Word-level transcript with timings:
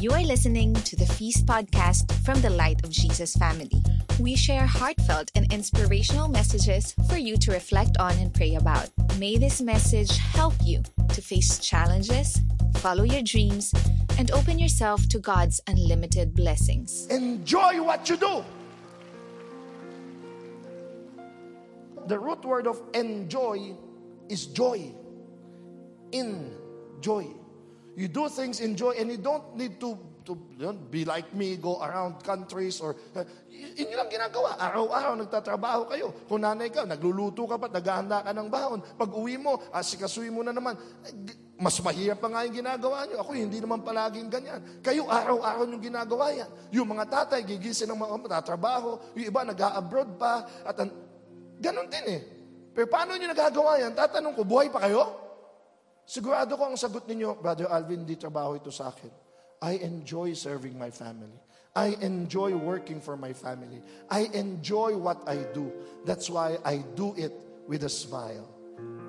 You 0.00 0.12
are 0.12 0.22
listening 0.22 0.74
to 0.74 0.94
the 0.94 1.04
Feast 1.04 1.44
podcast 1.44 2.12
from 2.24 2.40
the 2.40 2.50
Light 2.50 2.84
of 2.84 2.90
Jesus 2.90 3.34
family. 3.34 3.82
We 4.20 4.36
share 4.36 4.64
heartfelt 4.64 5.32
and 5.34 5.52
inspirational 5.52 6.28
messages 6.28 6.94
for 7.08 7.16
you 7.16 7.36
to 7.38 7.50
reflect 7.50 7.96
on 7.98 8.12
and 8.12 8.32
pray 8.32 8.54
about. 8.54 8.90
May 9.18 9.38
this 9.38 9.60
message 9.60 10.16
help 10.16 10.54
you 10.62 10.84
to 11.08 11.20
face 11.20 11.58
challenges, 11.58 12.40
follow 12.76 13.02
your 13.02 13.22
dreams, 13.22 13.74
and 14.18 14.30
open 14.30 14.60
yourself 14.60 15.08
to 15.08 15.18
God's 15.18 15.60
unlimited 15.66 16.32
blessings. 16.32 17.08
Enjoy 17.08 17.82
what 17.82 18.08
you 18.08 18.16
do. 18.18 18.44
The 22.06 22.20
root 22.20 22.44
word 22.44 22.68
of 22.68 22.80
enjoy 22.94 23.74
is 24.28 24.46
joy. 24.46 24.92
Enjoy. 26.12 27.26
You 27.98 28.06
do 28.06 28.30
things 28.30 28.62
in 28.62 28.78
joy 28.78 28.94
and 28.94 29.10
you 29.10 29.18
don't 29.18 29.58
need 29.58 29.82
to 29.82 29.98
to 30.28 30.36
you 30.54 30.70
know, 30.70 30.76
be 30.76 31.08
like 31.08 31.32
me, 31.32 31.56
go 31.56 31.80
around 31.80 32.20
countries 32.22 32.78
or 32.84 32.94
uh, 33.16 33.24
yun 33.50 33.90
lang 33.96 34.12
ginagawa. 34.12 34.60
Araw-araw 34.60 35.16
nagtatrabaho 35.18 35.88
kayo. 35.88 36.12
Kung 36.28 36.44
nanay 36.44 36.68
ka, 36.68 36.84
nagluluto 36.84 37.48
ka 37.48 37.56
pa, 37.56 37.66
naghahanda 37.72 38.22
ka 38.22 38.30
ng 38.36 38.48
baon. 38.52 38.78
Pag 38.94 39.10
uwi 39.16 39.40
mo, 39.40 39.58
asikasuin 39.72 40.30
mo 40.30 40.44
na 40.44 40.52
naman. 40.52 40.76
Mas 41.58 41.74
mahirap 41.82 42.22
pa 42.22 42.30
nga 42.30 42.46
yung 42.46 42.54
ginagawa 42.60 43.08
nyo. 43.08 43.18
Ako, 43.24 43.34
hindi 43.34 43.58
naman 43.58 43.82
palaging 43.82 44.30
ganyan. 44.30 44.60
Kayo, 44.78 45.10
araw-araw 45.10 45.66
yung 45.66 45.82
ginagawa 45.82 46.30
yan. 46.30 46.50
Yung 46.70 46.86
mga 46.86 47.08
tatay, 47.08 47.42
gigising 47.42 47.90
ng 47.90 47.98
mga 47.98 48.38
tatrabaho. 48.38 49.00
Yung 49.18 49.26
iba, 49.26 49.42
nag-abroad 49.42 50.14
pa. 50.20 50.46
At 50.62 50.78
an- 50.78 50.94
ganon 51.58 51.90
din 51.90 52.06
eh. 52.14 52.20
Pero 52.76 52.86
paano 52.86 53.18
nyo 53.18 53.26
nagagawa 53.26 53.80
yan? 53.82 53.90
Tatanong 53.96 54.38
ko, 54.38 54.46
buhay 54.46 54.70
pa 54.70 54.86
kayo? 54.86 55.27
Sigurado 56.08 56.56
ko 56.56 56.72
ang 56.72 56.80
sagot 56.80 57.04
ninyo, 57.04 57.36
Brother 57.36 57.68
Alvin, 57.68 58.08
di 58.08 58.16
trabaho 58.16 58.56
ito 58.56 58.72
sa 58.72 58.88
akin. 58.88 59.12
I 59.60 59.76
enjoy 59.84 60.32
serving 60.32 60.72
my 60.72 60.88
family. 60.88 61.36
I 61.76 62.00
enjoy 62.00 62.56
working 62.56 62.96
for 62.96 63.12
my 63.12 63.36
family. 63.36 63.84
I 64.08 64.32
enjoy 64.32 64.96
what 64.96 65.20
I 65.28 65.44
do. 65.52 65.68
That's 66.08 66.32
why 66.32 66.56
I 66.64 66.80
do 66.96 67.12
it 67.12 67.36
with 67.68 67.84
a 67.84 67.92
smile, 67.92 68.48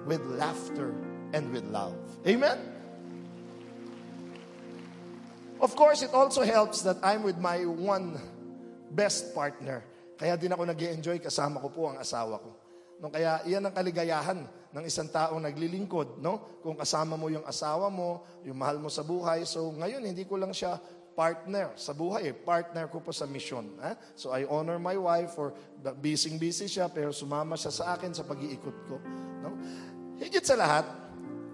with 0.04 0.20
laughter, 0.36 0.92
and 1.32 1.48
with 1.56 1.64
love. 1.72 1.96
Amen? 2.28 2.60
Of 5.64 5.80
course, 5.80 6.04
it 6.04 6.12
also 6.12 6.44
helps 6.44 6.84
that 6.84 7.00
I'm 7.00 7.24
with 7.24 7.40
my 7.40 7.64
one 7.64 8.20
best 8.92 9.32
partner. 9.32 9.88
Kaya 10.20 10.36
din 10.36 10.52
ako 10.52 10.68
nag 10.68 10.84
enjoy 10.84 11.24
kasama 11.24 11.64
ko 11.64 11.72
po 11.72 11.88
ang 11.88 12.04
asawa 12.04 12.44
ko. 12.44 12.59
No, 13.00 13.08
kaya 13.08 13.40
iyan 13.48 13.64
ang 13.64 13.76
kaligayahan 13.76 14.44
ng 14.76 14.84
isang 14.84 15.08
taong 15.08 15.40
naglilingkod. 15.40 16.20
No? 16.20 16.60
Kung 16.60 16.76
kasama 16.76 17.16
mo 17.16 17.32
yung 17.32 17.48
asawa 17.48 17.88
mo, 17.88 18.28
yung 18.44 18.60
mahal 18.60 18.78
mo 18.78 18.92
sa 18.92 19.02
buhay. 19.02 19.48
So 19.48 19.72
ngayon, 19.72 20.04
hindi 20.04 20.28
ko 20.28 20.36
lang 20.36 20.52
siya 20.52 20.78
partner 21.16 21.76
sa 21.76 21.92
buhay. 21.96 22.32
Eh. 22.32 22.36
Partner 22.36 22.88
ko 22.92 23.04
po 23.04 23.16
sa 23.16 23.24
mission. 23.24 23.66
Eh? 23.84 23.96
So 24.20 24.36
I 24.36 24.44
honor 24.48 24.78
my 24.78 25.00
wife 25.00 25.36
for 25.36 25.56
busy-busy 26.00 26.68
siya 26.68 26.88
pero 26.92 27.16
sumama 27.16 27.56
siya 27.60 27.72
sa 27.72 27.86
akin 27.96 28.12
sa 28.12 28.28
pag-iikot 28.28 28.78
ko. 28.88 28.96
No? 29.44 29.56
Higit 30.20 30.44
sa 30.44 30.60
lahat, 30.60 30.86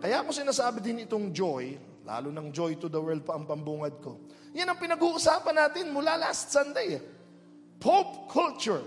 kaya 0.02 0.22
ako 0.22 0.34
sinasabi 0.34 0.82
din 0.82 1.06
itong 1.06 1.30
joy, 1.30 1.78
lalo 2.06 2.30
ng 2.34 2.50
joy 2.50 2.78
to 2.82 2.90
the 2.90 2.98
world 2.98 3.22
pa 3.22 3.38
ang 3.38 3.46
pambungad 3.46 3.98
ko. 4.02 4.18
Yan 4.58 4.70
ang 4.70 4.82
pinag-uusapan 4.82 5.56
natin 5.56 5.94
mula 5.94 6.18
last 6.18 6.50
Sunday. 6.50 6.98
Eh. 6.98 7.02
Pope 7.78 8.30
culture. 8.30 8.82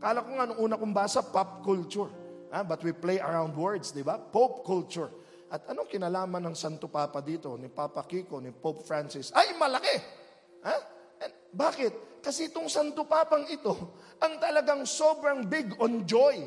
Kala 0.00 0.24
ko 0.24 0.30
nga 0.32 0.48
nung 0.48 0.60
una 0.64 0.80
kong 0.80 0.96
basa, 0.96 1.20
pop 1.20 1.60
culture. 1.60 2.08
Ah, 2.50 2.66
but 2.66 2.82
we 2.82 2.90
play 2.90 3.22
around 3.22 3.54
words, 3.54 3.94
di 3.94 4.02
ba? 4.02 4.18
Pope 4.18 4.66
culture. 4.66 5.06
At 5.52 5.70
anong 5.70 5.86
kinalaman 5.86 6.50
ng 6.50 6.56
Santo 6.58 6.90
Papa 6.90 7.22
dito, 7.22 7.54
ni 7.54 7.70
Papa 7.70 8.02
Kiko, 8.02 8.42
ni 8.42 8.50
Pope 8.50 8.82
Francis? 8.82 9.30
Ay, 9.30 9.54
malaki! 9.54 9.94
Ha? 10.66 10.76
And 11.22 11.32
bakit? 11.54 12.22
Kasi 12.24 12.50
itong 12.50 12.66
Santo 12.66 13.06
Papang 13.06 13.46
ito, 13.52 13.98
ang 14.18 14.40
talagang 14.42 14.82
sobrang 14.88 15.46
big 15.46 15.74
on 15.78 16.02
joy. 16.08 16.42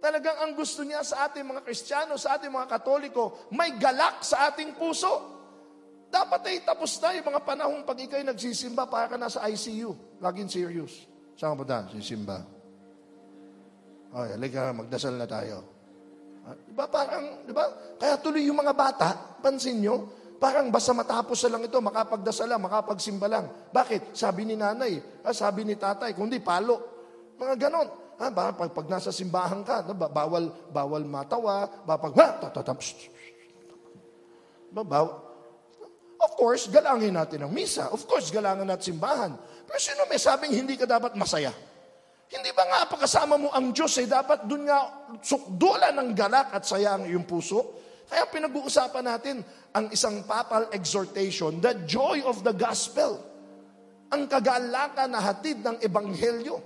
Talagang 0.00 0.36
ang 0.44 0.52
gusto 0.52 0.84
niya 0.84 1.00
sa 1.00 1.28
ating 1.28 1.44
mga 1.44 1.64
Kristiyano, 1.64 2.16
sa 2.16 2.36
ating 2.36 2.52
mga 2.52 2.68
Katoliko, 2.68 3.48
may 3.52 3.76
galak 3.76 4.24
sa 4.24 4.52
ating 4.52 4.76
puso. 4.76 5.32
Dapat 6.08 6.40
ay 6.46 6.56
tapos 6.62 6.94
na 7.02 7.16
yung 7.16 7.26
mga 7.26 7.42
panahong 7.42 7.82
pag 7.82 7.98
ikay 7.98 8.22
nagsisimba, 8.22 8.86
para 8.86 9.12
ka 9.12 9.16
nasa 9.16 9.42
ICU. 9.44 10.20
Laging 10.22 10.52
serious. 10.52 11.08
Saan 11.34 11.58
ka 11.58 11.64
ba 11.66 11.90
Sisimba. 11.90 12.53
Ay, 14.14 14.38
halika, 14.38 14.70
magdasal 14.70 15.18
na 15.18 15.26
tayo. 15.26 15.66
Ah, 16.46 16.54
di 16.54 16.70
ba 16.70 16.86
parang, 16.86 17.42
di 17.42 17.50
ba? 17.50 17.66
Kaya 17.98 18.14
tuloy 18.22 18.46
yung 18.46 18.62
mga 18.62 18.70
bata, 18.70 19.10
pansin 19.42 19.82
nyo, 19.82 20.06
parang 20.38 20.70
basta 20.70 20.94
matapos 20.94 21.42
na 21.42 21.58
lang 21.58 21.66
ito, 21.66 21.82
makapagdasal 21.82 22.46
lang, 22.46 22.62
makapagsimba 22.62 23.26
lang. 23.26 23.50
Bakit? 23.74 24.14
Sabi 24.14 24.46
ni 24.46 24.54
nanay, 24.54 25.02
ah, 25.26 25.34
sabi 25.34 25.66
ni 25.66 25.74
tatay, 25.74 26.14
kundi 26.14 26.38
palo. 26.38 26.78
Mga 27.42 27.54
ganon. 27.66 27.88
Ha, 28.14 28.30
ba, 28.30 28.54
pag, 28.54 28.70
pag 28.70 28.86
nasa 28.86 29.10
simbahan 29.10 29.66
ka, 29.66 29.82
diba, 29.82 30.06
bawal, 30.06 30.46
bawal 30.70 31.02
matawa, 31.02 31.66
ba, 31.82 31.98
pag, 31.98 32.14
ha, 32.14 32.28
tatatap, 32.38 32.78
ba, 34.70 34.82
bawal. 34.86 35.26
Of 36.22 36.38
course, 36.38 36.70
galangin 36.70 37.18
natin 37.18 37.42
ang 37.42 37.50
misa. 37.50 37.90
Of 37.90 38.06
course, 38.06 38.30
galangin 38.30 38.70
natin 38.70 38.94
simbahan. 38.94 39.34
Pero 39.66 39.78
sino 39.82 40.06
may 40.06 40.22
sabing 40.22 40.54
hindi 40.54 40.78
ka 40.78 40.86
dapat 40.86 41.18
masaya? 41.18 41.50
Hindi 42.30 42.50
ba 42.56 42.64
nga 42.64 42.80
pagkasama 42.88 43.36
mo 43.36 43.48
ang 43.52 43.70
Diyos 43.70 43.92
eh, 44.00 44.08
dapat 44.08 44.48
dun 44.48 44.64
nga 44.64 45.08
sukdula 45.20 45.92
ng 45.92 46.16
galak 46.16 46.56
at 46.56 46.64
saya 46.64 46.96
ang 46.96 47.04
iyong 47.04 47.28
puso? 47.28 47.84
Kaya 48.08 48.28
pinag-uusapan 48.28 49.04
natin 49.04 49.36
ang 49.72 49.88
isang 49.92 50.24
papal 50.24 50.68
exhortation, 50.72 51.60
the 51.60 51.72
joy 51.88 52.20
of 52.24 52.44
the 52.44 52.52
gospel. 52.52 53.20
Ang 54.12 54.28
kagalakan 54.28 55.10
na 55.10 55.20
hatid 55.20 55.64
ng 55.64 55.80
ebanghelyo. 55.80 56.60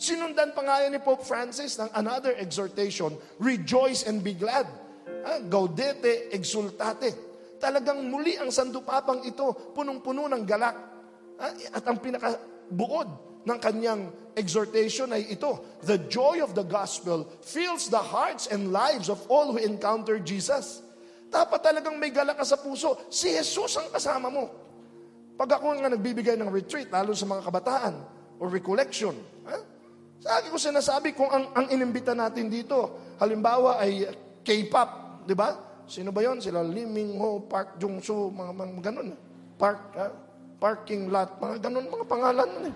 Sinundan 0.00 0.56
pa 0.56 0.64
nga 0.64 0.82
yan 0.84 0.96
ni 0.96 1.00
Pope 1.00 1.22
Francis 1.22 1.76
ng 1.76 1.92
another 1.94 2.34
exhortation, 2.40 3.14
rejoice 3.38 4.08
and 4.08 4.24
be 4.24 4.32
glad. 4.34 4.64
Ah, 5.20 5.40
gaudete 5.44 6.32
exultate. 6.32 7.12
Talagang 7.60 8.08
muli 8.08 8.40
ang 8.40 8.48
Santo 8.48 8.80
Papang 8.80 9.20
ito, 9.28 9.72
punong-puno 9.76 10.24
ng 10.32 10.42
galak. 10.48 10.76
Ah, 11.36 11.52
at 11.52 11.84
ang 11.84 12.00
pinakabuod 12.00 13.29
ng 13.44 13.58
kanyang 13.58 14.12
exhortation 14.36 15.10
ay 15.12 15.32
ito, 15.32 15.80
The 15.84 15.96
joy 16.12 16.44
of 16.44 16.52
the 16.52 16.64
gospel 16.64 17.24
fills 17.40 17.88
the 17.88 18.00
hearts 18.00 18.48
and 18.52 18.68
lives 18.68 19.08
of 19.08 19.20
all 19.32 19.52
who 19.52 19.58
encounter 19.60 20.20
Jesus. 20.20 20.84
Dapat 21.30 21.62
talagang 21.62 21.96
may 21.96 22.10
galak 22.10 22.36
ka 22.36 22.44
sa 22.44 22.58
puso. 22.58 22.98
Si 23.08 23.30
Jesus 23.32 23.78
ang 23.78 23.88
kasama 23.88 24.28
mo. 24.28 24.50
Pag 25.40 25.56
ako 25.56 25.78
nga 25.80 25.88
nagbibigay 25.88 26.36
ng 26.36 26.52
retreat, 26.52 26.92
lalo 26.92 27.16
sa 27.16 27.24
mga 27.24 27.48
kabataan, 27.48 27.94
or 28.36 28.52
recollection, 28.52 29.16
ha? 29.48 29.56
sa 30.20 30.36
akin 30.36 30.52
ko 30.52 30.58
sinasabi, 30.60 31.16
kung 31.16 31.32
ang, 31.32 31.48
ang 31.56 31.66
inimbita 31.72 32.12
natin 32.12 32.52
dito, 32.52 33.00
halimbawa 33.16 33.80
ay 33.80 34.04
K-pop, 34.44 35.24
di 35.24 35.32
ba? 35.32 35.56
Sino 35.88 36.12
ba 36.12 36.20
yon? 36.20 36.44
Sila 36.44 36.60
Lee 36.60 36.84
Ming 36.84 37.16
Ho, 37.16 37.40
Park 37.48 37.80
Jung 37.80 38.04
Soo, 38.04 38.28
mga, 38.28 38.52
mga 38.52 38.82
ganun. 38.92 39.16
Park, 39.56 39.80
ha? 39.96 40.08
parking 40.60 41.08
lot, 41.08 41.40
mga 41.40 41.56
ganun, 41.66 41.88
mga 41.88 42.06
pangalan. 42.06 42.50
Eh. 42.68 42.74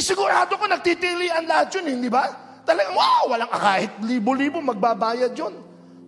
Eh 0.00 0.02
sigurado 0.02 0.56
ko 0.56 0.64
nagtitilian 0.64 1.44
lahat 1.44 1.76
yun, 1.76 2.00
hindi 2.00 2.08
ba? 2.08 2.24
Talagang, 2.64 2.96
wow, 2.96 3.36
walang 3.36 3.52
kahit 3.52 4.00
libo-libo 4.00 4.56
magbabayad 4.64 5.36
yun. 5.36 5.52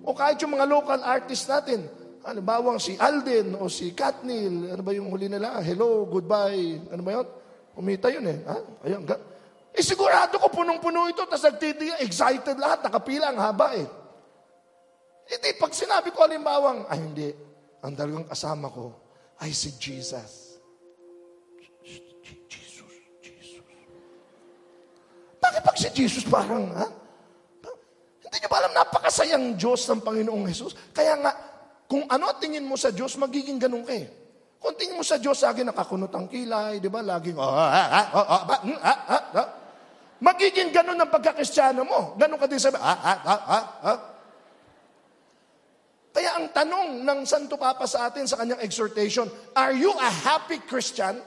O 0.01 0.17
kahit 0.17 0.41
yung 0.41 0.57
mga 0.57 0.65
local 0.65 0.97
artists 1.05 1.45
natin, 1.45 1.85
ano 2.25 2.41
bawang 2.41 2.81
si 2.81 2.97
Alden 2.97 3.61
o 3.61 3.69
si 3.69 3.93
Katnil, 3.93 4.73
ano 4.73 4.81
ba 4.81 4.97
yung 4.97 5.13
huli 5.13 5.29
nila? 5.29 5.61
Hello, 5.61 6.09
goodbye, 6.09 6.81
ano 6.89 7.05
ba 7.05 7.21
yun? 7.21 7.29
Umita 7.77 8.09
yun 8.09 8.25
eh. 8.33 8.41
Ha? 8.49 8.57
Ayun, 8.89 9.05
ga- 9.05 9.21
eh 9.77 9.85
sigurado 9.85 10.41
ko 10.41 10.49
punong-puno 10.49 11.13
ito, 11.13 11.29
tapos 11.29 11.45
nagtitiya, 11.53 12.01
excited 12.01 12.57
lahat, 12.57 12.89
nakapila 12.89 13.29
ang 13.29 13.45
haba 13.45 13.77
eh. 13.77 13.85
Hindi, 15.29 15.49
pag 15.61 15.77
sinabi 15.77 16.09
ko 16.17 16.25
alimbawang, 16.25 16.89
ay 16.89 16.97
hindi, 16.97 17.29
ang 17.85 17.93
talagang 17.93 18.25
kasama 18.25 18.73
ko 18.73 18.89
ay 19.45 19.53
si 19.53 19.77
Jesus. 19.77 20.42
Bakit 25.53 25.69
pag 25.69 25.77
si 25.77 25.89
Jesus 25.93 26.25
parang, 26.25 26.65
ha? 26.73 26.89
Hindi 28.25 28.37
nyo 28.41 28.49
ba 28.49 28.57
alam, 28.65 28.73
napakasayang 28.73 29.61
Diyos 29.61 29.85
ng 29.85 30.01
Panginoong 30.01 30.49
Jesus. 30.49 30.73
Kaya 30.97 31.13
nga, 31.21 31.29
kung 31.85 32.09
ano 32.09 32.33
tingin 32.41 32.65
mo 32.65 32.81
sa 32.81 32.89
Diyos, 32.89 33.21
magiging 33.21 33.61
ganun 33.61 33.85
ka 33.85 33.93
eh. 33.93 34.09
Kung 34.57 34.73
tingin 34.81 34.97
mo 34.97 35.05
sa 35.05 35.21
Diyos, 35.21 35.37
sa 35.37 35.53
akin 35.53 35.69
nakakunot 35.69 36.09
ang 36.09 36.25
kilay, 36.33 36.81
di 36.81 36.89
ba? 36.89 37.05
Laging, 37.05 37.37
oh, 37.37 37.45
ah, 37.45 37.69
ah, 37.69 38.07
oh, 38.17 38.25
ah, 38.25 38.43
ah, 38.49 38.61
ah, 38.81 39.01
ah, 39.13 39.25
ah. 39.37 39.49
Magiging 40.25 40.73
ganun 40.73 40.97
ang 40.97 41.13
pagkakristyano 41.13 41.85
mo. 41.85 42.17
Ganun 42.17 42.41
ka 42.41 42.49
din 42.49 42.57
sabi, 42.57 42.81
ah, 42.81 42.97
ah, 42.97 43.21
ah, 43.21 43.43
ah, 43.45 43.67
ah. 43.85 43.99
Kaya 46.17 46.41
ang 46.41 46.49
tanong 46.49 47.05
ng 47.05 47.21
Santo 47.29 47.61
Papa 47.61 47.85
sa 47.85 48.09
atin 48.09 48.25
sa 48.25 48.41
kanyang 48.41 48.65
exhortation, 48.65 49.29
are 49.53 49.77
you 49.77 49.93
a 49.93 50.09
happy 50.25 50.65
Christian? 50.65 51.21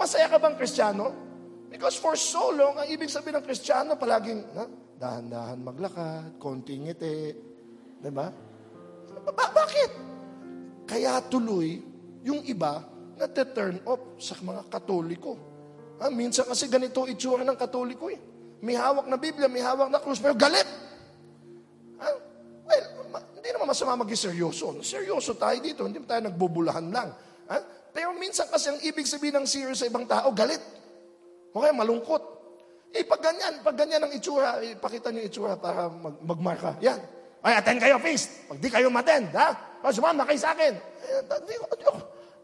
Masaya 0.00 0.32
ka 0.32 0.40
bang 0.40 0.56
Kristiyano? 0.56 1.29
Because 1.70 1.94
for 1.94 2.18
so 2.18 2.50
long, 2.50 2.82
ang 2.82 2.88
ibig 2.90 3.06
sabihin 3.06 3.38
ng 3.38 3.46
Kristiyano, 3.46 3.94
palaging, 3.94 4.42
ha, 4.58 4.66
dahan-dahan 4.98 5.58
maglakad, 5.62 6.34
konting 6.42 6.90
ngiti. 6.90 7.30
Diba? 8.02 8.26
Ba- 9.30 9.52
bakit? 9.54 9.90
Kaya 10.90 11.22
tuloy, 11.30 11.78
yung 12.26 12.42
iba, 12.42 12.82
nate-turn 13.14 13.78
off 13.86 14.18
sa 14.18 14.34
mga 14.42 14.66
katoliko. 14.66 15.38
Ah, 16.02 16.10
minsan 16.10 16.48
kasi 16.48 16.66
ganito 16.66 17.06
itsura 17.06 17.46
ng 17.46 17.54
katoliko 17.54 18.10
eh. 18.10 18.18
May 18.60 18.74
hawak 18.74 19.06
na 19.06 19.14
Biblia, 19.14 19.46
may 19.46 19.62
hawak 19.62 19.88
na 19.88 20.02
krus, 20.02 20.18
pero 20.18 20.34
galit. 20.34 20.66
Ah, 22.02 22.16
well, 22.66 22.86
ma- 23.14 23.24
hindi 23.36 23.48
naman 23.54 23.70
masama 23.70 24.02
maging 24.02 24.32
seryoso. 24.32 24.74
Seryoso 24.82 25.38
tayo 25.38 25.56
dito, 25.62 25.86
hindi 25.86 26.02
tayo 26.02 26.26
nagbubulahan 26.26 26.90
lang. 26.90 27.14
Ah, 27.46 27.62
pero 27.94 28.10
minsan 28.18 28.50
kasi 28.50 28.74
ang 28.74 28.80
ibig 28.82 29.06
sabihin 29.06 29.38
ng 29.38 29.46
serious 29.46 29.84
sa 29.84 29.86
ibang 29.86 30.08
tao, 30.08 30.34
galit. 30.34 30.79
O 31.54 31.62
malungkot. 31.62 32.22
Eh, 32.90 33.06
pag 33.06 33.22
ganyan, 33.22 33.62
pag 33.62 33.76
ganyan 33.78 34.02
ang 34.02 34.12
itsura, 34.14 34.58
ipakita 34.62 35.14
niyo 35.14 35.30
itsura 35.30 35.54
para 35.54 35.86
mag 35.86 36.18
magmarka. 36.26 36.74
Yan. 36.82 36.98
Ay, 37.40 37.54
attend 37.56 37.78
kayo, 37.78 37.96
feast. 38.02 38.50
Pag 38.50 38.58
di 38.58 38.68
kayo 38.68 38.90
umattend, 38.90 39.30
ha? 39.32 39.78
O, 39.80 39.94
sumama 39.94 40.26
kayo 40.26 40.36
sa 40.42 40.52
akin. 40.52 40.74
Eh, 40.76 41.22
di 41.46 41.54
ko, 41.56 41.66
di 41.78 41.84
ko. 41.86 41.94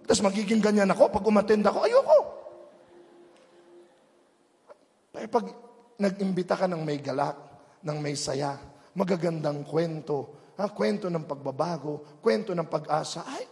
Tapos 0.06 0.22
magiging 0.22 0.62
ganyan 0.62 0.88
ako, 0.94 1.10
pag 1.10 1.26
umattend 1.26 1.66
ako, 1.66 1.78
ayoko. 1.82 2.18
Pero 5.10 5.26
pag 5.26 5.46
nag-imbita 5.98 6.54
ka 6.54 6.70
ng 6.70 6.82
may 6.86 7.02
galak, 7.02 7.36
ng 7.82 7.98
may 7.98 8.14
saya, 8.14 8.54
magagandang 8.94 9.66
kwento, 9.66 10.46
ha? 10.56 10.70
kwento 10.70 11.10
ng 11.10 11.26
pagbabago, 11.26 12.22
kwento 12.22 12.54
ng 12.54 12.70
pag-asa, 12.70 13.26
ay, 13.26 13.44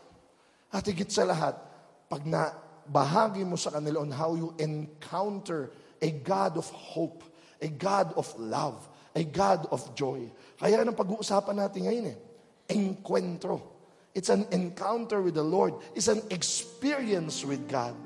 at 0.70 0.84
higit 0.86 1.10
sa 1.10 1.26
lahat, 1.26 1.58
pag 2.08 2.22
na 2.22 2.63
bahagi 2.88 3.42
mo 3.46 3.56
sa 3.56 3.72
kanila 3.72 4.04
on 4.04 4.12
how 4.12 4.36
you 4.36 4.52
encounter 4.60 5.72
a 6.00 6.10
God 6.10 6.60
of 6.60 6.68
hope, 6.72 7.24
a 7.60 7.68
God 7.68 8.12
of 8.14 8.28
love, 8.36 8.76
a 9.16 9.24
God 9.24 9.64
of 9.72 9.80
joy. 9.96 10.28
Kaya 10.60 10.82
ang 10.82 10.96
pag-uusapan 10.96 11.56
natin 11.64 11.80
ngayon 11.88 12.06
eh, 12.12 12.16
encuentro. 12.72 13.74
It's 14.14 14.30
an 14.30 14.46
encounter 14.54 15.18
with 15.18 15.34
the 15.34 15.42
Lord. 15.42 15.74
It's 15.96 16.06
an 16.06 16.22
experience 16.30 17.42
with 17.42 17.66
God. 17.66 17.98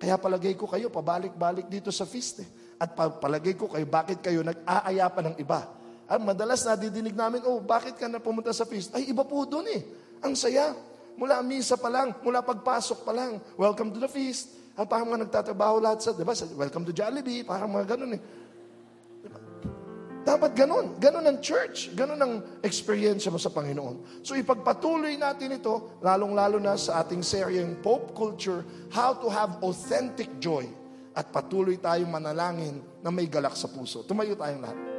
Kaya 0.00 0.16
palagay 0.16 0.56
ko 0.56 0.64
kayo, 0.66 0.88
pabalik-balik 0.88 1.68
dito 1.68 1.92
sa 1.92 2.08
feast 2.08 2.42
eh. 2.42 2.48
At 2.80 2.96
pa- 2.96 3.12
palagay 3.12 3.54
ko 3.54 3.68
kayo, 3.68 3.86
bakit 3.86 4.18
kayo 4.24 4.42
nag-aaya 4.42 5.06
pa 5.12 5.20
ng 5.22 5.36
iba? 5.38 5.62
Ang 6.10 6.26
madalas 6.26 6.66
nadidinig 6.66 7.14
namin, 7.14 7.46
oh, 7.46 7.62
bakit 7.62 7.94
ka 7.94 8.10
na 8.10 8.18
pumunta 8.18 8.50
sa 8.50 8.66
feast? 8.66 8.90
Ay, 8.96 9.12
iba 9.12 9.22
po 9.22 9.46
doon 9.46 9.68
eh. 9.70 9.80
Ang 10.24 10.34
saya. 10.34 10.74
Mula 11.16 11.44
misa 11.44 11.76
pa 11.76 11.92
lang, 11.92 12.16
mula 12.24 12.40
pagpasok 12.40 13.04
pa 13.04 13.12
lang. 13.12 13.38
Welcome 13.54 13.92
to 13.92 14.00
the 14.00 14.08
feast. 14.08 14.62
At 14.72 14.88
parang 14.88 15.12
mga 15.12 15.28
nagtatrabaho 15.28 15.84
lahat 15.84 16.00
sa, 16.00 16.16
di 16.16 16.24
ba? 16.24 16.32
Welcome 16.32 16.88
to 16.88 16.92
Jollibee. 16.96 17.44
Parang 17.44 17.68
mga 17.68 17.96
ganun 17.96 18.16
eh. 18.16 18.22
Dapat 20.22 20.54
ganun. 20.54 20.96
Ganun 21.02 21.26
ang 21.26 21.38
church. 21.42 21.92
Ganun 21.92 22.20
ang 22.22 22.34
experience 22.62 23.26
mo 23.26 23.36
sa 23.42 23.50
Panginoon. 23.50 24.22
So 24.22 24.38
ipagpatuloy 24.38 25.18
natin 25.18 25.58
ito, 25.58 25.98
lalong-lalo 25.98 26.62
na 26.62 26.78
sa 26.78 27.02
ating 27.02 27.26
seryeng 27.26 27.82
Pope 27.82 28.14
Culture, 28.14 28.62
How 28.94 29.18
to 29.18 29.28
Have 29.28 29.60
Authentic 29.66 30.30
Joy. 30.38 30.70
At 31.12 31.28
patuloy 31.28 31.76
tayong 31.76 32.08
manalangin 32.08 32.80
na 33.04 33.12
may 33.12 33.28
galak 33.28 33.52
sa 33.52 33.68
puso. 33.68 34.00
Tumayo 34.06 34.32
tayong 34.32 34.62
lahat. 34.64 34.91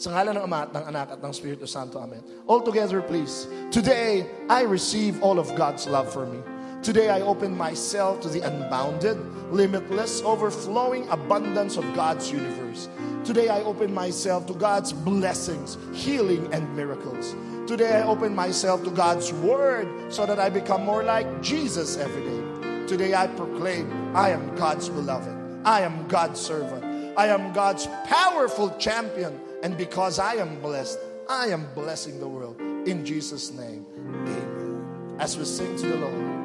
Sa 0.00 0.16
ngalan 0.16 0.40
ng 0.40 0.44
Ama 0.48 0.64
at 0.64 0.72
ng 0.72 0.84
Anak 0.88 1.08
at 1.12 1.20
ng 1.20 1.28
Espiritu 1.28 1.68
Santo. 1.68 2.00
Amen. 2.00 2.24
All 2.48 2.64
together, 2.64 3.04
please. 3.04 3.44
Today, 3.68 4.24
I 4.48 4.64
receive 4.64 5.20
all 5.20 5.36
of 5.36 5.52
God's 5.60 5.84
love 5.84 6.08
for 6.08 6.24
me. 6.24 6.40
Today, 6.80 7.12
I 7.12 7.20
open 7.20 7.52
myself 7.52 8.24
to 8.24 8.32
the 8.32 8.40
unbounded, 8.40 9.20
limitless, 9.52 10.24
overflowing 10.24 11.04
abundance 11.12 11.76
of 11.76 11.84
God's 11.92 12.32
universe. 12.32 12.88
Today, 13.28 13.52
I 13.52 13.60
open 13.60 13.92
myself 13.92 14.48
to 14.48 14.56
God's 14.56 14.96
blessings, 14.96 15.76
healing, 15.92 16.48
and 16.48 16.64
miracles. 16.72 17.36
Today, 17.68 18.00
I 18.00 18.08
open 18.08 18.32
myself 18.32 18.80
to 18.88 18.90
God's 18.96 19.36
word 19.44 19.84
so 20.08 20.24
that 20.24 20.40
I 20.40 20.48
become 20.48 20.80
more 20.80 21.04
like 21.04 21.28
Jesus 21.44 22.00
every 22.00 22.24
day. 22.24 22.40
Today, 22.88 23.12
I 23.12 23.28
proclaim 23.36 24.16
I 24.16 24.32
am 24.32 24.56
God's 24.56 24.88
beloved. 24.88 25.36
I 25.68 25.84
am 25.84 26.08
God's 26.08 26.40
servant. 26.40 26.88
I 27.20 27.28
am 27.28 27.52
God's 27.52 27.84
powerful 28.08 28.72
champion. 28.80 29.49
And 29.62 29.76
because 29.76 30.18
I 30.18 30.34
am 30.36 30.60
blessed, 30.60 30.98
I 31.28 31.48
am 31.48 31.68
blessing 31.74 32.18
the 32.18 32.28
world. 32.28 32.60
In 32.88 33.04
Jesus' 33.04 33.52
name, 33.52 33.84
amen. 33.94 35.16
As 35.18 35.36
we 35.36 35.44
sing 35.44 35.76
to 35.76 35.86
the 35.86 35.96
Lord, 35.96 36.40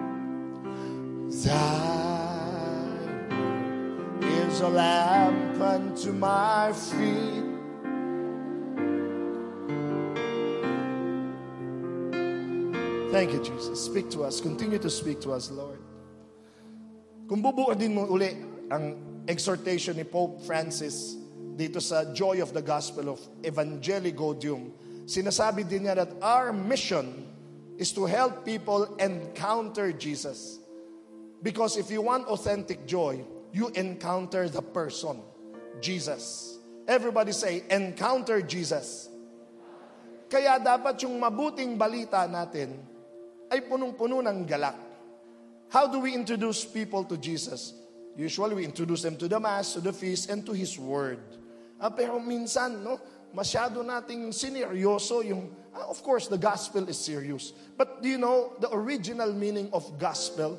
Thine 1.31 2.59
is 4.21 4.59
a 4.59 4.67
lamp 4.67 5.61
unto 5.61 6.11
my 6.11 6.71
feet. 6.75 7.43
Thank 13.15 13.31
you, 13.31 13.39
Jesus. 13.39 13.79
Speak 13.79 14.11
to 14.11 14.23
us. 14.27 14.41
Continue 14.41 14.77
to 14.79 14.89
speak 14.89 15.21
to 15.21 15.31
us, 15.31 15.49
Lord. 15.51 15.79
Kung 17.31 17.39
bubuodin 17.41 17.95
mo 17.95 18.05
uli 18.11 18.37
ang 18.67 18.99
exhortation 19.25 19.95
ni 19.95 20.03
Pope 20.03 20.43
Francis 20.43 21.24
dito 21.55 21.79
sa 21.79 22.11
Joy 22.11 22.43
of 22.43 22.51
the 22.51 22.61
Gospel 22.61 23.15
of 23.15 23.19
Evangelii 23.39 24.11
Gaudium, 24.11 24.75
sinasabi 25.07 25.63
din 25.63 25.87
niya 25.87 25.95
that 25.95 26.11
our 26.19 26.51
mission 26.51 27.31
is 27.79 27.95
to 27.95 28.03
help 28.03 28.43
people 28.43 28.91
encounter 28.99 29.95
Jesus. 29.95 30.59
Because 31.39 31.79
if 31.79 31.87
you 31.87 32.03
want 32.03 32.27
authentic 32.27 32.83
joy, 32.83 33.23
you 33.55 33.71
encounter 33.71 34.51
the 34.51 34.61
person, 34.61 35.23
Jesus. 35.79 36.59
Everybody 36.87 37.31
say, 37.31 37.63
encounter 37.71 38.43
Jesus. 38.43 39.07
Kaya 40.27 40.59
dapat 40.59 40.99
yung 41.07 41.15
mabuting 41.21 41.79
balita 41.79 42.27
natin 42.27 42.75
ay 43.47 43.63
punong-puno 43.63 44.19
ng 44.19 44.43
galak. 44.43 44.75
How 45.71 45.87
do 45.87 46.03
we 46.03 46.11
introduce 46.11 46.67
people 46.67 47.07
to 47.07 47.15
Jesus? 47.15 47.73
Usually 48.15 48.55
we 48.55 48.63
introduce 48.65 49.03
them 49.03 49.15
to 49.17 49.27
the 49.27 49.39
Mass, 49.39 49.73
to 49.75 49.81
the 49.81 49.91
feast, 49.91 50.29
and 50.29 50.45
to 50.45 50.53
His 50.53 50.79
Word. 50.79 51.19
Ah, 51.79 51.91
pero 51.91 52.19
minsan, 52.23 52.79
no, 52.79 52.95
masyado 53.35 53.83
nating 53.83 54.31
sineryoso 54.31 55.19
yung, 55.27 55.51
ah, 55.75 55.91
of 55.91 55.99
course, 55.99 56.31
the 56.31 56.39
gospel 56.39 56.87
is 56.87 56.95
serious. 56.95 57.51
But 57.75 57.99
do 57.99 58.07
you 58.07 58.19
know, 58.19 58.55
the 58.63 58.71
original 58.71 59.35
meaning 59.35 59.67
of 59.75 59.83
gospel, 59.99 60.55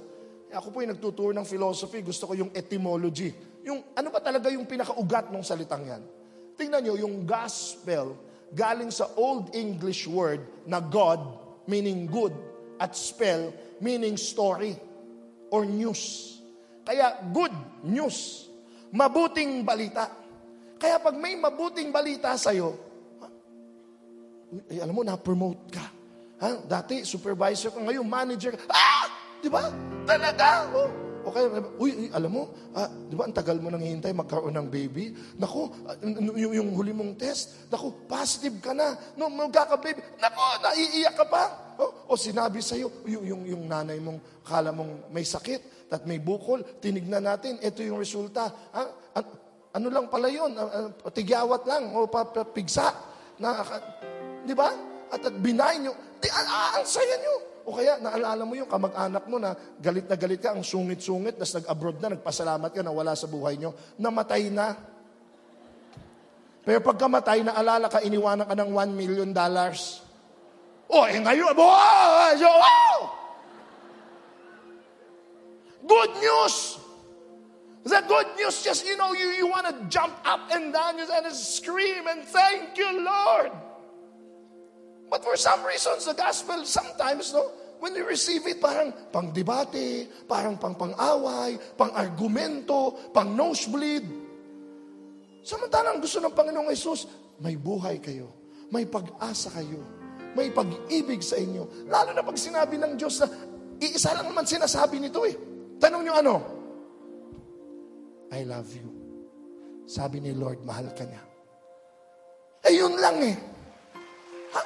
ako 0.52 0.68
po 0.70 0.76
yung 0.84 0.92
nagtuturo 0.92 1.32
ng 1.32 1.46
philosophy, 1.48 2.04
gusto 2.04 2.28
ko 2.28 2.32
yung 2.36 2.52
etymology. 2.52 3.32
Yung, 3.66 3.82
ano 3.96 4.08
ba 4.12 4.20
talaga 4.22 4.52
yung 4.52 4.68
pinakaugat 4.68 5.32
ng 5.32 5.42
salitang 5.42 5.84
yan? 5.88 6.02
Tingnan 6.56 6.80
nyo, 6.86 6.94
yung 6.96 7.28
gospel, 7.28 8.16
galing 8.54 8.92
sa 8.94 9.10
Old 9.18 9.52
English 9.52 10.06
word 10.06 10.44
na 10.64 10.78
God, 10.78 11.20
meaning 11.66 12.06
good, 12.06 12.32
at 12.78 12.94
spell, 12.94 13.50
meaning 13.80 14.16
story 14.16 14.76
or 15.50 15.64
news. 15.64 16.36
Kaya 16.86 17.18
good 17.34 17.52
news, 17.82 18.46
mabuting 18.94 19.66
balita. 19.66 20.08
Kaya 20.76 21.00
pag 21.00 21.16
may 21.16 21.34
mabuting 21.36 21.88
balita 21.88 22.36
sa'yo, 22.36 22.76
eh, 24.70 24.78
alam 24.78 24.94
mo, 24.94 25.02
na-promote 25.02 25.62
ka. 25.72 25.86
Ha? 26.44 26.48
Dati, 26.68 27.02
supervisor 27.02 27.72
ka, 27.72 27.80
ngayon, 27.80 28.06
manager 28.06 28.54
ka. 28.54 28.64
Ah! 28.70 29.08
Di 29.40 29.48
ba? 29.48 29.72
Talaga? 30.04 30.68
Oh. 30.72 30.90
Okay, 31.26 31.42
uy, 31.82 31.90
uy, 32.06 32.08
alam 32.14 32.30
mo, 32.30 32.54
ah, 32.70 32.86
di 32.86 33.18
ba 33.18 33.26
ang 33.26 33.34
tagal 33.34 33.58
mo 33.58 33.66
nang 33.66 33.82
hihintay 33.82 34.14
magkaroon 34.14 34.54
ng 34.54 34.68
baby? 34.70 35.10
Naku, 35.34 35.66
ah, 35.82 35.98
yung, 36.38 36.54
yung 36.54 36.70
huli 36.78 36.94
mong 36.94 37.18
test, 37.18 37.66
naku, 37.66 38.06
positive 38.06 38.62
ka 38.62 38.70
na. 38.70 38.94
No, 39.18 39.26
magkaka-baby. 39.26 39.98
Naku, 40.22 40.42
naiiyak 40.62 41.18
ka 41.18 41.26
pa. 41.26 41.42
O, 41.82 42.14
o 42.14 42.20
sinabi 42.20 42.62
sa'yo, 42.62 43.02
yung, 43.10 43.24
yung, 43.26 43.42
yung 43.42 43.62
nanay 43.66 43.98
mong, 43.98 44.46
kala 44.46 44.70
mong 44.70 45.10
may 45.10 45.26
sakit, 45.26 45.90
at 45.90 46.06
may 46.06 46.22
bukol, 46.22 46.62
tinignan 46.78 47.26
natin, 47.26 47.58
ito 47.58 47.82
yung 47.82 47.98
resulta. 47.98 48.70
Ah, 48.70 49.18
an- 49.18 49.45
ano 49.76 49.92
lang 49.92 50.08
pala 50.08 50.32
yun? 50.32 50.56
Ah, 50.56 50.88
ah, 50.88 51.12
tigyawat 51.12 51.68
lang, 51.68 51.92
o 51.92 52.08
pa, 52.08 52.24
pa- 52.24 52.48
pigsa. 52.48 52.96
Na, 53.36 53.60
di 54.40 54.56
ba? 54.56 54.72
At, 55.12 55.20
at 55.20 55.36
binayin 55.36 55.84
nyo. 55.84 55.92
Di, 56.16 56.32
ah, 56.32 56.48
ah, 56.48 56.70
ang 56.80 56.88
saya 56.88 57.20
nyo. 57.20 57.34
O 57.68 57.76
kaya, 57.76 58.00
naalala 58.00 58.42
mo 58.48 58.56
yung 58.56 58.70
kamag-anak 58.70 59.24
mo 59.28 59.36
na 59.36 59.52
galit 59.76 60.08
na 60.08 60.16
galit 60.16 60.40
ka, 60.40 60.56
ang 60.56 60.64
sungit-sungit, 60.64 61.36
tapos 61.36 61.60
nag-abroad 61.60 61.98
na, 62.00 62.16
nagpasalamat 62.16 62.70
ka 62.72 62.80
na 62.80 62.94
wala 62.94 63.12
sa 63.12 63.28
buhay 63.28 63.60
nyo, 63.60 63.76
namatay 64.00 64.48
na. 64.48 64.72
Pero 66.64 66.80
pagkamatay, 66.80 67.44
naalala 67.44 67.92
ka, 67.92 68.00
iniwanan 68.00 68.48
ka 68.48 68.56
ng 68.56 68.70
1 68.72 68.96
million 68.96 69.28
dollars. 69.28 70.00
O, 70.88 71.04
eh 71.04 71.18
ngayon, 71.20 71.52
wow! 71.52 72.32
Good 75.86 76.12
news! 76.22 76.85
The 77.86 78.02
good 78.02 78.26
news, 78.34 78.66
just, 78.66 78.82
you 78.82 78.98
know, 78.98 79.14
you, 79.14 79.30
you 79.38 79.46
want 79.46 79.70
to 79.70 79.74
jump 79.86 80.18
up 80.26 80.50
and 80.50 80.74
down 80.74 80.98
and 80.98 81.30
scream 81.30 82.10
and 82.10 82.26
thank 82.26 82.74
you, 82.74 82.90
Lord. 82.98 83.54
But 85.06 85.22
for 85.22 85.38
some 85.38 85.62
reasons, 85.62 86.02
the 86.02 86.18
gospel 86.18 86.66
sometimes, 86.66 87.30
no, 87.30 87.46
when 87.78 87.94
we 87.94 88.02
receive 88.02 88.42
it, 88.50 88.58
parang 88.58 88.90
pang-debate, 89.14 90.10
parang 90.26 90.58
pang-pang-away, 90.58 91.62
pang-argumento, 91.78 93.14
pang-nosebleed. 93.14 94.02
Samantalang 95.46 96.02
gusto 96.02 96.18
ng 96.18 96.34
Panginoong 96.34 96.66
Yesus, 96.74 97.06
may 97.38 97.54
buhay 97.54 98.02
kayo, 98.02 98.34
may 98.74 98.82
pag-asa 98.82 99.54
kayo, 99.62 99.78
may 100.34 100.50
pag-ibig 100.50 101.22
sa 101.22 101.38
inyo. 101.38 101.86
Lalo 101.86 102.10
na 102.10 102.26
pag 102.26 102.34
sinabi 102.34 102.82
ng 102.82 102.98
Diyos 102.98 103.22
na, 103.22 103.30
iisa 103.78 104.10
lang 104.10 104.26
naman 104.26 104.42
sinasabi 104.42 104.98
nito 104.98 105.22
eh. 105.22 105.38
Tanong 105.78 106.02
nyo 106.02 106.14
ano? 106.18 106.55
I 108.32 108.42
love 108.42 108.70
you. 108.74 108.88
Sabi 109.86 110.18
ni 110.18 110.34
Lord, 110.34 110.66
mahal 110.66 110.90
ka 110.90 111.06
niya. 111.06 111.22
Eh, 112.66 112.74
yun 112.74 112.98
lang 112.98 113.22
eh. 113.22 113.36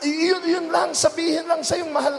Yun, 0.06 0.42
yun 0.48 0.66
lang, 0.72 0.96
sabihin 0.96 1.44
lang 1.44 1.60
sa 1.60 1.76
yung 1.76 1.92
mahal. 1.92 2.16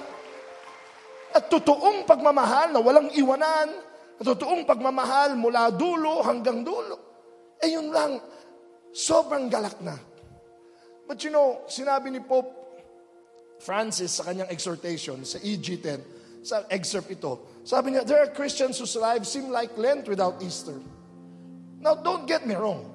At 1.32 1.48
totoong 1.50 2.04
pagmamahal 2.06 2.76
na 2.76 2.80
walang 2.84 3.10
iwanan, 3.16 3.70
at 4.22 4.26
totoong 4.28 4.68
pagmamahal 4.68 5.34
mula 5.34 5.74
dulo 5.74 6.22
hanggang 6.22 6.62
dulo. 6.62 7.00
Eh 7.58 7.74
yun 7.74 7.90
lang, 7.90 8.22
sobrang 8.94 9.50
galak 9.50 9.80
na. 9.82 9.98
But 11.10 11.24
you 11.26 11.34
know, 11.34 11.66
sinabi 11.66 12.14
ni 12.14 12.22
Pope 12.22 12.54
Francis 13.64 14.20
sa 14.20 14.30
kanyang 14.30 14.54
exhortation 14.54 15.26
sa 15.26 15.42
EG10, 15.42 16.00
sa 16.46 16.66
excerpt 16.70 17.10
ito, 17.10 17.62
sabi 17.66 17.94
niya, 17.94 18.06
there 18.06 18.22
are 18.22 18.32
Christians 18.34 18.78
whose 18.78 18.94
lives 18.98 19.30
seem 19.30 19.50
like 19.50 19.74
Lent 19.78 20.06
without 20.06 20.38
Easter. 20.42 20.78
Now, 21.82 21.98
don't 21.98 22.30
get 22.30 22.46
me 22.46 22.54
wrong. 22.54 22.86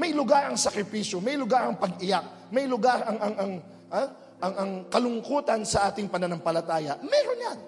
May 0.00 0.16
lugar 0.16 0.48
ang 0.48 0.56
sakripisyo, 0.56 1.20
may 1.20 1.36
lugar 1.36 1.68
ang 1.68 1.76
pag-iyak, 1.76 2.48
may 2.48 2.64
lugar 2.64 3.04
ang, 3.04 3.18
ang, 3.20 3.34
ang, 3.36 3.52
ah, 3.92 4.08
ang, 4.40 4.54
ang 4.56 4.70
kalungkutan 4.88 5.60
sa 5.68 5.92
ating 5.92 6.08
pananampalataya. 6.08 6.96
Meron 7.04 7.38
yan. 7.38 7.58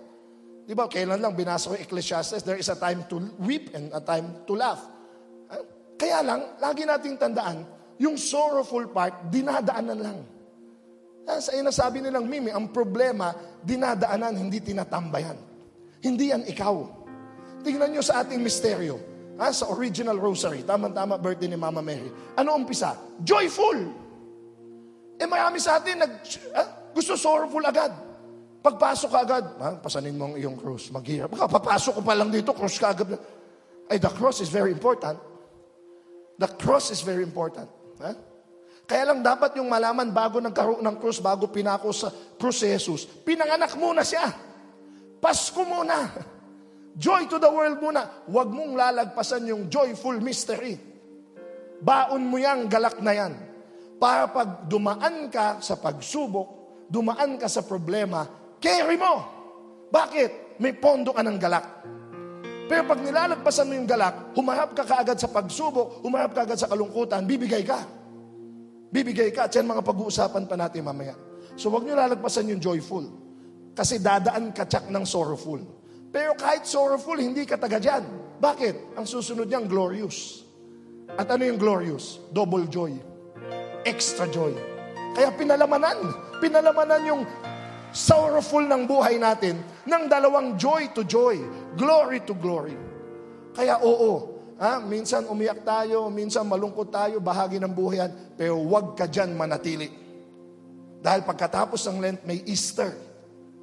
Di 0.64 0.73
ba, 0.73 0.88
kailan 0.88 1.21
lang 1.21 1.37
binasa 1.37 1.69
ko 1.69 1.76
Ecclesiastes, 1.76 2.41
there 2.41 2.57
is 2.57 2.73
a 2.73 2.79
time 2.81 3.05
to 3.12 3.21
weep 3.43 3.76
and 3.76 3.93
a 3.93 4.00
time 4.00 4.49
to 4.49 4.57
laugh. 4.57 4.81
Ah, 5.52 5.61
Kaya 6.00 6.25
lang, 6.25 6.57
lagi 6.57 6.88
nating 6.88 7.21
tandaan, 7.21 7.69
yung 8.00 8.17
sorrowful 8.17 8.88
part, 8.88 9.29
dinadaanan 9.29 9.99
lang. 10.00 10.19
Ah, 11.29 11.37
Sa 11.37 11.52
inasabi 11.52 12.00
nilang 12.00 12.25
Mimi, 12.25 12.49
ang 12.49 12.73
problema, 12.73 13.37
dinadaanan, 13.61 14.41
hindi 14.41 14.64
tinatambayan. 14.64 15.37
Hindi 16.00 16.33
yan 16.33 16.49
ikaw. 16.49 16.81
Tingnan 17.61 17.93
nyo 17.93 18.02
sa 18.02 18.25
ating 18.25 18.41
misteryo. 18.41 19.12
Ha, 19.41 19.49
sa 19.49 19.73
original 19.73 20.21
rosary, 20.21 20.61
tama-tama 20.61 21.17
birthday 21.17 21.49
ni 21.49 21.57
Mama 21.57 21.81
Mary. 21.81 22.12
Ano 22.37 22.53
umpisa? 22.53 22.97
Joyful! 23.25 23.89
Eh 25.17 25.29
marami 25.29 25.57
sa 25.62 25.81
atin 25.81 26.05
nag, 26.05 26.12
ah, 26.53 26.93
gusto 26.93 27.17
sorrowful 27.17 27.65
agad. 27.65 27.93
Pagpasok 28.62 29.11
ka 29.11 29.21
agad, 29.27 29.45
ha, 29.59 29.69
pasanin 29.81 30.15
mo 30.15 30.31
ang 30.31 30.35
iyong 30.39 30.55
cross, 30.55 30.93
maghirap. 30.95 31.33
Baka 31.35 31.51
papasok 31.51 31.99
ko 31.99 32.03
pa 32.05 32.15
lang 32.15 32.31
dito, 32.31 32.55
cross 32.55 32.79
ka 32.79 32.95
agad. 32.95 33.19
Ay, 33.91 33.99
the 33.99 34.12
cross 34.12 34.39
is 34.39 34.53
very 34.53 34.71
important. 34.71 35.19
The 36.39 36.49
cross 36.59 36.95
is 36.95 37.03
very 37.03 37.27
important. 37.27 37.67
Ha? 37.99 38.12
Kaya 38.87 39.15
lang 39.15 39.23
dapat 39.23 39.57
yung 39.59 39.71
malaman 39.71 40.11
bago 40.11 40.43
nagkaroon 40.43 40.83
ng 40.83 40.97
cross, 40.99 41.23
bago 41.23 41.49
pinako 41.49 41.95
sa 41.95 42.11
cross 42.39 42.62
si 42.62 42.69
Jesus, 42.71 43.07
pinanganak 43.25 43.75
muna 43.79 44.03
siya. 44.03 44.31
Pasko 45.23 45.62
muna. 45.62 46.11
Joy 46.93 47.25
to 47.33 47.41
the 47.41 47.49
world 47.49 47.81
muna. 47.81 48.29
Huwag 48.29 48.53
mong 48.53 48.77
lalagpasan 48.77 49.49
yung 49.49 49.73
joyful 49.73 50.21
mystery. 50.21 50.77
Baon 51.81 52.29
mo 52.29 52.37
yang 52.37 52.69
galak 52.69 53.01
na 53.01 53.13
yan. 53.17 53.33
Para 53.97 54.29
pag 54.29 54.69
dumaan 54.69 55.33
ka 55.33 55.63
sa 55.65 55.79
pagsubok, 55.79 56.49
dumaan 56.91 57.41
ka 57.41 57.49
sa 57.49 57.65
problema, 57.65 58.27
carry 58.61 58.99
mo. 59.01 59.25
Bakit? 59.89 60.61
May 60.61 60.77
pondo 60.77 61.17
ka 61.17 61.25
ng 61.25 61.39
galak. 61.41 61.67
Pero 62.69 62.83
pag 62.87 63.01
nilalagpasan 63.01 63.67
mo 63.67 63.75
yung 63.75 63.89
galak, 63.89 64.37
humarap 64.37 64.77
ka 64.77 64.85
kaagad 64.85 65.19
sa 65.19 65.33
pagsubok, 65.33 66.05
humarap 66.05 66.37
ka 66.37 66.45
agad 66.45 66.59
sa 66.61 66.69
kalungkutan, 66.71 67.25
bibigay 67.25 67.65
ka. 67.65 67.83
Bibigay 68.93 69.33
ka. 69.33 69.49
At 69.49 69.53
yan 69.57 69.67
mga 69.67 69.83
pag-uusapan 69.83 70.45
pa 70.45 70.55
natin 70.61 70.85
mamaya. 70.85 71.17
So 71.57 71.73
huwag 71.73 71.89
nyo 71.89 71.97
lalagpasan 71.97 72.53
yung 72.53 72.61
joyful. 72.61 73.09
Kasi 73.73 73.97
dadaan 73.99 74.53
ka 74.53 74.69
tsak 74.69 74.93
ng 74.93 75.05
sorrowful. 75.09 75.82
Pero 76.12 76.37
kahit 76.37 76.69
sorrowful, 76.69 77.16
hindi 77.16 77.49
ka 77.49 77.57
taga 77.57 77.81
dyan. 77.81 78.04
Bakit? 78.37 79.00
Ang 79.00 79.09
susunod 79.09 79.49
niyang 79.49 79.64
glorious. 79.64 80.45
At 81.16 81.33
ano 81.33 81.49
yung 81.49 81.57
glorious? 81.57 82.21
Double 82.28 82.69
joy. 82.69 82.92
Extra 83.83 84.28
joy. 84.28 84.52
Kaya 85.16 85.33
pinalamanan. 85.33 85.97
Pinalamanan 86.37 87.02
yung 87.09 87.23
sorrowful 87.97 88.64
ng 88.64 88.85
buhay 88.85 89.16
natin 89.16 89.61
ng 89.88 90.04
dalawang 90.04 90.61
joy 90.61 90.92
to 90.92 91.00
joy. 91.09 91.40
Glory 91.81 92.21
to 92.28 92.37
glory. 92.37 92.76
Kaya 93.52 93.81
oo, 93.81 94.40
ha, 94.57 94.81
minsan 94.81 95.28
umiyak 95.28 95.64
tayo, 95.64 96.09
minsan 96.09 96.49
malungkot 96.49 96.88
tayo, 96.88 97.21
bahagi 97.21 97.61
ng 97.61 97.73
buhay 97.73 98.00
yan, 98.00 98.12
pero 98.37 98.57
huwag 98.57 98.97
ka 98.97 99.04
dyan 99.04 99.37
manatili. 99.37 99.92
Dahil 101.02 101.26
pagkatapos 101.26 101.85
ng 101.88 101.99
Lent, 102.00 102.21
may 102.25 102.40
Easter. 102.49 102.95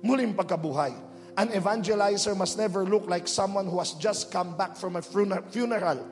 Muling 0.05 0.35
pagkabuhay. 0.37 1.08
An 1.39 1.55
evangelizer 1.55 2.35
must 2.35 2.59
never 2.59 2.83
look 2.83 3.07
like 3.07 3.23
someone 3.23 3.63
who 3.63 3.79
has 3.79 3.95
just 3.95 4.27
come 4.27 4.59
back 4.59 4.75
from 4.75 4.99
a 4.99 5.03
funer- 5.03 5.47
funeral. 5.47 6.03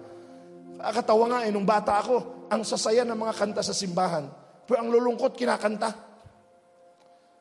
Akatawa 0.79 1.27
nga 1.27 1.39
eh, 1.43 1.51
nung 1.51 1.67
bata 1.67 1.99
ako, 1.99 2.47
ang 2.47 2.63
sasaya 2.63 3.03
ng 3.03 3.19
mga 3.19 3.35
kanta 3.35 3.59
sa 3.59 3.75
simbahan. 3.75 4.23
Pero 4.63 4.79
ang 4.79 4.87
lulungkot, 4.87 5.35
kinakanta. 5.35 5.91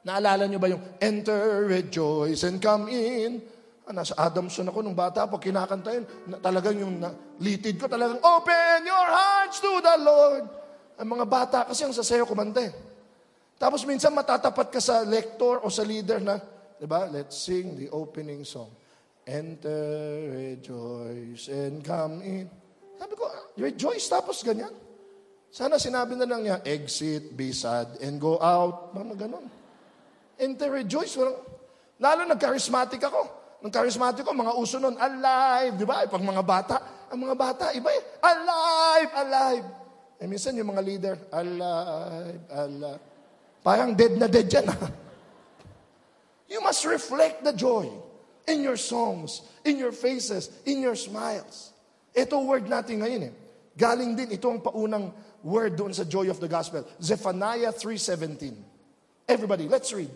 Naalala 0.03 0.51
nyo 0.51 0.59
ba 0.59 0.67
yung 0.67 0.83
Enter, 0.99 1.63
rejoice, 1.71 2.43
and 2.43 2.59
come 2.59 2.91
in? 2.91 3.39
Ah, 3.87 3.95
nasa 3.95 4.19
Adamson 4.19 4.67
ako 4.67 4.83
nung 4.83 4.99
bata 4.99 5.31
po, 5.31 5.39
kinakanta 5.39 5.95
yun. 5.95 6.07
Na, 6.27 6.43
talagang 6.43 6.75
yung 6.83 6.99
na, 6.99 7.15
litid 7.39 7.79
ko 7.79 7.87
talagang, 7.87 8.19
Open 8.19 8.83
your 8.83 9.07
hearts 9.15 9.63
to 9.63 9.71
the 9.79 9.97
Lord. 10.03 10.43
Ang 10.99 11.09
mga 11.15 11.27
bata 11.31 11.59
kasi 11.71 11.87
ang 11.87 11.95
sasayaw 11.95 12.27
kumanta 12.27 12.67
eh. 12.67 12.75
Tapos 13.63 13.87
minsan 13.87 14.11
matatapat 14.11 14.75
ka 14.75 14.83
sa 14.83 15.07
lector 15.07 15.63
o 15.63 15.71
sa 15.71 15.87
leader 15.87 16.19
na, 16.19 16.43
di 16.77 16.87
ba? 16.89 17.09
Let's 17.09 17.37
sing 17.37 17.77
the 17.77 17.89
opening 17.93 18.45
song. 18.45 18.73
Enter, 19.27 20.31
rejoice, 20.31 21.51
and 21.51 21.83
come 21.83 22.23
in. 22.23 22.47
Sabi 22.95 23.15
ko, 23.19 23.27
rejoice, 23.59 24.07
tapos 24.07 24.41
ganyan. 24.47 24.73
Sana 25.51 25.81
sinabi 25.81 26.15
na 26.15 26.29
lang 26.29 26.47
niya, 26.47 26.63
exit, 26.63 27.35
be 27.35 27.51
sad, 27.51 27.99
and 28.05 28.23
go 28.23 28.39
out. 28.39 28.95
Mga 28.95 29.27
ganon. 29.27 29.47
Enter, 30.39 30.71
rejoice. 30.71 31.17
Walang, 31.19 31.43
lalo 31.99 32.21
nag-charismatic 32.29 33.03
ako. 33.03 33.21
Nung 33.65 33.73
charismatic 33.73 34.23
ko, 34.23 34.37
mga 34.37 34.55
uso 34.55 34.77
nun, 34.77 34.95
alive, 35.01 35.75
di 35.81 35.87
ba? 35.89 36.05
Pag 36.07 36.23
mga 36.23 36.45
bata, 36.45 36.77
ang 37.09 37.19
mga 37.19 37.35
bata, 37.35 37.65
iba 37.73 37.89
eh, 37.89 38.03
alive, 38.21 39.11
alive. 39.17 39.67
Eh 40.17 40.27
minsan 40.29 40.57
yung 40.57 40.73
mga 40.73 40.83
leader, 40.85 41.17
alive, 41.33 42.41
alive. 42.53 43.03
Parang 43.61 43.93
dead 43.93 44.15
na 44.17 44.29
dead 44.31 44.49
yan. 44.49 44.71
You 46.49 46.61
must 46.61 46.85
reflect 46.85 47.45
the 47.45 47.53
joy 47.53 47.91
in 48.47 48.63
your 48.63 48.77
songs, 48.77 49.43
in 49.65 49.79
your 49.79 49.93
faces, 49.93 50.51
in 50.65 50.81
your 50.81 50.95
smiles. 50.95 51.73
Ito 52.15 52.41
word 52.47 52.71
natin 52.71 53.03
ngayon 53.03 53.23
eh. 53.29 53.35
Galing 53.77 54.17
din, 54.17 54.33
ito 54.33 54.49
ang 54.49 54.63
paunang 54.65 55.13
word 55.45 55.77
doon 55.77 55.93
sa 55.93 56.07
joy 56.07 56.31
of 56.33 56.41
the 56.41 56.49
gospel. 56.49 56.87
Zephaniah 57.03 57.75
3.17. 57.75 58.57
Everybody, 59.29 59.69
let's 59.69 59.93
read. 59.93 60.11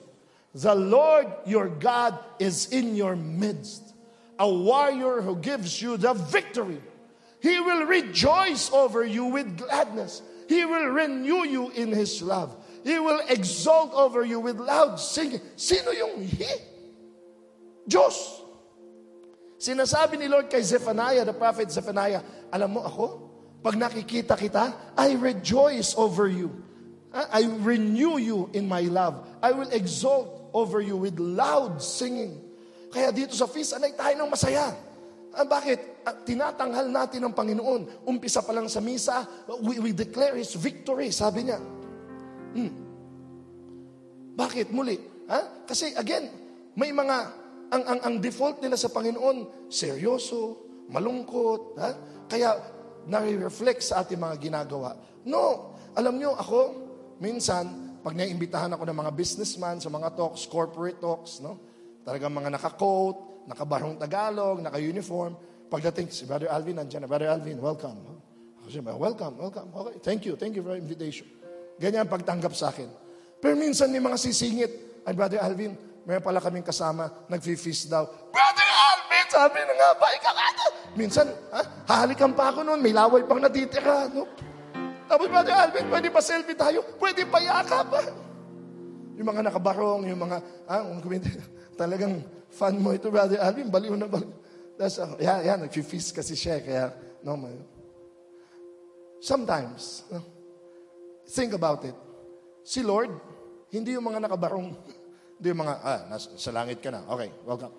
The 0.54 0.74
Lord 0.74 1.26
your 1.46 1.68
God 1.68 2.18
is 2.38 2.72
in 2.72 2.96
your 2.96 3.14
midst, 3.14 3.94
a 4.38 4.48
warrior 4.48 5.20
who 5.20 5.36
gives 5.36 5.82
you 5.82 5.96
the 5.96 6.14
victory. 6.14 6.80
He 7.42 7.60
will 7.60 7.84
rejoice 7.84 8.72
over 8.72 9.04
you 9.04 9.26
with 9.26 9.58
gladness. 9.58 10.22
He 10.48 10.64
will 10.64 10.86
renew 10.88 11.46
you 11.46 11.70
in 11.70 11.92
His 11.92 12.22
love. 12.22 12.56
He 12.82 12.96
will 12.98 13.20
exalt 13.28 13.92
over 13.92 14.24
you 14.24 14.40
with 14.40 14.56
loud 14.56 14.96
singing. 14.96 15.40
Sino 15.56 15.92
yung 15.92 16.24
He? 16.24 16.48
Diyos. 17.84 18.40
Sinasabi 19.60 20.16
ni 20.16 20.26
Lord 20.30 20.48
kay 20.48 20.64
Zephaniah, 20.64 21.20
the 21.28 21.36
prophet 21.36 21.68
Zephaniah, 21.68 22.24
alam 22.48 22.72
mo 22.72 22.80
ako, 22.80 23.04
pag 23.60 23.76
nakikita 23.76 24.32
kita, 24.32 24.96
I 24.96 25.20
rejoice 25.20 25.92
over 26.00 26.24
you. 26.24 26.48
I 27.12 27.44
renew 27.60 28.16
you 28.16 28.48
in 28.54 28.70
my 28.70 28.86
love. 28.88 29.20
I 29.42 29.52
will 29.52 29.68
exalt 29.68 30.48
over 30.54 30.80
you 30.80 30.96
with 30.96 31.18
loud 31.18 31.82
singing. 31.82 32.40
Kaya 32.88 33.12
dito 33.12 33.34
sa 33.36 33.50
feast, 33.50 33.76
anay 33.76 33.92
tayo 33.92 34.14
ng 34.16 34.30
masaya. 34.30 34.72
Ah, 35.30 35.46
bakit? 35.46 36.02
Ah, 36.02 36.14
tinatanghal 36.14 36.90
natin 36.90 37.22
ang 37.22 37.34
Panginoon. 37.34 38.02
Umpisa 38.08 38.42
pa 38.42 38.50
lang 38.56 38.66
sa 38.66 38.80
misa, 38.82 39.26
we, 39.62 39.78
we 39.78 39.90
declare 39.92 40.34
His 40.38 40.54
victory, 40.56 41.12
sabi 41.12 41.50
niya. 41.50 41.58
Hmm. 42.54 42.72
Bakit? 44.34 44.72
Muli. 44.74 44.96
Ha? 45.30 45.66
Kasi 45.68 45.94
again, 45.94 46.26
may 46.74 46.90
mga, 46.90 47.16
ang, 47.70 47.82
ang, 47.86 48.00
ang 48.02 48.14
default 48.18 48.58
nila 48.62 48.74
sa 48.74 48.90
Panginoon, 48.90 49.70
seryoso, 49.70 50.58
malungkot, 50.90 51.78
ha? 51.78 51.90
Kaya, 52.26 52.58
nare-reflect 53.06 53.80
sa 53.82 54.02
ating 54.02 54.18
mga 54.18 54.36
ginagawa. 54.38 54.94
No. 55.26 55.74
Alam 55.94 56.18
nyo, 56.18 56.34
ako, 56.38 56.58
minsan, 57.22 57.98
pag 58.00 58.14
naiimbitahan 58.14 58.72
ako 58.74 58.86
ng 58.86 58.98
mga 59.06 59.12
businessman 59.14 59.76
sa 59.78 59.90
mga 59.92 60.14
talks, 60.14 60.46
corporate 60.46 60.98
talks, 60.98 61.42
no? 61.42 61.58
Talagang 62.02 62.32
mga 62.32 62.54
naka-coat, 62.58 63.46
nakabarong 63.46 63.98
Tagalog, 63.98 64.62
naka-uniform. 64.62 65.36
Pagdating, 65.70 66.10
si 66.10 66.26
Brother 66.26 66.50
Alvin, 66.50 66.78
nandiyan 66.78 67.06
na, 67.06 67.08
Brother 67.10 67.30
Alvin, 67.30 67.58
welcome. 67.58 67.98
Welcome, 68.70 69.34
welcome. 69.34 69.68
Okay, 69.74 69.96
thank 70.06 70.22
you, 70.22 70.38
thank 70.38 70.54
you 70.54 70.62
for 70.62 70.78
the 70.78 70.78
invitation. 70.78 71.26
Ganyan 71.80 72.04
ang 72.04 72.12
pagtanggap 72.12 72.52
sa 72.52 72.68
akin. 72.68 72.86
Pero 73.40 73.56
minsan 73.56 73.88
may 73.88 74.04
mga 74.04 74.20
sisingit. 74.20 74.72
ay 75.08 75.16
Brother 75.16 75.40
Alvin, 75.40 75.72
meron 76.04 76.20
pala 76.20 76.44
kaming 76.44 76.60
kasama, 76.62 77.08
nag-feast 77.24 77.88
daw. 77.88 78.04
Brother 78.04 78.68
Alvin, 78.68 79.26
sabi 79.32 79.58
na 79.64 79.72
nga 79.72 79.90
ba, 79.96 80.06
ikaw 80.12 80.34
ano? 80.36 80.64
Minsan, 80.92 81.26
ha, 81.48 81.64
hahalikan 81.88 82.36
pa 82.36 82.52
ako 82.52 82.68
noon, 82.68 82.84
may 82.84 82.92
laway 82.92 83.24
pang 83.24 83.40
natitira. 83.40 84.12
No? 84.12 84.28
Tapos 85.08 85.24
Brother 85.32 85.56
Alvin, 85.56 85.88
pwede 85.88 86.12
pa 86.12 86.20
selfie 86.20 86.52
tayo? 86.52 86.84
Pwede 87.00 87.24
pa 87.24 87.40
yakap. 87.40 88.12
Yung 89.16 89.24
mga 89.24 89.48
nakabarong, 89.48 90.04
yung 90.04 90.20
mga, 90.20 90.36
ah, 90.68 90.84
talagang 91.80 92.20
fan 92.52 92.76
mo 92.76 92.92
ito, 92.92 93.08
Brother 93.08 93.40
Alvin, 93.40 93.72
baliw 93.72 93.96
na 93.96 94.04
baliw. 94.04 94.28
That's, 94.76 95.00
uh, 95.00 95.16
yeah, 95.16 95.40
yeah, 95.40 95.56
nag-feast 95.56 96.12
kasi 96.12 96.36
siya, 96.36 96.60
kaya, 96.60 96.92
no, 97.24 97.40
man. 97.40 97.56
Sometimes, 99.24 100.04
no, 100.12 100.39
think 101.30 101.54
about 101.54 101.86
it. 101.86 101.94
Si 102.66 102.82
Lord, 102.82 103.14
hindi 103.70 103.94
yung 103.94 104.04
mga 104.10 104.26
nakabarong, 104.26 104.74
hindi 105.38 105.46
yung 105.46 105.62
mga, 105.62 105.74
ah, 105.80 106.00
nas, 106.10 106.26
sa 106.34 106.50
langit 106.50 106.82
ka 106.82 106.90
na. 106.90 107.06
Okay, 107.06 107.30
welcome. 107.46 107.72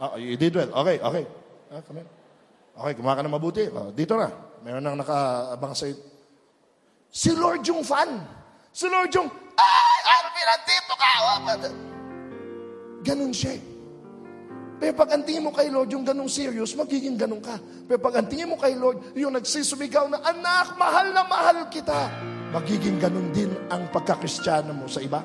Oh, 0.00 0.16
you 0.16 0.36
did 0.36 0.52
well. 0.56 0.70
Okay, 0.84 0.96
okay. 1.00 1.24
Ah, 1.72 1.80
come 1.84 2.04
in. 2.04 2.08
Okay, 2.76 2.92
kumain 2.96 3.16
ka 3.16 3.22
na 3.24 3.32
mabuti. 3.32 3.68
Oh, 3.68 3.92
dito 3.92 4.16
na. 4.16 4.32
Meron 4.64 4.84
nang 4.84 4.96
nakaabang 5.00 5.72
sa 5.76 5.88
Si 7.10 7.34
Lord 7.34 7.64
yung 7.66 7.82
fan. 7.82 8.22
Si 8.70 8.86
Lord 8.86 9.10
yung, 9.10 9.26
ay, 9.58 9.98
Arvin, 10.06 10.46
nandito 10.46 10.92
ka. 10.94 11.10
Ganun 13.02 13.32
siya. 13.34 13.58
eh. 13.58 13.79
Pero 14.80 14.96
pag 14.96 15.12
ang 15.12 15.20
tingin 15.20 15.44
mo 15.44 15.52
kay 15.52 15.68
Lord, 15.68 15.92
yung 15.92 16.08
ganong 16.08 16.32
serious, 16.32 16.72
magiging 16.72 17.20
ganun 17.20 17.44
ka. 17.44 17.60
Pero 17.84 18.00
pag 18.00 18.16
ang 18.16 18.26
tingin 18.32 18.48
mo 18.48 18.56
kay 18.56 18.72
Lord, 18.72 19.12
yung 19.12 19.36
nagsisumigaw 19.36 20.08
na, 20.08 20.24
anak, 20.24 20.80
mahal 20.80 21.12
na 21.12 21.20
mahal 21.28 21.68
kita, 21.68 22.08
magiging 22.48 22.96
ganun 22.96 23.28
din 23.28 23.52
ang 23.68 23.92
pagkakristyano 23.92 24.72
mo 24.72 24.88
sa 24.88 25.04
iba. 25.04 25.20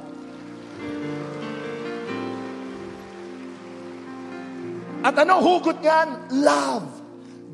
At 5.08 5.16
ano 5.24 5.40
hugot 5.40 5.80
niyan? 5.80 6.10
Love. 6.44 6.92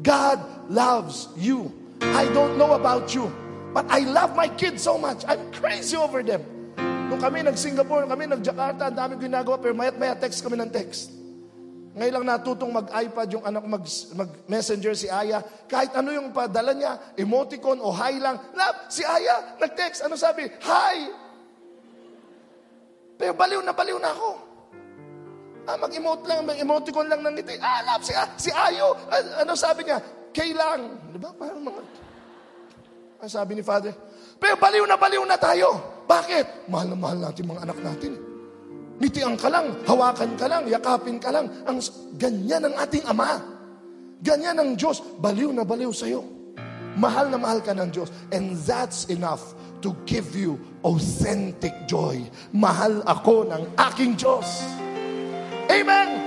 God 0.01 0.41
loves 0.73 1.29
you. 1.37 1.69
I 2.01 2.25
don't 2.33 2.57
know 2.57 2.73
about 2.73 3.13
you, 3.13 3.29
but 3.77 3.85
I 3.93 4.01
love 4.09 4.33
my 4.33 4.49
kids 4.49 4.81
so 4.81 4.97
much. 4.97 5.21
I'm 5.29 5.53
crazy 5.53 5.93
over 5.93 6.25
them. 6.25 6.41
Nung 7.13 7.21
kami 7.21 7.45
nag-Singapore, 7.45 8.09
nung 8.09 8.13
kami 8.17 8.25
nag-Jakarta, 8.25 8.89
ang 8.89 8.97
dami 8.97 9.21
ginagawa, 9.21 9.61
pero 9.61 9.77
mayat 9.77 10.01
maya 10.01 10.17
text 10.17 10.41
kami 10.41 10.57
ng 10.57 10.73
text. 10.73 11.20
Ngayon 11.91 12.13
lang 12.23 12.25
natutong 12.27 12.71
mag-iPad 12.71 13.27
yung 13.35 13.43
anak 13.43 13.63
mag, 13.67 13.83
mag-messenger 14.15 14.95
si 14.95 15.11
Aya. 15.11 15.43
Kahit 15.67 15.91
ano 15.91 16.15
yung 16.15 16.31
padala 16.31 16.71
niya, 16.71 16.95
emoticon 17.19 17.83
o 17.83 17.91
hi 17.91 18.15
lang. 18.15 18.39
Love, 18.55 18.87
si 18.87 19.03
Aya, 19.03 19.59
nag-text. 19.59 20.07
Ano 20.07 20.15
sabi? 20.15 20.47
Hi! 20.47 21.11
Pero 23.19 23.35
baliw 23.35 23.59
na 23.59 23.75
baliw 23.75 23.99
na 23.99 24.09
ako. 24.15 24.31
Ah, 25.67 25.77
mag-emote 25.77 26.25
lang, 26.25 26.47
mag-emoticon 26.47 27.05
lang 27.11 27.21
ng 27.21 27.33
ngiti. 27.37 27.59
Ah, 27.61 27.83
love, 27.85 28.01
si, 28.07 28.15
si 28.39 28.49
Ayo. 28.49 28.97
Ah, 29.11 29.45
ano 29.45 29.53
sabi 29.53 29.85
niya? 29.85 29.99
Kailang. 30.33 30.95
Di 31.11 31.19
ba? 31.21 31.29
Parang 31.35 31.61
mga... 31.61 31.81
Ang 33.21 33.29
sabi 33.29 33.53
ni 33.53 33.61
Father, 33.61 33.93
pero 34.41 34.57
baliw 34.57 34.81
na 34.89 34.97
baliw 34.97 35.21
na 35.21 35.37
tayo. 35.37 36.01
Bakit? 36.09 36.65
Mahal 36.65 36.89
na 36.89 36.97
mahal 36.97 37.19
natin 37.21 37.43
mga 37.45 37.61
anak 37.61 37.77
natin. 37.77 38.30
Ngitian 39.01 39.33
ka 39.33 39.49
lang, 39.49 39.81
hawakan 39.89 40.37
ka 40.37 40.45
lang, 40.45 40.69
yakapin 40.69 41.17
ka 41.17 41.33
lang. 41.33 41.49
Ang, 41.65 41.81
ganyan 42.21 42.69
ang 42.69 42.77
ating 42.77 43.01
Ama. 43.09 43.41
Ganyan 44.21 44.61
ang 44.61 44.77
Diyos. 44.77 45.01
Baliw 45.17 45.49
na 45.49 45.65
baliw 45.65 45.89
sa'yo. 45.89 46.21
Mahal 47.01 47.33
na 47.33 47.41
mahal 47.41 47.65
ka 47.65 47.73
ng 47.73 47.89
Diyos. 47.89 48.13
And 48.29 48.53
that's 48.61 49.09
enough 49.09 49.57
to 49.81 49.97
give 50.05 50.37
you 50.37 50.61
authentic 50.85 51.73
joy. 51.89 52.21
Mahal 52.53 53.01
ako 53.09 53.49
ng 53.49 53.73
aking 53.89 54.21
Diyos. 54.21 54.61
Amen! 55.65 56.21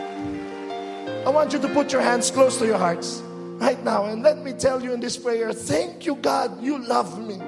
I 1.23 1.31
want 1.31 1.55
you 1.55 1.63
to 1.63 1.71
put 1.71 1.95
your 1.95 2.03
hands 2.03 2.35
close 2.35 2.59
to 2.59 2.67
your 2.67 2.81
hearts 2.81 3.23
right 3.63 3.79
now. 3.87 4.11
And 4.11 4.27
let 4.27 4.43
me 4.43 4.51
tell 4.51 4.83
you 4.83 4.93
in 4.93 4.99
this 4.99 5.15
prayer, 5.15 5.55
thank 5.55 6.03
you, 6.03 6.19
God, 6.19 6.59
you 6.59 6.83
love 6.83 7.23
me. 7.23 7.39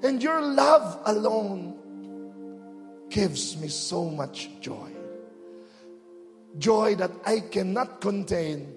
And 0.00 0.22
your 0.22 0.40
love 0.40 0.96
alone 1.04 1.79
gives 3.10 3.56
me 3.56 3.68
so 3.68 4.04
much 4.04 4.48
joy. 4.60 4.90
Joy 6.58 6.94
that 6.96 7.10
I 7.26 7.40
cannot 7.40 8.00
contain, 8.00 8.74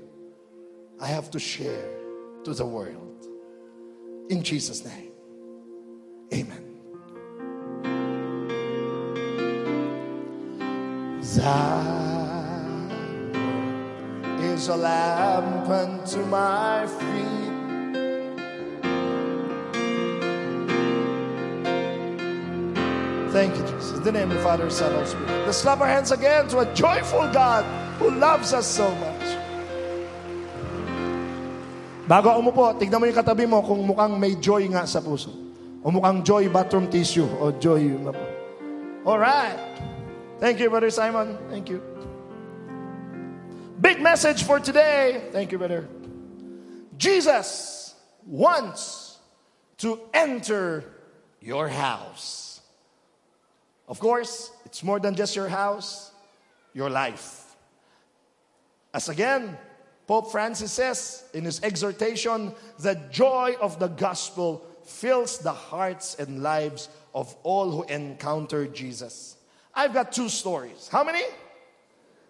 I 1.00 1.08
have 1.08 1.32
to 1.32 1.40
share 1.40 1.90
to 2.44 2.54
the 2.54 2.66
world. 2.66 3.26
In 4.30 4.44
Jesus' 4.44 4.84
name, 4.86 5.12
amen. 6.34 6.70
Zion 11.22 12.92
is 14.42 14.68
a 14.68 14.76
lamp 14.76 15.70
unto 15.70 16.26
my 16.26 16.86
feet 16.88 17.43
Thank 23.34 23.58
you, 23.58 23.66
Jesus. 23.66 23.98
In 23.98 24.04
the 24.06 24.14
name 24.14 24.30
of 24.30 24.38
the 24.38 24.46
Father, 24.46 24.70
Son, 24.70 24.94
and 24.94 25.10
Spirit. 25.10 25.50
Let's 25.50 25.66
clap 25.66 25.82
our 25.82 25.90
hands 25.90 26.14
again 26.14 26.46
to 26.54 26.62
a 26.62 26.70
joyful 26.78 27.26
God 27.34 27.66
who 27.98 28.14
loves 28.14 28.54
us 28.54 28.70
so 28.70 28.94
much. 28.94 29.26
Bago 32.06 32.30
umupo, 32.38 32.78
tignan 32.78 33.02
mo 33.02 33.10
yung 33.10 33.18
katabi 33.18 33.50
mo 33.50 33.66
kung 33.66 33.82
mukhang 33.90 34.22
may 34.22 34.38
joy 34.38 34.70
nga 34.70 34.86
sa 34.86 35.02
puso. 35.02 35.34
O 35.82 35.90
mukhang 35.90 36.22
joy 36.22 36.46
bathroom 36.46 36.86
tissue. 36.94 37.26
O 37.42 37.50
joy. 37.58 37.98
All 39.02 39.18
right. 39.18 39.58
Thank 40.38 40.62
you, 40.62 40.70
Brother 40.70 40.94
Simon. 40.94 41.34
Thank 41.50 41.74
you. 41.74 41.82
Big 43.82 43.98
message 43.98 44.46
for 44.46 44.62
today. 44.62 45.26
Thank 45.34 45.50
you, 45.52 45.58
brother. 45.58 45.90
Jesus 47.02 47.98
wants 48.30 49.18
to 49.82 50.00
enter 50.14 50.86
your 51.42 51.68
house. 51.68 52.53
Of 53.88 54.00
course, 54.00 54.52
it's 54.66 54.84
more 54.84 55.00
than 55.00 55.16
just 55.16 55.36
your 55.36 55.50
house, 55.50 56.12
your 56.74 56.90
life. 56.90 57.56
As 58.94 59.10
again, 59.10 59.58
Pope 60.08 60.32
Francis 60.32 60.72
says 60.72 61.24
in 61.34 61.44
his 61.46 61.64
exhortation, 61.64 62.54
the 62.80 62.96
joy 63.12 63.56
of 63.60 63.80
the 63.80 63.88
gospel 63.88 64.64
fills 64.84 65.40
the 65.40 65.52
hearts 65.52 66.16
and 66.20 66.44
lives 66.44 66.90
of 67.16 67.36
all 67.44 67.72
who 67.72 67.84
encounter 67.84 68.68
Jesus. 68.68 69.38
I've 69.74 69.94
got 69.94 70.12
two 70.12 70.30
stories. 70.30 70.90
How 70.92 71.04
many? 71.04 71.24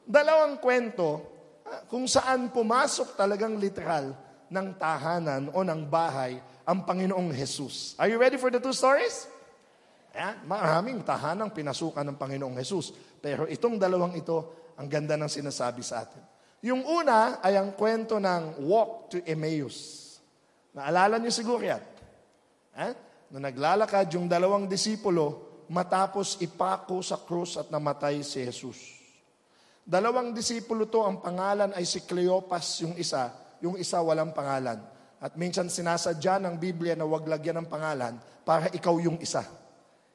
Dalawang 0.09 0.61
kwento 0.61 1.21
ah, 1.65 1.83
kung 1.89 2.07
saan 2.07 2.51
pumasok 2.51 3.15
talagang 3.17 3.59
literal 3.59 4.15
ng 4.51 4.67
tahanan 4.77 5.49
o 5.51 5.63
ng 5.65 5.81
bahay 5.89 6.37
ang 6.63 6.85
Panginoong 6.85 7.33
Jesus. 7.33 7.95
Are 7.99 8.07
you 8.07 8.21
ready 8.21 8.37
for 8.37 8.51
the 8.51 8.59
two 8.59 8.75
stories? 8.75 9.27
Ayan, 10.13 10.45
maraming 10.45 11.01
tahanang 11.01 11.49
pinasukan 11.49 12.05
ng 12.05 12.17
Panginoong 12.21 12.53
Jesus. 12.61 12.93
Pero 13.17 13.49
itong 13.49 13.81
dalawang 13.81 14.13
ito, 14.13 14.69
ang 14.77 14.85
ganda 14.85 15.17
ng 15.17 15.25
sinasabi 15.25 15.81
sa 15.81 16.05
atin. 16.05 16.21
Yung 16.61 16.85
una 16.85 17.41
ay 17.41 17.57
ang 17.57 17.73
kwento 17.73 18.21
ng 18.21 18.61
walk 18.61 19.09
to 19.09 19.17
Emmaus. 19.25 19.99
Naalala 20.77 21.17
niyo 21.17 21.33
siguro 21.33 21.65
yan. 21.65 21.81
Eh? 22.77 22.93
Na 23.33 23.49
naglalakad 23.49 24.13
yung 24.13 24.29
dalawang 24.29 24.69
disipulo 24.69 25.65
matapos 25.73 26.37
ipako 26.45 27.01
sa 27.01 27.17
krus 27.17 27.57
at 27.57 27.73
namatay 27.73 28.21
si 28.21 28.45
Jesus. 28.45 29.01
Dalawang 29.81 30.29
disipulo 30.31 30.85
to, 30.87 31.01
ang 31.01 31.25
pangalan 31.25 31.73
ay 31.73 31.89
si 31.89 32.05
Cleopas 32.05 32.85
yung 32.85 32.93
isa, 33.01 33.33
yung 33.65 33.81
isa 33.81 33.97
walang 33.97 34.29
pangalan. 34.29 34.77
At 35.17 35.33
minsan 35.41 35.73
sinasadya 35.73 36.37
ng 36.37 36.55
Biblia 36.61 36.93
na 36.93 37.09
wag 37.09 37.25
lagyan 37.25 37.65
ng 37.65 37.67
pangalan 37.67 38.13
para 38.45 38.69
ikaw 38.69 38.95
yung 39.01 39.17
isa 39.17 39.62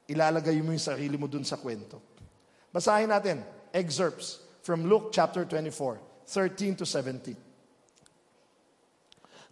ilalagay 0.09 0.57
mo 0.65 0.73
yung 0.73 0.83
sarili 0.83 1.21
mo 1.21 1.29
dun 1.29 1.45
sa 1.45 1.61
kwento. 1.61 2.01
Basahin 2.73 3.13
natin, 3.13 3.45
excerpts 3.73 4.41
from 4.65 4.89
Luke 4.89 5.13
chapter 5.13 5.45
24, 5.45 6.01
13 6.27 6.77
to 6.81 6.85
17. 6.85 7.37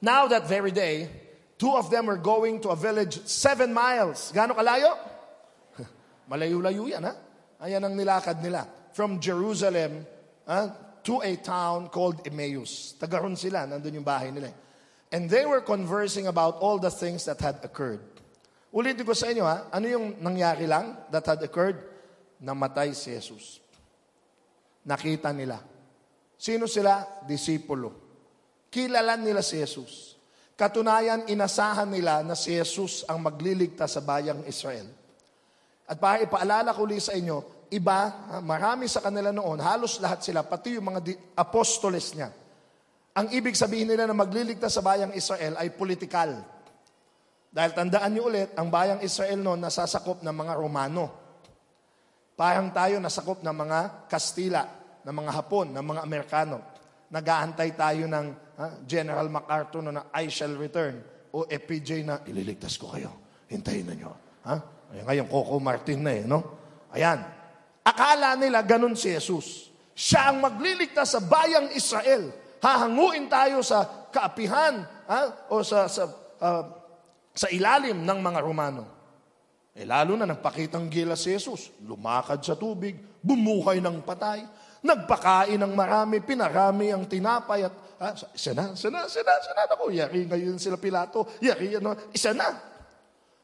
Now 0.00 0.28
that 0.28 0.48
very 0.48 0.72
day, 0.72 1.08
two 1.56 1.72
of 1.72 1.88
them 1.90 2.06
were 2.06 2.20
going 2.20 2.60
to 2.64 2.72
a 2.72 2.76
village 2.76 3.24
seven 3.24 3.72
miles. 3.72 4.32
Gano'ng 4.32 4.56
kalayo? 4.56 4.92
Malayo-layo 6.30 6.84
yan, 6.88 7.04
ha? 7.04 7.14
Ayan 7.64 7.84
ang 7.84 7.96
nilakad 7.96 8.44
nila. 8.44 8.68
From 8.92 9.20
Jerusalem 9.20 10.04
uh, 10.44 10.68
to 11.04 11.20
a 11.20 11.36
town 11.36 11.88
called 11.88 12.26
Emmaus. 12.26 12.94
Tagaron 13.00 13.36
sila, 13.36 13.64
nandun 13.64 14.00
yung 14.00 14.04
bahay 14.04 14.32
nila. 14.32 14.52
And 15.12 15.30
they 15.30 15.46
were 15.46 15.60
conversing 15.60 16.26
about 16.26 16.60
all 16.60 16.78
the 16.78 16.90
things 16.90 17.24
that 17.24 17.40
had 17.40 17.60
occurred. 17.62 18.15
Ulitin 18.74 19.06
ko 19.06 19.14
sa 19.14 19.30
inyo 19.30 19.44
ha, 19.46 19.70
ano 19.70 19.86
yung 19.86 20.18
nangyari 20.18 20.66
lang 20.66 21.06
that 21.12 21.26
had 21.26 21.40
occurred? 21.42 21.78
Namatay 22.42 22.92
si 22.92 23.14
Jesus. 23.14 23.62
Nakita 24.86 25.30
nila. 25.30 25.62
Sino 26.36 26.68
sila? 26.68 27.22
Disipulo. 27.24 27.94
Kilalan 28.68 29.24
nila 29.24 29.40
si 29.40 29.56
Jesus. 29.56 30.14
Katunayan, 30.56 31.28
inasahan 31.28 31.88
nila 31.88 32.24
na 32.24 32.32
si 32.32 32.52
Jesus 32.56 33.04
ang 33.04 33.20
magliligtas 33.20 33.96
sa 33.96 34.02
bayang 34.04 34.40
Israel. 34.48 34.88
At 35.86 36.00
para 36.00 36.24
ipaalala 36.24 36.72
ko 36.72 36.88
ulit 36.88 37.04
sa 37.04 37.14
inyo, 37.14 37.68
iba, 37.70 38.26
marami 38.42 38.90
sa 38.90 39.04
kanila 39.04 39.30
noon, 39.30 39.60
halos 39.62 40.00
lahat 40.00 40.24
sila, 40.24 40.42
pati 40.42 40.80
yung 40.80 40.88
mga 40.90 41.00
di- 41.04 41.18
apostoles 41.38 42.16
niya. 42.16 42.32
Ang 43.16 43.32
ibig 43.32 43.56
sabihin 43.56 43.88
nila 43.88 44.04
na 44.04 44.12
magliligtas 44.12 44.76
sa 44.76 44.84
bayang 44.84 45.14
Israel 45.16 45.56
ay 45.56 45.72
politikal. 45.72 46.36
Dahil 47.50 47.72
tandaan 47.72 48.10
niyo 48.12 48.28
ulit, 48.28 48.52
ang 48.54 48.68
bayang 48.68 49.00
Israel 49.00 49.40
noon 49.40 49.60
nasasakop 49.62 50.20
ng 50.20 50.34
mga 50.34 50.52
Romano. 50.58 51.04
Parang 52.36 52.68
tayo 52.68 53.00
nasakop 53.00 53.40
ng 53.40 53.56
mga 53.56 53.78
Kastila, 54.12 54.62
ng 55.02 55.14
mga 55.14 55.30
Hapon, 55.32 55.72
ng 55.72 55.84
mga 55.84 56.00
Amerikano. 56.04 56.56
Nag-aantay 57.08 57.72
tayo 57.72 58.04
ng 58.04 58.26
ha, 58.60 58.66
General 58.84 59.24
MacArthur 59.30 59.80
no, 59.80 59.94
na 59.94 60.12
I 60.12 60.28
shall 60.28 60.52
return. 60.58 61.00
O 61.32 61.48
FPJ 61.48 62.04
na 62.04 62.20
ililigtas 62.28 62.76
ko 62.76 62.92
kayo. 62.92 63.12
Hintayin 63.48 63.88
na 63.88 63.94
nyo. 63.96 64.12
Ha? 64.44 64.56
Ay, 64.92 65.00
ngayon, 65.04 65.26
Coco 65.32 65.56
Martin 65.56 66.00
na 66.04 66.12
eh, 66.12 66.24
no? 66.28 66.40
Ayan. 66.92 67.24
Akala 67.86 68.34
nila 68.34 68.66
ganun 68.66 68.98
si 68.98 69.14
Jesus. 69.14 69.70
Siya 69.96 70.28
ang 70.28 70.44
magliligtas 70.44 71.16
sa 71.16 71.20
bayang 71.24 71.72
Israel. 71.72 72.28
Hahanguin 72.60 73.32
tayo 73.32 73.64
sa 73.64 74.10
kaapihan 74.12 74.84
ha? 75.08 75.48
o 75.48 75.64
sa, 75.64 75.88
sa, 75.88 76.04
ah, 76.42 76.68
sa 77.36 77.52
ilalim 77.52 78.00
ng 78.00 78.18
mga 78.24 78.40
Romano. 78.40 78.84
Eh 79.76 79.84
lalo 79.84 80.16
na 80.16 80.24
nagpakitang 80.24 80.88
gilas 80.88 81.20
si 81.20 81.36
Jesus. 81.36 81.68
Lumakad 81.84 82.40
sa 82.40 82.56
tubig, 82.56 82.96
bumuhay 83.20 83.76
ng 83.84 84.00
patay, 84.00 84.40
nagpakain 84.80 85.60
ng 85.60 85.72
marami, 85.76 86.24
pinarami 86.24 86.96
ang 86.96 87.04
tinapay 87.04 87.68
at 87.68 87.74
ah, 88.00 88.16
isa 88.32 88.56
na, 88.56 88.72
isa 88.72 88.88
na, 88.88 89.04
isa 89.04 89.20
na, 89.20 89.32
isa 89.36 89.52
na. 89.52 89.68
Ako, 89.68 89.92
yari 89.92 90.24
ngayon 90.24 90.56
sila 90.56 90.80
Pilato, 90.80 91.28
yari 91.44 91.76
ano, 91.76 91.92
isa 92.16 92.32
na. 92.32 92.48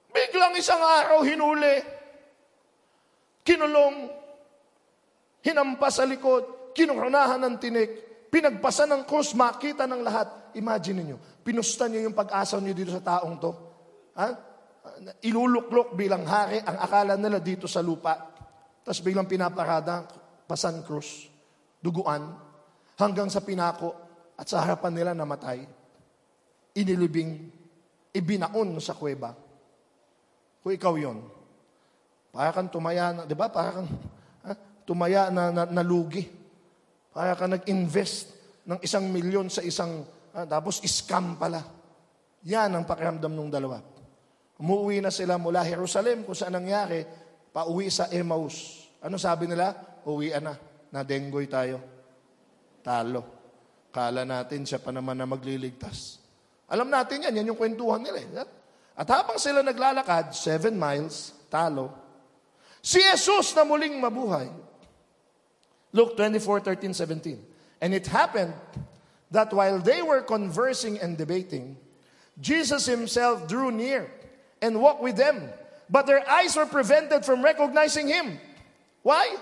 Biglang 0.09 0.57
isang 0.57 0.81
araw 0.81 1.21
hinuli, 1.21 1.77
kinulong, 3.45 4.09
hinampas 5.45 6.01
sa 6.01 6.09
likod, 6.09 6.73
kinurunahan 6.73 7.45
ng 7.45 7.57
tinik, 7.61 7.91
pinagpasan 8.33 8.89
ng 8.89 9.03
krus, 9.05 9.37
makita 9.37 9.85
ng 9.85 10.01
lahat. 10.01 10.57
Imagine 10.57 11.13
niyo, 11.13 11.17
pinusta 11.45 11.93
niyo 11.93 12.09
yung 12.09 12.17
pag-asa 12.17 12.57
niyo 12.57 12.73
dito 12.73 12.93
sa 12.97 13.05
taong 13.05 13.37
to. 13.37 13.72
Ha? 14.19 14.27
Iluluklok 15.23 15.95
bilang 15.95 16.27
hari 16.27 16.59
ang 16.61 16.79
akala 16.83 17.15
nila 17.15 17.39
dito 17.39 17.71
sa 17.71 17.81
lupa. 17.81 18.19
Tapos 18.83 18.99
biglang 18.99 19.31
pinaparada, 19.31 20.05
pasan 20.45 20.83
krus, 20.83 21.31
duguan, 21.79 22.35
hanggang 22.99 23.31
sa 23.31 23.41
pinako 23.41 23.95
at 24.35 24.51
sa 24.51 24.67
harapan 24.67 24.93
nila 24.93 25.11
namatay. 25.15 25.63
Inilibing, 26.75 27.31
ibinaon 28.11 28.75
sa 28.83 28.99
kuweba. 28.99 29.33
Kung 30.63 30.73
ikaw 30.75 30.95
yon, 30.99 31.19
para 32.33 32.51
kang 32.51 32.73
tumaya, 32.73 33.13
na, 33.13 33.23
di 33.29 33.37
ba? 33.37 33.53
Para 33.53 33.71
kang 33.77 33.89
ha? 34.49 34.53
tumaya 34.89 35.29
na, 35.29 35.53
na 35.53 35.63
nalugi. 35.69 36.25
Para 37.13 37.37
kang 37.37 37.53
nag-invest 37.53 38.33
ng 38.65 38.81
isang 38.81 39.05
milyon 39.13 39.53
sa 39.53 39.61
isang, 39.61 40.03
ha? 40.33 40.49
tapos 40.49 40.81
scam 40.81 41.37
pala. 41.37 41.61
Yan 42.49 42.73
ang 42.73 42.89
pakiramdam 42.89 43.31
ng 43.31 43.53
dalawa. 43.53 43.92
Umuwi 44.63 45.03
na 45.03 45.11
sila 45.11 45.43
mula 45.43 45.67
Jerusalem 45.67 46.23
kung 46.23 46.39
saan 46.39 46.55
nangyari, 46.55 47.03
pauwi 47.51 47.91
sa 47.91 48.07
Emmaus. 48.15 48.87
Ano 49.03 49.19
sabi 49.19 49.51
nila? 49.51 49.75
Uwian 50.07 50.39
na. 50.39 50.55
Nadenggoy 50.95 51.51
tayo. 51.51 51.83
Talo. 52.87 53.27
Kala 53.91 54.23
natin 54.23 54.63
siya 54.63 54.79
pa 54.79 54.95
naman 54.95 55.19
na 55.19 55.27
magliligtas. 55.27 56.23
Alam 56.71 56.95
natin 56.95 57.27
yan, 57.27 57.43
yan 57.43 57.51
yung 57.51 57.59
kwentuhan 57.59 58.07
nila. 58.07 58.23
eh. 58.23 58.47
At 58.95 59.11
habang 59.11 59.43
sila 59.43 59.67
naglalakad, 59.67 60.31
seven 60.31 60.79
miles, 60.79 61.35
talo, 61.51 61.91
si 62.79 63.03
Jesus 63.03 63.51
na 63.59 63.67
muling 63.67 63.99
mabuhay. 63.99 64.47
Luke 65.91 66.15
24, 66.15 66.71
13, 66.71 66.95
17. 66.95 67.83
And 67.83 67.91
it 67.99 68.07
happened 68.07 68.55
that 69.35 69.51
while 69.51 69.83
they 69.83 70.07
were 70.07 70.23
conversing 70.23 71.03
and 71.03 71.19
debating, 71.19 71.75
Jesus 72.39 72.87
himself 72.87 73.51
drew 73.51 73.75
near 73.75 74.07
and 74.63 74.81
walked 74.81 75.03
with 75.03 75.17
them. 75.17 75.51
But 75.91 76.07
their 76.07 76.25
eyes 76.31 76.57
were 76.57 76.65
prevented 76.65 77.27
from 77.27 77.43
recognizing 77.43 78.09
him. 78.09 78.39
Why? 79.03 79.37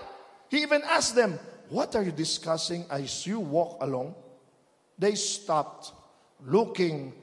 He 0.49 0.63
even 0.63 0.81
asked 0.83 1.15
them, 1.15 1.39
What 1.69 1.95
are 1.95 2.03
you 2.03 2.11
discussing 2.11 2.83
as 2.89 3.25
you 3.25 3.39
walk 3.39 3.77
along? 3.79 4.15
They 4.99 5.15
stopped, 5.15 5.93
looking 6.43 7.13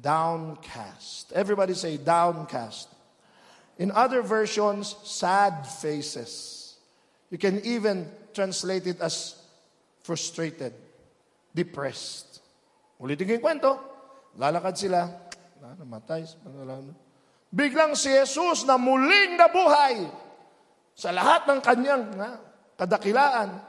downcast. 0.00 1.30
Everybody 1.32 1.74
say 1.74 1.96
downcast. 1.98 2.88
In 3.78 3.92
other 3.92 4.22
versions, 4.22 4.96
sad 5.04 5.66
faces. 5.66 6.74
You 7.30 7.38
can 7.38 7.64
even 7.64 8.10
translate 8.34 8.86
it 8.86 9.00
as 9.00 9.36
frustrated, 10.02 10.74
depressed. 11.54 12.40
Ulitin 13.00 13.26
ko 13.26 13.32
yung 13.38 13.44
kwento. 13.44 13.70
Lalakad 14.36 14.76
sila. 14.76 15.08
Namatay. 15.62 16.26
Biglang 17.52 17.92
si 17.92 18.08
Jesus 18.08 18.64
na 18.64 18.80
muling 18.80 19.36
nabuhay 19.36 20.08
sa 20.96 21.12
lahat 21.12 21.44
ng 21.44 21.60
kanyang 21.60 22.04
ha, 22.16 22.40
kadakilaan, 22.80 23.60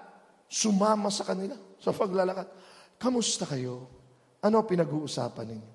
sumama 0.48 1.12
sa 1.12 1.28
kanila 1.28 1.60
sa 1.84 1.91
paglalakad. 1.91 2.48
Kamusta 2.96 3.43
kayo? 3.43 3.91
Ano 4.39 4.63
pinag-uusapan 4.63 5.46
ninyo? 5.52 5.69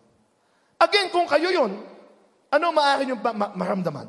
Again, 0.81 1.13
kung 1.13 1.29
kayo 1.29 1.53
yun, 1.53 1.73
ano 2.49 2.65
maaari 2.73 3.05
nyo 3.05 3.17
ma- 3.21 3.53
maramdaman? 3.53 4.09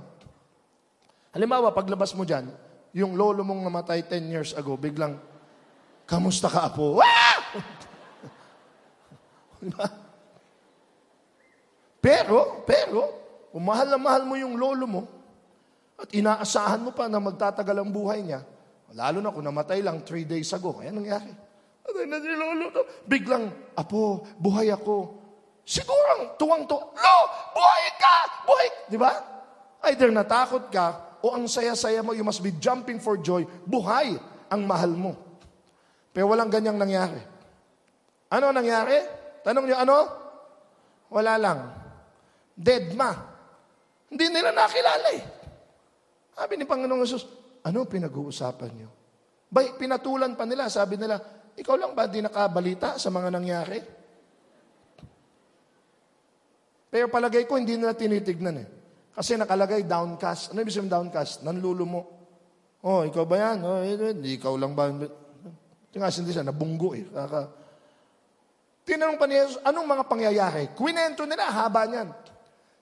Halimbawa, 1.35 1.75
paglabas 1.75 2.15
mo 2.15 2.23
dyan, 2.23 2.47
yung 2.95 3.19
lolo 3.19 3.43
mong 3.43 3.67
namatay 3.67 4.07
10 4.07 4.31
years 4.31 4.51
ago, 4.55 4.79
biglang, 4.79 5.19
kamusta 6.07 6.47
ka, 6.47 6.71
apo? 6.71 7.03
Ah! 7.03 7.37
Pero, 11.99 12.63
pero, 12.63 13.18
kung 13.49 13.65
mahal 13.65 13.89
na 13.89 13.97
mahal 13.97 14.23
mo 14.25 14.37
yung 14.37 14.55
lolo 14.57 14.85
mo, 14.85 15.01
at 15.99 16.09
inaasahan 16.15 16.79
mo 16.79 16.95
pa 16.95 17.11
na 17.11 17.19
magtatagal 17.19 17.75
ang 17.75 17.91
buhay 17.91 18.23
niya, 18.23 18.45
lalo 18.95 19.19
na 19.19 19.33
kung 19.33 19.43
namatay 19.43 19.83
lang 19.83 20.01
3 20.01 20.23
days 20.23 20.49
ago, 20.55 20.77
kaya 20.79 20.93
nangyari. 20.93 21.29
Atay 21.83 22.05
na 22.05 22.21
si 22.21 22.31
lolo 22.33 22.71
to. 22.71 22.81
Biglang, 23.09 23.75
apo, 23.75 24.23
buhay 24.37 24.71
ako. 24.71 25.17
Siguro, 25.67 26.33
tuwang-tuwa, 26.39 26.83
Lo, 26.97 27.17
buhay 27.53 27.85
ka! 28.01 28.15
Buhay! 28.45 28.67
Di 28.89 28.97
ba? 28.97 29.11
Either 29.85 30.09
natakot 30.09 30.73
ka, 30.73 31.17
o 31.21 31.35
ang 31.35 31.45
saya-saya 31.45 31.99
mo, 32.01 32.15
you 32.15 32.23
must 32.23 32.41
be 32.41 32.55
jumping 32.57 32.97
for 32.97 33.19
joy. 33.19 33.43
Buhay 33.67 34.17
ang 34.49 34.61
mahal 34.65 34.95
mo. 34.95 35.13
Pero 36.15 36.31
walang 36.31 36.49
ganyang 36.49 36.79
nangyari. 36.79 37.21
Ano 38.33 38.49
nangyari? 38.49 38.97
Tanong 39.45 39.65
niyo, 39.67 39.77
ano? 39.77 39.97
Wala 41.11 41.33
lang. 41.37 41.59
Dead 42.57 42.93
ma. 42.97 43.13
Hindi 44.09 44.25
nila 44.33 44.49
nakilala 44.49 45.09
eh. 45.13 45.23
Sabi 46.33 46.53
ni 46.57 46.65
Panginoong 46.65 47.03
Jesus, 47.05 47.25
ano 47.61 47.85
pinag-uusapan 47.85 48.71
niyo? 48.73 48.89
Bay, 49.49 49.73
pinatulan 49.77 50.37
pa 50.37 50.45
nila, 50.45 50.69
sabi 50.69 50.97
nila, 50.97 51.17
ikaw 51.57 51.75
lang 51.75 51.91
ba 51.97 52.05
di 52.05 52.21
nakabalita 52.21 52.95
sa 53.01 53.09
mga 53.09 53.29
nangyari? 53.33 53.79
Pero 56.89 57.05
palagay 57.11 57.45
ko, 57.45 57.61
hindi 57.61 57.77
nila 57.77 57.93
tinitignan 57.93 58.65
eh. 58.65 58.67
Kasi 59.13 59.37
nakalagay 59.37 59.85
downcast. 59.85 60.55
Ano 60.55 60.63
ibig 60.63 60.73
sabihin 60.73 60.89
downcast? 60.89 61.45
Nanlulumo. 61.45 62.01
Oh, 62.81 63.03
ikaw 63.03 63.27
ba 63.27 63.35
yan? 63.35 63.57
Oh, 63.61 63.83
hindi 63.83 64.39
ikaw 64.39 64.55
lang 64.55 64.73
ba? 64.73 64.89
Tingas 65.91 66.17
hindi 66.17 66.31
siya, 66.33 66.47
nabunggo 66.47 66.95
eh. 66.95 67.05
Kaka... 67.05 67.41
Tinanong 68.87 69.21
pa 69.21 69.25
ni 69.29 69.37
Jesus, 69.37 69.61
anong 69.61 69.85
mga 69.85 70.03
pangyayari? 70.09 70.63
Kwinento 70.73 71.27
nila, 71.27 71.45
haba 71.51 71.85
niyan. 71.85 72.09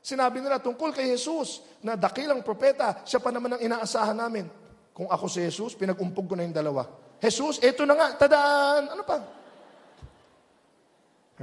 Sinabi 0.07 0.39
nila 0.39 0.63
tungkol 0.63 0.95
kay 0.95 1.11
Jesus 1.11 1.59
na 1.83 1.99
dakilang 1.99 2.39
propeta, 2.39 3.03
siya 3.03 3.19
pa 3.19 3.27
naman 3.27 3.59
ang 3.59 3.61
inaasahan 3.61 4.15
namin. 4.15 4.47
Kung 4.95 5.11
ako 5.11 5.27
si 5.27 5.43
Jesus, 5.43 5.75
pinag-umpog 5.75 6.31
ko 6.31 6.39
na 6.39 6.47
yung 6.47 6.55
dalawa. 6.55 6.87
Jesus, 7.19 7.59
eto 7.59 7.83
na 7.83 7.91
nga, 7.99 8.15
tadaan! 8.15 8.95
Ano 8.95 9.03
pa? 9.03 9.19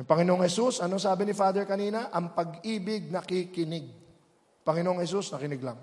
Ang 0.01 0.09
Panginoong 0.09 0.49
Jesus, 0.49 0.81
ano 0.81 0.97
sabi 0.97 1.29
ni 1.29 1.37
Father 1.37 1.69
kanina? 1.69 2.09
Ang 2.09 2.33
pag-ibig 2.33 3.13
nakikinig. 3.13 3.85
Panginoong 4.65 5.05
Jesus, 5.05 5.29
nakinig 5.29 5.61
lang. 5.61 5.77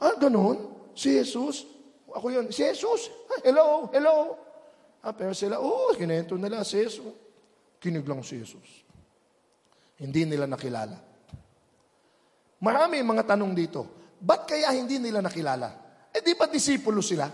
Ah, 0.00 0.16
ganun? 0.16 0.88
Si 0.96 1.12
Jesus? 1.12 1.68
Ako 2.08 2.32
yun. 2.32 2.48
Si 2.48 2.64
Jesus? 2.64 3.12
Ah, 3.28 3.44
hello, 3.44 3.92
hello. 3.92 4.40
Ah, 5.04 5.12
pero 5.12 5.36
sila, 5.36 5.60
oh, 5.60 5.92
kinento 5.92 6.40
nila 6.40 6.64
si 6.64 6.80
Jesus. 6.80 7.04
Kinig 7.76 8.08
lang 8.08 8.24
si 8.24 8.40
Jesus. 8.40 8.80
Hindi 10.00 10.24
nila 10.24 10.48
nakilala. 10.48 11.13
Marami 12.64 13.04
mga 13.04 13.36
tanong 13.36 13.52
dito. 13.52 13.84
Ba't 14.16 14.48
kaya 14.48 14.72
hindi 14.72 14.96
nila 14.96 15.20
nakilala? 15.20 15.68
Eh 16.08 16.24
di 16.24 16.32
ba 16.32 16.48
disipulo 16.48 17.04
sila? 17.04 17.28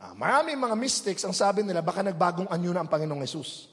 Ah, 0.00 0.16
marami 0.16 0.56
mga 0.56 0.72
mistakes 0.72 1.20
ang 1.28 1.36
sabi 1.36 1.60
nila, 1.60 1.84
baka 1.84 2.00
nagbagong 2.00 2.48
anyo 2.48 2.72
na 2.72 2.80
ang 2.80 2.88
Panginoong 2.88 3.20
Jesus. 3.20 3.68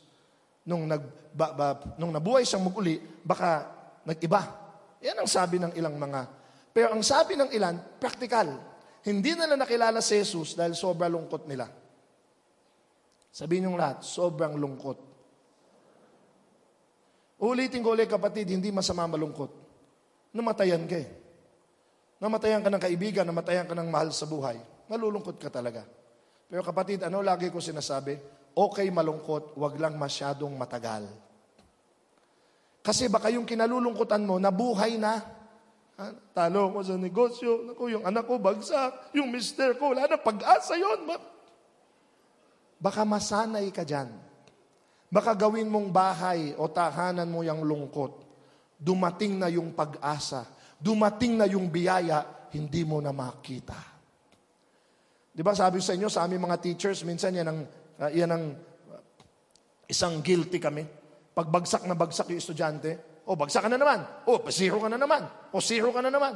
Nung, 0.67 0.85
nag, 0.85 1.31
ba, 1.31 1.55
ba, 1.55 1.67
nung 1.95 2.11
nabuhay 2.11 2.43
siyang 2.43 2.67
muguli, 2.67 2.99
baka 3.23 3.71
nag-iba. 4.03 4.43
Yan 4.99 5.23
ang 5.23 5.29
sabi 5.31 5.55
ng 5.57 5.71
ilang 5.79 5.95
mga. 5.95 6.21
Pero 6.75 6.91
ang 6.91 7.01
sabi 7.01 7.39
ng 7.39 7.49
ilan, 7.55 7.79
practical. 7.97 8.59
Hindi 9.07 9.39
nila 9.39 9.55
nakilala 9.55 10.03
si 10.03 10.19
Jesus 10.19 10.53
dahil 10.53 10.75
sobrang 10.75 11.15
lungkot 11.15 11.47
nila. 11.47 11.65
Sabihin 13.31 13.71
yung 13.71 13.79
lahat, 13.79 14.03
sobrang 14.03 14.59
lungkot. 14.59 14.99
Ulitin 17.39 17.79
ko 17.79 17.95
ulit 17.95 18.11
kapatid, 18.11 18.51
hindi 18.51 18.67
masama 18.67 19.07
malungkot. 19.07 19.68
Namatayan 20.33 20.85
ka 20.85 20.97
eh. 20.97 21.09
Namatayan 22.19 22.61
ka 22.61 22.69
ng 22.69 22.83
kaibigan, 22.83 23.25
namatayan 23.25 23.65
ka 23.65 23.73
ng 23.73 23.89
mahal 23.89 24.11
sa 24.11 24.27
buhay. 24.27 24.59
Malulungkot 24.91 25.39
ka 25.39 25.47
talaga. 25.47 25.87
Pero 26.49 26.61
kapatid, 26.65 27.05
ano 27.05 27.23
lagi 27.23 27.47
ko 27.47 27.63
sinasabi? 27.63 28.19
Okay 28.53 28.91
malungkot, 28.91 29.55
wag 29.55 29.77
lang 29.79 29.95
masyadong 29.95 30.51
matagal. 30.57 31.07
Kasi 32.83 33.07
baka 33.07 33.29
yung 33.31 33.45
kinalulungkutan 33.45 34.25
mo, 34.25 34.41
nabuhay 34.41 34.97
na. 34.99 35.21
Ha? 35.99 36.05
Talo 36.35 36.73
ko 36.75 36.79
sa 36.83 36.95
negosyo, 36.95 37.69
Naku, 37.69 37.91
yung 37.93 38.03
anak 38.03 38.25
ko 38.25 38.35
bagsak, 38.39 39.15
yung 39.15 39.29
mister 39.31 39.75
ko, 39.75 39.93
wala 39.93 40.09
na 40.09 40.17
pag-asa 40.19 40.75
yun. 40.75 41.07
Baka 42.79 43.03
masanay 43.03 43.67
ka 43.71 43.83
dyan. 43.83 44.11
Baka 45.11 45.35
gawin 45.35 45.67
mong 45.67 45.89
bahay 45.91 46.53
o 46.55 46.69
tahanan 46.69 47.27
mo 47.27 47.43
yung 47.43 47.65
lungkot. 47.65 48.28
Dumating 48.79 49.35
na 49.35 49.51
yung 49.51 49.75
pag-asa. 49.75 50.47
Dumating 50.79 51.35
na 51.35 51.45
yung 51.51 51.67
biyaya, 51.67 52.47
hindi 52.55 52.87
mo 52.87 53.03
na 53.03 53.11
makita. 53.11 53.75
Di 55.35 55.43
ba 55.43 55.51
sabi 55.51 55.83
sa 55.83 55.91
inyo, 55.93 56.07
sa 56.07 56.23
aming 56.23 56.47
mga 56.47 56.57
teachers, 56.63 57.03
minsan 57.03 57.35
yan 57.35 57.47
ang, 57.47 57.59
uh, 57.99 58.11
yan 58.11 58.31
ang 58.31 58.43
uh, 58.55 59.01
isang 59.91 60.23
guilty 60.23 60.57
kami. 60.57 60.87
Pagbagsak 61.35 61.83
na 61.83 61.95
bagsak 61.95 62.31
yung 62.31 62.39
estudyante, 62.39 63.21
o 63.27 63.35
oh, 63.35 63.37
bagsak 63.37 63.67
ka 63.67 63.69
na 63.69 63.77
naman, 63.77 63.99
o 64.25 64.39
oh, 64.39 64.49
zero 64.49 64.81
ka 64.81 64.89
na 64.89 64.97
naman, 64.97 65.27
o 65.53 65.59
oh, 65.59 65.63
zero 65.63 65.91
ka 65.93 66.01
na 66.01 66.09
naman. 66.09 66.33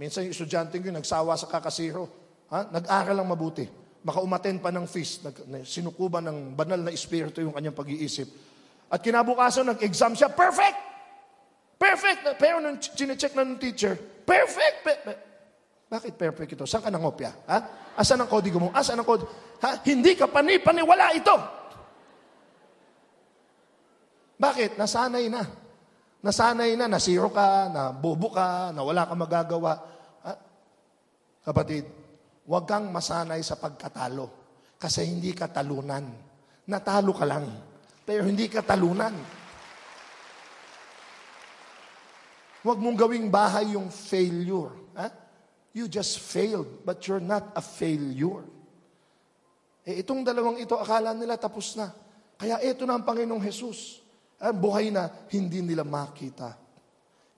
Minsan 0.00 0.26
yung 0.26 0.34
estudyante 0.34 0.80
ko 0.80 0.90
nagsawa 0.90 1.36
sa 1.36 1.46
kakasiro. 1.46 2.08
Ha? 2.50 2.66
Nag-aral 2.72 3.14
lang 3.14 3.30
mabuti 3.30 3.64
makaumaten 4.00 4.60
pa 4.60 4.72
ng 4.72 4.88
feast, 4.88 5.28
nag, 5.28 5.36
sinukuban 5.64 6.24
ng 6.24 6.56
banal 6.56 6.80
na 6.80 6.92
espiritu 6.92 7.44
yung 7.44 7.52
kanyang 7.52 7.76
pag-iisip. 7.76 8.28
At 8.88 9.04
kinabukasan, 9.04 9.68
nag-exam 9.68 10.16
siya, 10.16 10.32
perfect! 10.32 10.89
Perfect! 11.80 12.36
Pero 12.36 12.60
nung 12.60 12.76
chinecheck 12.76 13.32
na 13.32 13.48
ng 13.48 13.56
teacher, 13.56 13.96
perfect! 14.28 14.76
Pe- 14.84 15.00
pe- 15.00 15.20
bakit 15.88 16.12
perfect 16.14 16.52
ito? 16.54 16.68
Saan 16.68 16.84
ka 16.84 16.92
nangopya? 16.92 17.32
Ha? 17.48 17.58
Asan 17.96 18.20
ang 18.20 18.28
kodigo 18.28 18.60
mo? 18.60 18.68
Asan 18.76 19.00
ang 19.00 19.08
kodigo? 19.08 19.32
Ha? 19.64 19.80
Hindi 19.88 20.12
ka 20.12 20.28
pani-paniwala 20.28 21.16
ito! 21.16 21.36
Bakit? 24.36 24.76
Nasanay 24.76 25.32
na. 25.32 25.42
Nasanay 26.20 26.76
na, 26.76 26.84
nasiro 26.84 27.32
ka, 27.32 27.72
na 27.72 27.96
bobo 27.96 28.28
ka, 28.28 28.76
na 28.76 28.84
wala 28.84 29.08
ka 29.08 29.14
magagawa. 29.16 29.72
Ha? 30.22 30.32
Kapatid, 31.48 31.84
Huwag 32.50 32.66
kang 32.66 32.90
masanay 32.90 33.46
sa 33.46 33.54
pagkatalo. 33.54 34.26
Kasi 34.74 35.06
hindi 35.06 35.30
ka 35.30 35.46
talunan. 35.46 36.02
Natalo 36.66 37.14
ka 37.14 37.22
lang. 37.22 37.46
Pero 38.02 38.26
hindi 38.26 38.50
ka 38.50 38.66
talunan. 38.66 39.14
Huwag 42.60 42.76
mong 42.76 42.96
gawing 42.96 43.28
bahay 43.32 43.72
yung 43.72 43.88
failure. 43.88 44.68
Ha? 44.96 45.08
You 45.72 45.88
just 45.88 46.20
failed, 46.20 46.84
but 46.84 47.00
you're 47.08 47.22
not 47.22 47.56
a 47.56 47.62
failure. 47.64 48.44
Eh, 49.86 50.04
itong 50.04 50.20
dalawang 50.20 50.60
ito, 50.60 50.76
akala 50.76 51.16
nila 51.16 51.40
tapos 51.40 51.72
na. 51.78 51.88
Kaya 52.36 52.60
ito 52.60 52.84
na 52.84 53.00
ang 53.00 53.04
Panginoong 53.04 53.40
Jesus. 53.40 54.04
Ang 54.40 54.56
buhay 54.60 54.92
na 54.92 55.08
hindi 55.32 55.64
nila 55.64 55.84
makita. 55.84 56.56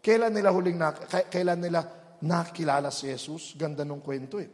Kailan 0.02 0.34
nila 0.34 0.50
huling 0.50 0.78
na, 0.78 0.90
kailan 1.30 1.58
nila 1.62 1.86
nakilala 2.22 2.90
si 2.90 3.06
Jesus? 3.06 3.54
Ganda 3.54 3.86
nung 3.86 4.02
kwento 4.02 4.42
eh. 4.42 4.50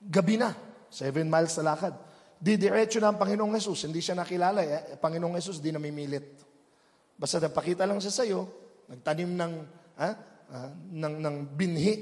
Gabi 0.00 0.40
na, 0.40 0.52
seven 0.88 1.28
miles 1.28 1.56
na 1.60 1.76
lakad. 1.76 1.92
Didiretso 2.36 3.00
na 3.00 3.12
ang 3.12 3.20
Panginoong 3.20 3.56
Yesus. 3.56 3.88
Hindi 3.88 4.00
siya 4.00 4.16
nakilala. 4.16 4.60
Eh. 4.64 4.96
Panginoong 4.96 5.36
Yesus 5.36 5.60
di 5.60 5.72
namimilit. 5.72 6.44
Basta 7.16 7.40
napakita 7.40 7.88
lang 7.88 8.00
siya 8.00 8.12
sa 8.12 8.24
iyo, 8.28 8.65
nagtanim 8.90 9.30
ng, 9.34 9.52
ha, 9.98 10.10
uh, 10.50 10.70
ng, 10.92 11.14
ng 11.22 11.36
binhi, 11.54 11.94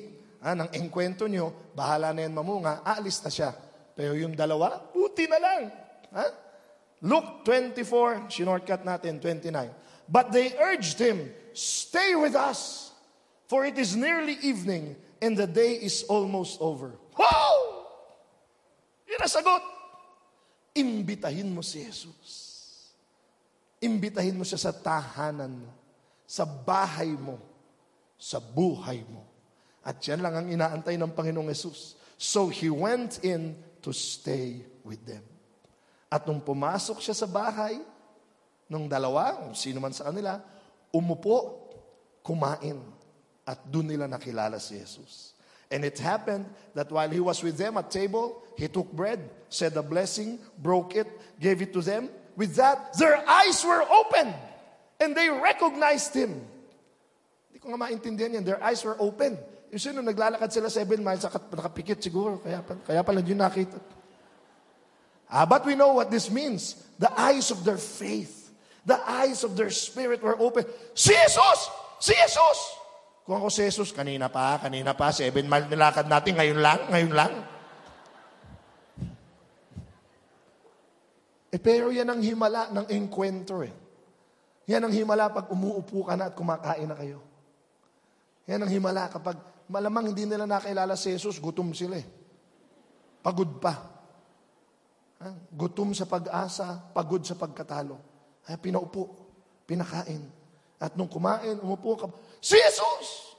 ha, 0.45 0.53
ng 0.53 0.69
engkwento 0.77 1.25
niyo, 1.25 1.73
bahala 1.73 2.13
na 2.13 2.29
yan 2.29 2.35
mamunga, 2.37 2.85
aalis 2.85 3.21
na 3.25 3.31
siya. 3.33 3.51
Pero 3.95 4.13
yung 4.19 4.37
dalawa, 4.37 4.81
puti 4.93 5.25
na 5.25 5.39
lang. 5.39 5.63
Ha? 6.13 6.27
Luke 7.05 7.45
24, 7.47 8.29
shinortcut 8.29 8.83
natin, 8.85 9.21
29. 9.21 9.51
But 10.09 10.33
they 10.33 10.53
urged 10.61 11.01
him, 11.01 11.33
stay 11.57 12.13
with 12.17 12.37
us, 12.37 12.93
for 13.49 13.65
it 13.65 13.81
is 13.81 13.97
nearly 13.97 14.37
evening 14.45 14.97
and 15.25 15.37
the 15.37 15.49
day 15.49 15.81
is 15.81 16.05
almost 16.09 16.61
over. 16.61 16.93
Wow! 17.17 17.55
Yun 19.09 19.21
ang 19.25 19.33
sagot. 19.33 19.63
Imbitahin 20.75 21.49
mo 21.55 21.63
si 21.63 21.81
Jesus. 21.87 22.53
Imbitahin 23.81 24.37
mo 24.37 24.45
siya 24.45 24.59
sa 24.59 24.73
tahanan 24.75 25.65
mo, 25.65 25.71
sa 26.25 26.49
bahay 26.49 27.13
mo, 27.13 27.37
sa 28.17 28.41
buhay 28.41 29.05
mo. 29.09 29.25
At 29.85 30.01
yan 30.01 30.25
lang 30.25 30.35
ang 30.35 30.49
inaantay 30.49 30.97
ng 30.97 31.13
Panginoong 31.13 31.53
Yesus. 31.53 31.95
So 32.17 32.49
he 32.49 32.73
went 32.73 33.21
in 33.21 33.53
to 33.85 33.93
stay 33.93 34.65
with 34.81 35.05
them. 35.05 35.21
At 36.09 36.25
nung 36.25 36.41
pumasok 36.41 37.05
siya 37.05 37.13
sa 37.13 37.29
bahay, 37.29 37.77
nung 38.73 38.89
dalawa, 38.89 39.53
sino 39.53 39.77
man 39.83 39.93
sa 39.93 40.09
kanila, 40.09 40.41
umupo, 40.89 41.69
kumain. 42.25 42.81
At 43.45 43.61
doon 43.69 43.93
nila 43.93 44.09
nakilala 44.09 44.57
si 44.57 44.81
Jesus. 44.81 45.37
And 45.69 45.85
it 45.85 46.01
happened 46.01 46.49
that 46.73 46.89
while 46.89 47.11
he 47.11 47.21
was 47.21 47.45
with 47.45 47.61
them 47.61 47.77
at 47.77 47.93
table, 47.93 48.41
he 48.57 48.73
took 48.73 48.89
bread, 48.89 49.21
said 49.53 49.77
a 49.77 49.85
blessing, 49.85 50.41
broke 50.57 50.97
it, 50.97 51.09
gave 51.37 51.61
it 51.61 51.77
to 51.77 51.85
them. 51.85 52.09
With 52.37 52.57
that, 52.57 52.97
their 52.97 53.21
eyes 53.21 53.61
were 53.61 53.85
opened 53.85 54.33
and 55.05 55.13
they 55.13 55.29
recognized 55.29 56.17
him. 56.17 56.41
Hindi 57.53 57.59
ko 57.61 57.77
nga 57.77 57.79
maintindihan 57.79 58.41
yan. 58.41 58.45
Their 58.49 58.61
eyes 58.65 58.81
were 58.81 58.97
opened. 58.97 59.37
Yung 59.69 59.83
sino, 59.83 60.01
naglalakad 60.01 60.49
sila 60.49 60.73
seven 60.73 61.05
miles, 61.05 61.23
nakapikit 61.29 62.01
siguro. 62.01 62.41
Kaya, 62.41 62.65
kaya 62.65 63.03
pala 63.05 63.21
yun 63.21 63.45
nakita. 63.45 63.77
Ah, 65.29 65.45
but 65.45 65.67
we 65.69 65.77
know 65.77 65.93
what 65.93 66.09
this 66.09 66.33
means. 66.33 66.81
The 66.97 67.11
eyes 67.13 67.53
of 67.53 67.67
their 67.67 67.81
faith, 67.81 68.55
the 68.87 68.97
eyes 69.03 69.45
of 69.45 69.59
their 69.59 69.71
spirit 69.71 70.25
were 70.25 70.39
open. 70.41 70.65
Si 70.97 71.13
Jesus! 71.13 71.59
Si 72.01 72.15
Jesus! 72.17 72.59
Kung 73.25 73.41
ako 73.41 73.49
si 73.49 73.65
Jesus, 73.65 73.91
kanina 73.91 74.29
pa, 74.29 74.61
kanina 74.61 74.95
pa, 74.95 75.11
seven 75.11 75.49
miles 75.49 75.67
nilakad 75.67 76.07
natin, 76.07 76.39
ngayon 76.39 76.59
lang, 76.61 76.81
ngayon 76.93 77.13
lang. 77.13 77.33
Eh, 81.51 81.61
pero 81.63 81.91
yan 81.91 82.11
ang 82.11 82.21
himala 82.23 82.71
ng 82.71 82.87
enkwentro 82.95 83.63
eh. 83.63 83.84
Yan 84.65 84.85
ang 84.85 84.95
himala 84.95 85.29
pag 85.29 85.53
umuupo 85.53 86.09
ka 86.09 86.17
na 86.17 86.33
at 86.33 86.37
kumakain 86.37 86.89
na 86.89 86.97
kayo. 86.97 87.21
Yan 88.49 88.65
ang 88.65 88.73
himala 88.73 89.09
kapag 89.13 89.37
malamang 89.69 90.13
hindi 90.13 90.25
nila 90.25 90.49
nakilala 90.49 90.97
si 90.97 91.13
Jesus, 91.13 91.41
gutom 91.41 91.73
sila 91.77 92.01
eh. 92.01 92.07
Pagod 93.25 93.61
pa. 93.61 93.75
Ha? 95.25 95.29
Gutom 95.53 95.97
sa 95.97 96.05
pag-asa, 96.05 96.93
pagod 96.93 97.25
sa 97.25 97.37
pagkatalo. 97.37 97.97
Ay, 98.45 98.61
pinaupo, 98.61 99.09
pinakain. 99.65 100.21
At 100.77 100.93
nung 101.01 101.09
kumain, 101.09 101.57
umupo 101.65 101.97
ka, 101.97 102.07
Si 102.45 102.61
Jesus! 102.61 103.33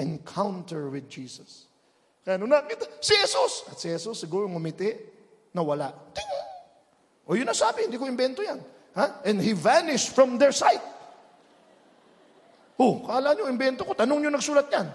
Encounter 0.00 0.88
with 0.88 1.04
Jesus. 1.04 1.68
Kaya 2.24 2.40
nung 2.40 2.48
nakita, 2.48 2.88
si 3.04 3.12
Jesus! 3.12 3.68
At 3.68 3.76
si 3.76 3.92
Jesus 3.92 4.16
siguro 4.16 4.48
ngumiti, 4.48 4.88
nawala. 5.52 5.92
Ting! 6.16 6.32
O 7.28 7.36
yun 7.36 7.44
na 7.44 7.52
sabi, 7.52 7.84
hindi 7.84 8.00
ko 8.00 8.08
invento 8.08 8.40
yan. 8.40 8.56
Ha? 8.98 9.22
And 9.22 9.38
he 9.38 9.54
vanished 9.54 10.10
from 10.10 10.34
their 10.42 10.50
sight. 10.50 10.82
Oh, 12.74 13.06
kala 13.06 13.38
nyo, 13.38 13.46
invento 13.46 13.86
ko. 13.86 13.94
Tanong 13.94 14.26
nyo 14.26 14.30
nagsulat 14.34 14.66
yan. 14.74 14.86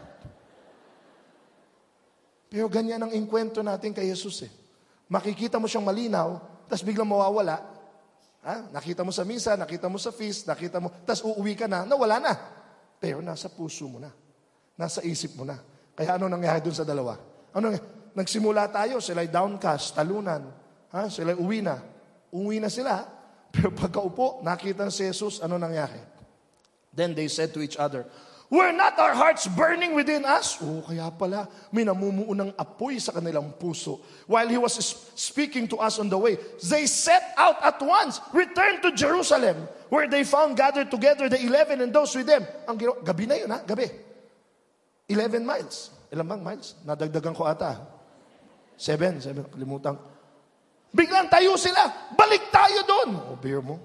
Pero 2.52 2.68
ganyan 2.68 3.08
ang 3.08 3.12
inkwento 3.16 3.64
natin 3.64 3.96
kay 3.96 4.12
Jesus 4.12 4.44
eh. 4.44 4.52
Makikita 5.08 5.56
mo 5.58 5.72
siyang 5.72 5.88
malinaw, 5.88 6.36
tapos 6.68 6.84
biglang 6.84 7.08
mawawala. 7.08 7.64
Ha? 8.44 8.76
Nakita 8.76 9.08
mo 9.08 9.16
sa 9.16 9.24
misa, 9.24 9.56
nakita 9.56 9.88
mo 9.88 9.96
sa 9.96 10.12
feast, 10.12 10.52
nakita 10.52 10.84
mo, 10.84 10.92
tapos 11.08 11.24
uuwi 11.24 11.56
ka 11.56 11.68
na, 11.72 11.88
nawala 11.88 12.20
na. 12.20 12.34
Pero 13.00 13.24
nasa 13.24 13.48
puso 13.48 13.88
mo 13.88 14.04
na. 14.04 14.12
Nasa 14.76 15.00
isip 15.00 15.40
mo 15.40 15.48
na. 15.48 15.60
Kaya 15.96 16.20
ano 16.20 16.28
nangyari 16.28 16.60
dun 16.60 16.76
sa 16.76 16.84
dalawa? 16.84 17.16
Ano 17.56 17.72
Nagsimula 18.14 18.70
tayo, 18.70 19.02
sila'y 19.02 19.34
downcast, 19.34 19.98
talunan. 19.98 20.46
Ha? 20.94 21.10
Sila'y 21.10 21.34
uwi 21.34 21.66
na. 21.66 21.82
Uwi 22.30 22.62
na 22.62 22.70
sila. 22.70 23.23
Pero 23.54 23.70
pagkaupo, 23.70 24.42
nakita 24.42 24.90
si 24.90 25.06
Jesus, 25.06 25.38
ano 25.38 25.62
nangyari? 25.62 26.02
Then 26.90 27.14
they 27.14 27.30
said 27.30 27.54
to 27.54 27.62
each 27.62 27.78
other, 27.78 28.10
Were 28.54 28.70
not 28.70 28.98
our 29.02 29.18
hearts 29.18 29.50
burning 29.50 29.98
within 29.98 30.26
us? 30.26 30.62
Oh, 30.62 30.86
kaya 30.86 31.10
pala, 31.10 31.50
may 31.74 31.82
namumuo 31.82 32.38
ng 32.38 32.54
apoy 32.54 33.02
sa 33.02 33.10
kanilang 33.10 33.58
puso. 33.58 33.98
While 34.30 34.46
he 34.46 34.62
was 34.62 34.78
speaking 35.18 35.66
to 35.74 35.82
us 35.82 35.98
on 35.98 36.10
the 36.10 36.18
way, 36.18 36.38
they 36.62 36.86
set 36.86 37.34
out 37.34 37.58
at 37.66 37.82
once, 37.82 38.22
returned 38.30 38.86
to 38.86 38.94
Jerusalem, 38.94 39.70
where 39.90 40.06
they 40.06 40.22
found 40.22 40.54
gathered 40.54 40.94
together 40.94 41.30
the 41.30 41.42
eleven 41.42 41.82
and 41.82 41.90
those 41.90 42.14
with 42.14 42.30
them. 42.30 42.46
Ang 42.70 42.78
gino- 42.78 43.02
gabi 43.02 43.26
na 43.26 43.36
yun, 43.42 43.50
ha? 43.50 43.66
Gabi. 43.66 43.90
11 45.10 45.42
miles. 45.46 45.90
Ilan 46.14 46.26
bang 46.30 46.44
miles? 46.46 46.78
Nadagdagan 46.86 47.34
ko 47.34 47.50
ata. 47.50 47.82
Seven, 48.78 49.18
seven, 49.18 49.50
kalimutan. 49.50 49.98
Biglang 50.94 51.26
tayo 51.28 51.58
sila. 51.58 52.14
Balik 52.14 52.54
tayo 52.54 52.86
doon. 52.86 53.10
O, 53.34 53.38
beer 53.42 53.66
mo. 53.66 53.82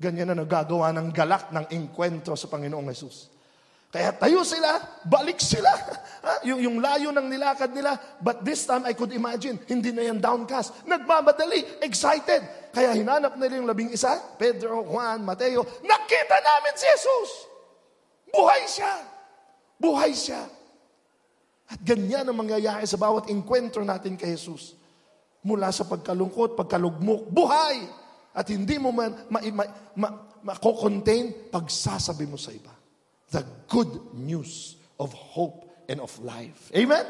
Ganyan 0.00 0.32
na 0.32 0.40
nagagawa 0.40 0.96
ng 0.96 1.12
galak 1.12 1.52
ng 1.52 1.68
inkwentro 1.76 2.32
sa 2.32 2.48
Panginoong 2.48 2.88
Yesus. 2.88 3.28
Kaya 3.90 4.14
tayo 4.16 4.40
sila, 4.46 4.80
balik 5.04 5.42
sila. 5.42 5.68
Yung, 6.48 6.60
yung 6.60 6.76
layo 6.84 7.10
ng 7.10 7.26
nilakad 7.32 7.72
nila. 7.72 7.96
But 8.20 8.44
this 8.44 8.68
time, 8.68 8.84
I 8.84 8.92
could 8.92 9.10
imagine, 9.10 9.56
hindi 9.66 9.88
na 9.88 10.04
yan 10.04 10.20
downcast. 10.20 10.84
Nagmamadali, 10.84 11.80
excited. 11.80 12.44
Kaya 12.76 12.92
hinanap 12.92 13.40
nila 13.40 13.56
yung 13.56 13.64
labing 13.64 13.88
isa, 13.88 14.20
Pedro, 14.36 14.84
Juan, 14.84 15.24
Mateo. 15.24 15.64
Nakita 15.80 16.36
namin 16.44 16.72
si 16.76 16.86
Jesus. 16.86 17.30
Buhay 18.28 18.62
siya. 18.68 18.94
Buhay 19.80 20.12
siya. 20.12 20.44
At 21.72 21.80
ganyan 21.80 22.28
ang 22.28 22.36
mangyayari 22.36 22.84
sa 22.84 23.00
bawat 23.00 23.32
inkwentro 23.32 23.80
natin 23.80 24.14
kay 24.14 24.36
Jesus. 24.36 24.79
Mula 25.40 25.72
sa 25.72 25.88
pagkalungkot, 25.88 26.52
pagkalugmok, 26.56 27.32
buhay. 27.32 27.88
At 28.36 28.46
hindi 28.52 28.76
mo 28.78 28.92
man 28.92 29.26
ma-contain, 29.32 29.56
ma, 29.96 30.08
ma, 30.46 30.52
ma, 31.42 31.50
pagsasabi 31.50 32.24
mo 32.28 32.36
sa 32.36 32.52
iba. 32.52 32.70
The 33.30 33.42
good 33.66 34.14
news 34.14 34.76
of 35.00 35.12
hope 35.12 35.66
and 35.88 35.98
of 35.98 36.12
life. 36.22 36.70
Amen? 36.76 37.06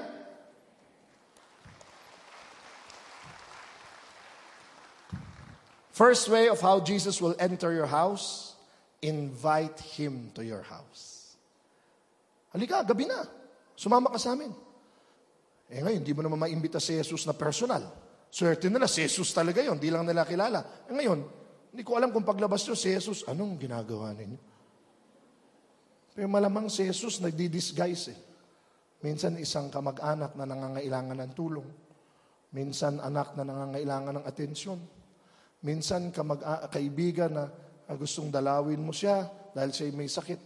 First 6.01 6.33
way 6.33 6.49
of 6.49 6.63
how 6.65 6.81
Jesus 6.81 7.21
will 7.21 7.37
enter 7.37 7.77
your 7.77 7.85
house, 7.85 8.57
invite 9.03 9.77
Him 9.99 10.33
to 10.33 10.41
your 10.41 10.65
house. 10.65 11.37
Halika, 12.57 12.81
gabi 12.89 13.05
na. 13.05 13.21
Sumama 13.77 14.09
ka 14.09 14.17
sa 14.17 14.33
amin. 14.33 14.49
Eh 15.69 15.85
ngayon, 15.85 16.01
hindi 16.01 16.17
mo 16.17 16.25
naman 16.25 16.41
maimbita 16.41 16.81
si 16.81 16.97
Jesus 16.97 17.29
na 17.29 17.37
personal. 17.37 17.85
Swerte 18.31 18.71
nila, 18.71 18.87
si 18.87 19.03
Jesus 19.03 19.35
talaga 19.35 19.59
yon, 19.59 19.77
di 19.83 19.91
lang 19.91 20.07
nila 20.07 20.23
kilala. 20.23 20.87
Eh 20.87 20.95
ngayon, 20.95 21.19
hindi 21.75 21.83
ko 21.83 21.99
alam 21.99 22.15
kung 22.15 22.23
paglabas 22.23 22.63
nyo, 22.67 22.79
si 22.79 22.95
Jesus, 22.95 23.27
anong 23.27 23.59
ginagawa 23.59 24.15
ninyo? 24.15 24.39
Pero 26.15 26.27
malamang 26.31 26.71
si 26.71 26.87
Jesus 26.87 27.19
nagdi-disguise 27.23 28.05
eh. 28.15 28.19
Minsan 29.01 29.41
isang 29.41 29.67
kamag-anak 29.73 30.37
na 30.37 30.45
nangangailangan 30.47 31.19
ng 31.25 31.33
tulong. 31.33 31.69
Minsan 32.53 33.01
anak 33.01 33.35
na 33.39 33.47
nangangailangan 33.47 34.21
ng 34.21 34.27
atensyon. 34.27 34.79
Minsan 35.65 36.13
kamag 36.13 36.43
kaibigan 36.69 37.33
na 37.33 37.45
gustong 37.97 38.29
dalawin 38.29 38.83
mo 38.83 38.93
siya 38.93 39.25
dahil 39.57 39.73
siya 39.73 39.91
may 39.97 40.11
sakit. 40.11 40.41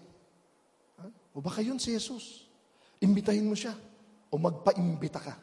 O 1.34 1.42
baka 1.42 1.66
yun 1.66 1.82
si 1.82 1.92
Jesus. 1.92 2.46
Imbitahin 3.02 3.48
mo 3.48 3.58
siya. 3.58 3.74
O 4.30 4.38
magpaimbita 4.38 5.18
ka. 5.18 5.34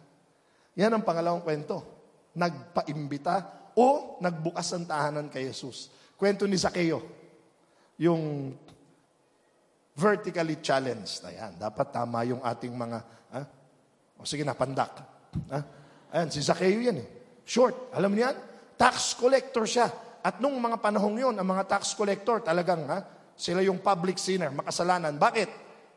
Yan 0.79 0.95
ang 0.95 1.03
pangalawang 1.03 1.43
kwento. 1.43 2.00
Nagpaimbita 2.35 3.35
o 3.75 4.17
nagbukas 4.19 4.71
ang 4.75 4.85
tahanan 4.87 5.27
kay 5.27 5.47
Jesus. 5.47 5.91
Kwento 6.15 6.47
ni 6.47 6.55
Zaccheo. 6.59 7.01
Yung 8.01 8.53
vertically 9.95 10.59
challenged. 10.63 11.23
Ayan, 11.27 11.55
dapat 11.59 11.91
tama 11.91 12.23
yung 12.25 12.41
ating 12.41 12.73
mga, 12.73 12.99
ha? 13.35 13.41
o 14.17 14.25
sige 14.25 14.41
na, 14.41 14.55
pandak. 14.55 14.91
Ha? 15.51 15.59
Ayan, 16.11 16.29
si 16.31 16.39
Zacchaeus 16.43 16.83
yan 16.91 16.97
eh. 16.99 17.07
Short, 17.45 17.93
alam 17.95 18.11
niyo 18.11 18.31
yan? 18.31 18.37
Tax 18.79 19.15
collector 19.15 19.67
siya. 19.67 19.91
At 20.21 20.37
nung 20.37 20.57
mga 20.57 20.77
panahong 20.77 21.17
yon, 21.17 21.35
ang 21.37 21.47
mga 21.47 21.65
tax 21.67 21.97
collector 21.97 22.41
talagang, 22.41 22.85
ha? 22.85 23.01
Sila 23.33 23.65
yung 23.65 23.81
public 23.81 24.21
sinner, 24.21 24.53
makasalanan. 24.53 25.17
Bakit? 25.17 25.49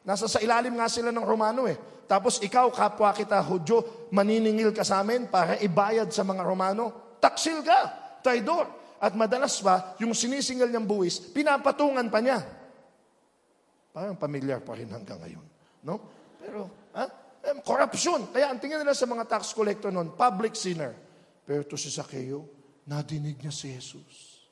Nasa 0.05 0.29
sa 0.29 0.38
ilalim 0.45 0.77
nga 0.77 0.87
sila 0.87 1.09
ng 1.09 1.25
Romano 1.25 1.64
eh. 1.64 1.77
Tapos 2.05 2.37
ikaw, 2.45 2.69
kapwa 2.69 3.09
kita, 3.17 3.40
Hudyo, 3.40 4.09
maniningil 4.12 4.77
ka 4.77 4.85
sa 4.85 5.01
amin 5.01 5.33
para 5.33 5.57
ibayad 5.64 6.12
sa 6.12 6.21
mga 6.21 6.45
Romano. 6.45 7.17
Taksil 7.17 7.64
ka, 7.64 7.81
traidor. 8.21 8.69
At 9.01 9.17
madalas 9.17 9.57
ba, 9.64 9.97
yung 10.01 10.12
sinisingil 10.12 10.69
niyang 10.69 10.85
buwis, 10.85 11.21
pinapatungan 11.33 12.12
pa 12.12 12.21
niya. 12.21 12.40
Parang 13.97 14.21
familiar 14.21 14.61
pa 14.61 14.77
rin 14.77 14.93
hanggang 14.93 15.17
ngayon. 15.25 15.47
No? 15.88 15.97
Pero, 16.37 16.69
ha? 16.93 17.05
Eh, 17.45 17.61
corruption. 17.61 18.33
Kaya 18.33 18.49
ang 18.49 18.61
tingin 18.61 18.81
nila 18.81 18.97
sa 18.97 19.05
mga 19.05 19.29
tax 19.29 19.53
collector 19.53 19.93
noon, 19.93 20.17
public 20.17 20.57
sinner. 20.57 20.97
Pero 21.45 21.64
to 21.69 21.77
si 21.77 21.93
Zaccheo, 21.93 22.49
nadinig 22.88 23.40
niya 23.40 23.53
si 23.53 23.73
Jesus. 23.73 24.45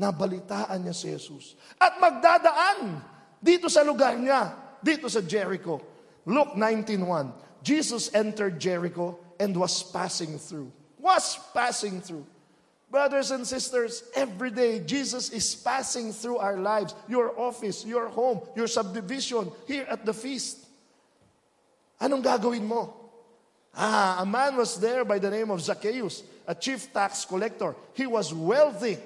Nabalitaan 0.00 0.80
niya 0.80 0.96
si 0.96 1.12
Jesus. 1.12 1.56
At 1.76 2.00
magdadaan 2.00 3.04
dito 3.44 3.68
sa 3.68 3.84
lugar 3.84 4.16
niya, 4.16 4.63
dito 4.84 5.08
sa 5.08 5.24
Jericho. 5.24 5.80
Luke 6.26 6.54
19.1, 6.56 7.32
Jesus 7.64 8.12
entered 8.14 8.60
Jericho 8.60 9.18
and 9.40 9.56
was 9.56 9.82
passing 9.82 10.38
through. 10.38 10.70
Was 11.00 11.40
passing 11.52 12.00
through. 12.00 12.24
Brothers 12.90 13.32
and 13.32 13.44
sisters, 13.44 14.04
every 14.14 14.50
day 14.50 14.78
Jesus 14.78 15.30
is 15.30 15.54
passing 15.56 16.12
through 16.12 16.38
our 16.38 16.56
lives, 16.56 16.94
your 17.08 17.34
office, 17.34 17.84
your 17.84 18.08
home, 18.08 18.40
your 18.54 18.68
subdivision, 18.68 19.50
here 19.66 19.84
at 19.90 20.06
the 20.06 20.14
feast. 20.14 20.64
Anong 22.00 22.22
gagawin 22.22 22.62
mo? 22.62 22.94
Ah, 23.74 24.22
a 24.22 24.26
man 24.26 24.54
was 24.56 24.78
there 24.78 25.04
by 25.04 25.18
the 25.18 25.30
name 25.30 25.50
of 25.50 25.60
Zacchaeus, 25.60 26.22
a 26.46 26.54
chief 26.54 26.92
tax 26.92 27.24
collector. 27.24 27.74
He 27.94 28.06
was 28.06 28.32
wealthy. 28.32 28.98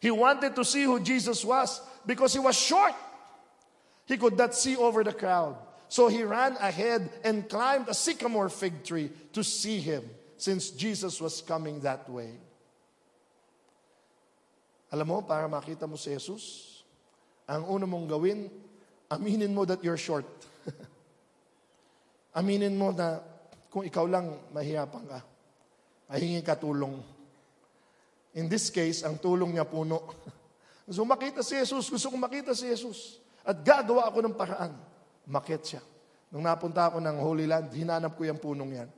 He 0.00 0.10
wanted 0.10 0.56
to 0.56 0.64
see 0.64 0.82
who 0.82 0.98
Jesus 0.98 1.44
was 1.44 1.80
because 2.04 2.32
he 2.32 2.40
was 2.40 2.58
short. 2.58 2.94
He 4.06 4.16
could 4.16 4.36
not 4.36 4.54
see 4.54 4.76
over 4.76 5.04
the 5.04 5.12
crowd. 5.12 5.56
So 5.92 6.08
he 6.08 6.24
ran 6.24 6.56
ahead 6.56 7.10
and 7.22 7.48
climbed 7.48 7.88
a 7.88 7.94
sycamore 7.94 8.48
fig 8.48 8.82
tree 8.82 9.12
to 9.36 9.44
see 9.44 9.78
him, 9.78 10.08
since 10.40 10.70
Jesus 10.72 11.20
was 11.20 11.44
coming 11.44 11.80
that 11.84 12.08
way. 12.08 12.32
Alam 14.88 15.08
mo, 15.08 15.18
para 15.20 15.44
makita 15.48 15.84
mo 15.84 15.96
si 15.96 16.12
Jesus, 16.16 16.84
ang 17.44 17.68
una 17.68 17.84
mong 17.84 18.08
gawin, 18.08 18.48
aminin 19.12 19.52
mo 19.52 19.68
that 19.68 19.84
you're 19.84 20.00
short. 20.00 20.24
aminin 22.40 22.72
mo 22.72 22.92
na 22.92 23.20
kung 23.68 23.84
ikaw 23.84 24.08
lang 24.08 24.32
mahihapang 24.52 25.04
ka, 25.08 25.20
mahingi 26.08 26.40
ka 26.40 26.56
tulong. 26.56 27.00
In 28.32 28.48
this 28.48 28.72
case, 28.72 29.04
ang 29.04 29.20
tulong 29.20 29.52
niya 29.52 29.68
puno. 29.68 30.08
so 30.92 31.04
makita 31.04 31.44
si 31.44 31.56
Jesus, 31.56 31.88
gusto 31.88 32.08
kong 32.08 32.24
makita 32.24 32.56
si 32.56 32.68
Jesus. 32.68 33.20
At 33.42 33.62
gagawa 33.62 34.10
ako 34.10 34.18
ng 34.22 34.34
paraan. 34.38 34.72
Makit 35.26 35.62
siya. 35.62 35.82
Nung 36.32 36.46
napunta 36.46 36.88
ako 36.88 36.98
ng 37.02 37.16
Holy 37.20 37.44
Land, 37.44 37.74
hinanap 37.76 38.16
ko 38.16 38.24
yung 38.24 38.40
punong 38.40 38.72
yan. 38.72 38.88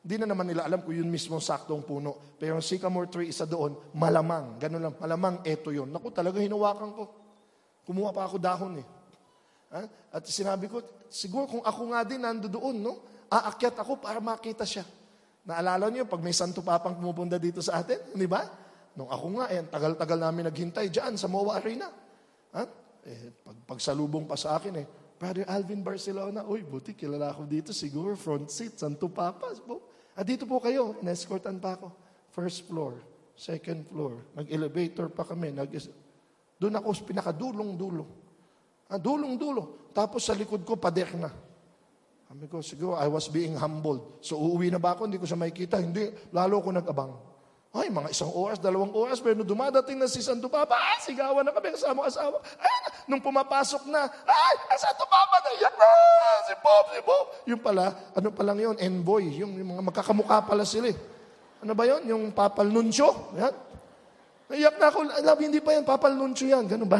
Hindi 0.00 0.16
na 0.24 0.26
naman 0.32 0.48
nila 0.48 0.64
alam 0.64 0.80
kung 0.80 0.96
yun 0.96 1.06
mismo 1.06 1.36
saktong 1.36 1.84
puno. 1.84 2.34
Pero 2.40 2.56
ang 2.56 2.64
sycamore 2.64 3.12
tree, 3.12 3.28
isa 3.28 3.44
doon, 3.44 3.76
malamang. 3.92 4.56
Ganun 4.56 4.80
lang, 4.88 4.94
malamang 4.96 5.44
eto 5.44 5.68
yun. 5.70 5.92
Naku, 5.92 6.08
talaga 6.08 6.40
hinawakan 6.40 6.90
ko. 6.96 7.04
Kumuha 7.84 8.10
pa 8.10 8.24
ako 8.24 8.40
dahon 8.40 8.80
eh. 8.80 8.86
Ha? 9.76 9.82
At 10.16 10.24
sinabi 10.26 10.66
ko, 10.66 10.80
siguro 11.12 11.46
kung 11.46 11.62
ako 11.62 11.92
nga 11.92 12.00
din 12.02 12.24
nando 12.24 12.48
doon, 12.48 12.80
no? 12.80 12.94
aakyat 13.30 13.78
ako 13.78 14.02
para 14.02 14.18
makita 14.18 14.66
siya. 14.66 14.82
Naalala 15.46 15.92
niyo, 15.92 16.08
pag 16.08 16.18
may 16.24 16.34
santo 16.34 16.64
papang 16.64 16.98
pumupunta 16.98 17.38
dito 17.38 17.62
sa 17.62 17.80
atin, 17.84 18.00
di 18.16 18.26
ba? 18.26 18.42
Nung 18.98 19.06
ako 19.06 19.26
nga, 19.38 19.44
eh, 19.52 19.62
tagal-tagal 19.70 20.18
namin 20.18 20.50
naghintay 20.50 20.90
dyan 20.90 21.14
sa 21.14 21.30
MOA 21.30 21.62
Arena. 21.62 21.86
Ha? 22.56 22.62
Eh, 23.04 23.32
pag, 23.40 23.56
pagsalubong 23.76 24.28
pa 24.28 24.36
sa 24.36 24.60
akin 24.60 24.74
eh, 24.76 24.86
Brother 25.20 25.44
Alvin 25.52 25.84
Barcelona, 25.84 26.48
uy, 26.48 26.64
buti 26.64 26.96
kilala 26.96 27.32
ako 27.32 27.44
dito, 27.44 27.70
siguro 27.76 28.16
front 28.16 28.48
seat, 28.48 28.80
Santo 28.80 29.12
Papa. 29.12 29.52
Ah, 30.16 30.24
dito 30.24 30.48
po 30.48 30.60
kayo, 30.64 30.96
inescortan 31.04 31.60
pa 31.60 31.76
ako. 31.76 31.92
First 32.32 32.64
floor, 32.64 32.96
second 33.36 33.84
floor, 33.84 34.20
nag-elevator 34.32 35.12
pa 35.12 35.28
kami. 35.28 35.52
Nag 35.52 35.68
Doon 36.56 36.74
ako 36.76 36.88
pinakadulong-dulo. 37.04 38.04
Ah, 38.88 38.96
dulong-dulo. 38.96 39.92
Tapos 39.92 40.24
sa 40.24 40.32
likod 40.32 40.64
ko, 40.64 40.80
pader 40.80 41.12
na. 41.20 41.28
Sabi 42.30 42.46
ko, 42.46 42.62
siguro 42.62 42.94
I 42.94 43.10
was 43.10 43.26
being 43.26 43.58
humbled. 43.58 44.22
So 44.22 44.38
uuwi 44.38 44.70
na 44.70 44.78
ba 44.78 44.94
ako? 44.94 45.10
Hindi 45.10 45.18
ko 45.18 45.26
siya 45.26 45.34
makikita. 45.34 45.82
Hindi. 45.82 46.14
Lalo 46.30 46.62
ko 46.62 46.70
nag-abang. 46.70 47.29
Ay, 47.70 47.86
mga 47.86 48.10
isang 48.10 48.34
oras, 48.34 48.58
dalawang 48.58 48.90
oras, 48.90 49.22
pero 49.22 49.46
dumadating 49.46 49.94
na 49.94 50.10
si 50.10 50.18
Santo 50.18 50.50
Papa, 50.50 50.74
ah, 50.74 50.98
sigawan 50.98 51.46
na 51.46 51.54
kami 51.54 51.70
kasama 51.70 52.02
asawa. 52.02 52.42
Ay, 52.58 53.06
nung 53.06 53.22
pumapasok 53.22 53.86
na, 53.86 54.10
ay, 54.10 54.54
Santo 54.74 55.06
Papa, 55.06 55.38
naiyak 55.46 55.74
na, 55.78 55.90
si 56.50 56.54
Bob, 56.58 56.84
si 56.90 57.00
Bob. 57.06 57.26
Yung 57.46 57.62
pala, 57.62 57.94
ano 58.10 58.34
pa 58.34 58.42
lang 58.42 58.58
yun, 58.58 58.74
envoy, 58.74 59.38
yung, 59.38 59.54
yung 59.54 59.70
mga 59.78 59.86
magkakamukha 59.86 60.50
pala 60.50 60.66
sila. 60.66 60.90
Eh. 60.90 60.98
Ano 61.62 61.78
ba 61.78 61.86
yun? 61.86 62.02
Yung 62.10 62.34
Papal 62.34 62.66
Nuncio? 62.66 63.30
Yan. 63.38 63.54
Naiyak 64.50 64.74
na 64.82 64.86
ako, 64.90 64.98
alam, 65.06 65.36
hindi 65.38 65.62
pa 65.62 65.70
yan, 65.70 65.86
Papal 65.86 66.18
Nuncio 66.18 66.50
yan. 66.50 66.66
Ganun 66.66 66.90
ba? 66.90 66.98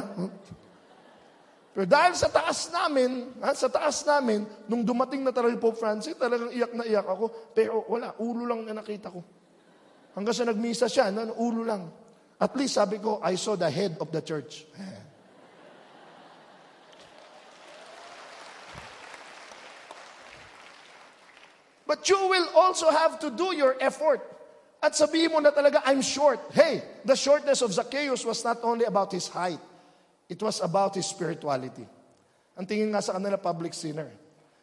Pero 1.75 1.87
dahil 1.87 2.15
sa 2.15 2.31
taas 2.31 2.71
namin, 2.71 3.27
ha, 3.43 3.59
sa 3.59 3.67
taas 3.67 4.07
namin, 4.07 4.47
nung 4.71 4.87
dumating 4.87 5.27
na 5.27 5.35
talaga 5.35 5.59
Pope 5.59 5.83
Francis, 5.83 6.15
talagang 6.15 6.55
iyak 6.55 6.79
na 6.79 6.87
iyak 6.87 7.07
ako. 7.11 7.31
Pero 7.59 7.83
wala, 7.91 8.15
ulo 8.23 8.47
lang 8.47 8.71
na 8.71 8.79
nakita 8.79 9.11
ko. 9.11 9.40
Hanggang 10.15 10.35
sa 10.35 10.45
nagmisa 10.45 10.91
siya, 10.91 11.11
no, 11.15 11.35
ulo 11.39 11.63
lang. 11.63 11.91
At 12.41 12.57
least 12.57 12.75
sabi 12.75 12.99
ko, 12.99 13.21
I 13.23 13.37
saw 13.37 13.55
the 13.55 13.71
head 13.71 13.97
of 14.01 14.11
the 14.11 14.23
church. 14.25 14.65
But 21.91 22.09
you 22.09 22.17
will 22.17 22.49
also 22.55 22.89
have 22.89 23.19
to 23.19 23.31
do 23.35 23.51
your 23.55 23.77
effort. 23.83 24.23
At 24.81 24.95
sabihin 24.95 25.35
mo 25.35 25.43
na 25.43 25.51
talaga, 25.51 25.83
I'm 25.85 26.01
short. 26.01 26.39
Hey, 26.55 26.81
the 27.05 27.19
shortness 27.19 27.61
of 27.67 27.75
Zacchaeus 27.75 28.25
was 28.25 28.45
not 28.47 28.63
only 28.63 28.87
about 28.87 29.13
his 29.13 29.27
height, 29.29 29.59
it 30.31 30.41
was 30.41 30.63
about 30.63 30.95
his 30.95 31.05
spirituality. 31.05 31.85
Ang 32.57 32.67
tingin 32.71 32.95
nga 32.95 33.03
sa 33.03 33.19
kanila, 33.19 33.37
public 33.43 33.75
sinner. 33.75 34.09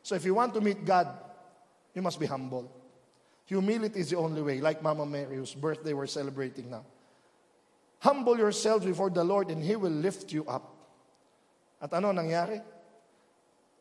So 0.01 0.15
if 0.15 0.23
you 0.23 0.33
want 0.33 0.55
to 0.55 0.61
meet 0.63 0.87
God, 0.87 1.11
you 1.93 2.01
must 2.01 2.17
be 2.17 2.25
humble. 2.25 2.76
Humility 3.47 4.03
is 4.03 4.11
the 4.11 4.19
only 4.19 4.43
way, 4.43 4.59
like 4.59 4.83
Mama 4.83 5.05
Mary, 5.07 5.39
whose 5.39 5.55
birthday 5.55 5.95
we're 5.95 6.07
celebrating 6.07 6.69
now. 6.69 6.83
Humble 7.99 8.37
yourselves 8.37 8.85
before 8.85 9.09
the 9.09 9.23
Lord 9.23 9.49
and 9.49 9.63
He 9.63 9.75
will 9.75 9.91
lift 9.91 10.31
you 10.35 10.43
up. 10.45 10.75
At 11.81 11.95
ano 11.95 12.11
nangyari? 12.11 12.59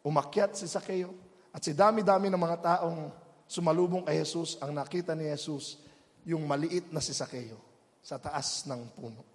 Umakyat 0.07 0.55
si 0.55 0.71
Zacchaeus. 0.71 1.11
At 1.51 1.67
si 1.67 1.75
dami-dami 1.75 2.31
ng 2.31 2.39
mga 2.39 2.59
taong 2.63 3.11
sumalubong 3.51 4.07
kay 4.07 4.23
Jesus, 4.23 4.55
ang 4.63 4.71
nakita 4.71 5.19
ni 5.19 5.27
Jesus, 5.35 5.83
yung 6.23 6.47
maliit 6.47 6.87
na 6.95 7.03
si 7.03 7.11
Zacchaeus 7.11 7.59
sa 8.07 8.23
taas 8.23 8.63
ng 8.71 8.87
puno. 8.95 9.27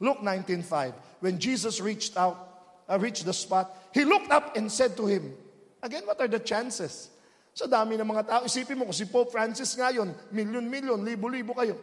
Luke 0.00 0.24
19.5, 0.24 1.20
when 1.20 1.36
Jesus 1.36 1.84
reached 1.84 2.16
out, 2.16 2.40
uh, 2.88 2.96
reached 2.96 3.28
the 3.28 3.36
spot, 3.36 3.68
He 3.92 4.08
looked 4.08 4.32
up 4.32 4.56
and 4.56 4.72
said 4.72 4.96
to 4.96 5.04
him, 5.04 5.36
Again, 5.84 6.08
what 6.08 6.16
are 6.24 6.28
the 6.28 6.40
chances? 6.40 7.12
Sa 7.54 7.70
dami 7.70 7.94
ng 7.94 8.08
mga 8.10 8.22
tao, 8.26 8.42
isipin 8.42 8.74
mo 8.74 8.90
kung 8.90 8.98
si 8.98 9.06
Pope 9.06 9.30
Francis 9.30 9.78
ngayon, 9.78 10.10
milyon-milyon, 10.34 11.06
libo-libo 11.06 11.54
kayo. 11.54 11.78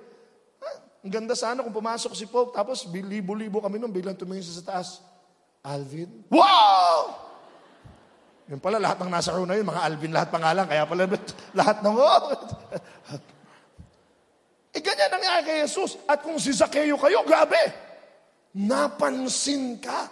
Ha? 0.59 0.71
Ang 1.07 1.11
ganda 1.15 1.31
sana 1.31 1.63
kung 1.63 1.71
pumasok 1.71 2.11
si 2.11 2.27
Pope, 2.27 2.51
tapos 2.51 2.83
libo-libo 2.91 3.63
kami 3.63 3.79
nung 3.79 3.95
biglang 3.95 4.19
tumingin 4.19 4.43
sa 4.43 4.67
taas. 4.67 4.99
Alvin? 5.63 6.11
Wow! 6.27 7.15
Yun 8.51 8.59
pala, 8.59 8.83
lahat 8.83 8.99
ng 8.99 9.07
nasa 9.07 9.31
row 9.31 9.47
na 9.47 9.55
yun, 9.55 9.63
mga 9.63 9.79
Alvin 9.87 10.11
lahat 10.11 10.27
pangalan, 10.27 10.67
kaya 10.67 10.83
pala 10.83 11.07
lahat 11.63 11.77
ng, 11.79 11.95
oh! 11.95 12.23
eh, 14.75 14.81
ganyan 14.83 15.07
nangyari 15.07 15.41
kay 15.47 15.57
Jesus. 15.63 15.95
At 16.03 16.19
kung 16.19 16.35
si 16.35 16.51
Zacchaeus 16.51 16.99
kayo, 16.99 17.23
grabe! 17.23 17.63
Napansin 18.59 19.79
ka. 19.79 20.11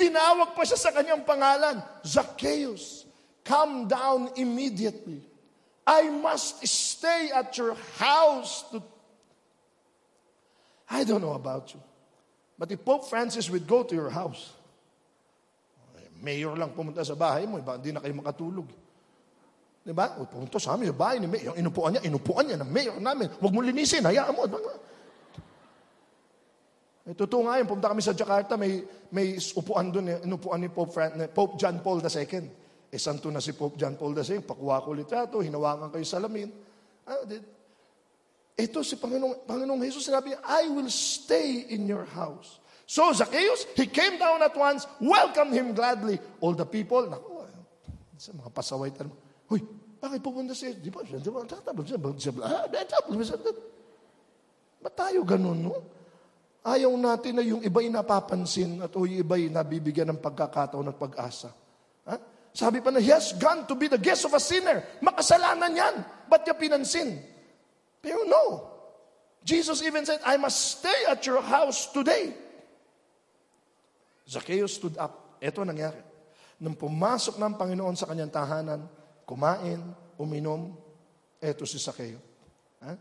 Tinawag 0.00 0.56
pa 0.56 0.64
siya 0.64 0.80
sa 0.80 0.96
kanyang 0.96 1.28
pangalan, 1.28 1.76
Zacchaeus, 2.00 3.04
come 3.44 3.88
down 3.88 4.30
immediately. 4.36 5.20
I 5.86 6.10
must 6.10 6.66
stay 6.66 7.30
at 7.34 7.56
your 7.58 7.74
house 7.98 8.64
to... 8.70 8.82
I 10.90 11.04
don't 11.04 11.20
know 11.20 11.34
about 11.34 11.74
you. 11.74 11.80
But 12.58 12.70
if 12.70 12.84
Pope 12.84 13.08
Francis 13.10 13.50
would 13.50 13.66
go 13.66 13.82
to 13.82 13.94
your 13.94 14.10
house, 14.10 14.52
mayor 16.22 16.54
lang 16.54 16.70
pumunta 16.70 17.02
sa 17.02 17.18
bahay 17.18 17.50
mo, 17.50 17.58
iba, 17.58 17.74
hindi 17.74 17.90
na 17.90 17.98
kayo 17.98 18.14
makatulog. 18.14 18.68
Di 19.82 19.90
ba? 19.90 20.14
O, 20.22 20.30
pumunta 20.30 20.62
sa 20.62 20.78
amin, 20.78 20.94
sa 20.94 20.94
bahay 20.94 21.18
ni 21.18 21.26
mayor. 21.26 21.58
Inupuan 21.58 21.98
niya, 21.98 22.06
inupuan 22.06 22.46
niya 22.46 22.62
ng 22.62 22.70
mayor 22.70 22.96
namin. 23.02 23.26
Huwag 23.42 23.50
mo 23.50 23.58
linisin, 23.58 24.06
hayaan 24.06 24.30
mo. 24.30 24.46
Eh, 27.02 27.18
totoo 27.18 27.50
nga 27.50 27.58
yun, 27.58 27.66
pumunta 27.66 27.90
kami 27.90 27.98
sa 27.98 28.14
Jakarta, 28.14 28.54
may, 28.54 28.86
may 29.10 29.34
upuan 29.58 29.90
doon, 29.90 30.06
eh, 30.06 30.18
inupuan 30.22 30.62
ni 30.62 30.70
Pope, 30.70 30.94
Fran, 30.94 31.18
Pope 31.34 31.58
John 31.58 31.82
Paul 31.82 31.98
II. 31.98 32.61
Eh, 32.92 33.00
santo 33.00 33.32
na 33.32 33.40
si 33.40 33.56
Pope 33.56 33.80
John 33.80 33.96
Paul 33.96 34.12
II, 34.12 34.44
pakuha 34.44 34.84
ko 34.84 34.92
litrato, 34.92 35.40
hinawakan 35.40 35.88
kayo 35.88 36.04
salamin. 36.04 36.52
Ah, 37.08 37.24
ito 38.52 38.84
si 38.84 39.00
Panginoong, 39.00 39.48
Panginoong 39.48 39.80
Jesus 39.80 40.12
sinabi, 40.12 40.36
I 40.44 40.68
will 40.68 40.92
stay 40.92 41.72
in 41.72 41.88
your 41.88 42.04
house. 42.04 42.60
So 42.84 43.08
Zacchaeus, 43.16 43.64
he 43.72 43.88
came 43.88 44.20
down 44.20 44.44
at 44.44 44.52
once, 44.52 44.84
welcomed 45.00 45.56
him 45.56 45.72
gladly. 45.72 46.20
All 46.44 46.52
the 46.52 46.68
people, 46.68 47.08
naku, 47.08 47.48
sa 48.20 48.36
mga 48.36 48.52
pasaway 48.52 48.92
tanong, 48.92 49.16
Huy, 49.48 49.64
bakit 49.96 50.20
pupunta 50.20 50.52
siya? 50.52 50.76
Di 50.76 50.92
ba? 50.92 51.00
Di 51.00 51.32
ba? 51.32 51.48
Ba't 54.82 54.94
tayo 54.98 55.20
ganun, 55.24 55.58
no? 55.64 55.72
Ayaw 56.62 56.92
natin 56.94 57.40
na 57.40 57.42
yung 57.42 57.64
iba'y 57.64 57.88
napapansin 57.90 58.84
at 58.84 58.92
o 58.94 59.08
yung 59.08 59.24
iba'y 59.24 59.48
nabibigyan 59.48 60.12
ng 60.12 60.20
pagkakataon 60.20 60.92
at 60.92 60.98
pag-asa. 61.00 61.61
Sabi 62.52 62.84
pa 62.84 62.92
na, 62.92 63.00
he 63.00 63.08
has 63.08 63.32
gone 63.32 63.64
to 63.64 63.74
be 63.74 63.88
the 63.88 63.96
guest 63.96 64.28
of 64.28 64.36
a 64.36 64.40
sinner. 64.40 64.84
Makasalanan 65.00 65.72
yan. 65.72 65.94
Ba't 66.28 66.44
niya 66.44 66.56
pinansin? 66.56 67.16
Pero 68.04 68.28
no. 68.28 68.68
Jesus 69.42 69.80
even 69.82 70.04
said, 70.04 70.20
I 70.22 70.36
must 70.36 70.78
stay 70.78 71.08
at 71.08 71.24
your 71.24 71.40
house 71.40 71.90
today. 71.90 72.36
Zacchaeus 74.28 74.76
stood 74.76 75.00
up. 75.00 75.40
Ito 75.42 75.64
nangyari. 75.66 75.98
Nung 76.62 76.78
pumasok 76.78 77.42
ng 77.42 77.58
Panginoon 77.58 77.98
sa 77.98 78.06
kanyang 78.06 78.30
tahanan, 78.30 78.86
kumain, 79.26 79.82
uminom, 80.14 80.76
eto 81.42 81.66
si 81.66 81.80
Zacchaeus. 81.80 82.22
Ha? 82.86 82.94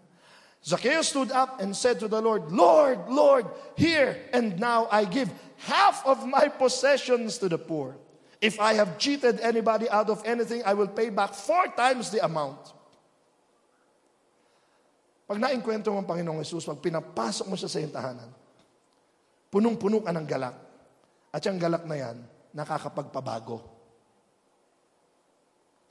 Zacchaeus 0.65 1.13
stood 1.13 1.29
up 1.29 1.61
and 1.61 1.75
said 1.77 1.99
to 2.01 2.07
the 2.07 2.21
Lord, 2.21 2.49
Lord, 2.49 3.09
Lord, 3.09 3.45
here 3.77 4.17
and 4.33 4.57
now 4.57 4.87
I 4.89 5.05
give 5.05 5.29
half 5.57 6.05
of 6.05 6.25
my 6.25 6.49
possessions 6.49 7.37
to 7.41 7.49
the 7.49 7.57
poor. 7.57 8.00
If 8.41 8.57
I 8.57 8.73
have 8.81 8.97
cheated 8.97 9.37
anybody 9.45 9.85
out 9.85 10.09
of 10.09 10.25
anything, 10.25 10.65
I 10.65 10.73
will 10.73 10.89
pay 10.89 11.13
back 11.13 11.37
four 11.37 11.69
times 11.77 12.09
the 12.09 12.25
amount. 12.25 12.73
Pag 15.29 15.37
nainkwento 15.37 15.93
mo 15.93 16.01
ang 16.01 16.09
Panginoong 16.09 16.41
Yesus, 16.41 16.65
pag 16.65 16.81
pinapasok 16.81 17.45
mo 17.45 17.53
siya 17.53 17.69
sa 17.69 17.77
iyong 17.77 17.93
tahanan, 17.93 18.33
punong-puno 19.53 20.01
ka 20.01 20.09
ng 20.09 20.25
galak. 20.25 20.57
At 21.29 21.45
yung 21.45 21.61
galak 21.61 21.85
na 21.85 21.95
yan, 22.01 22.17
nakakapagpabago. 22.51 23.61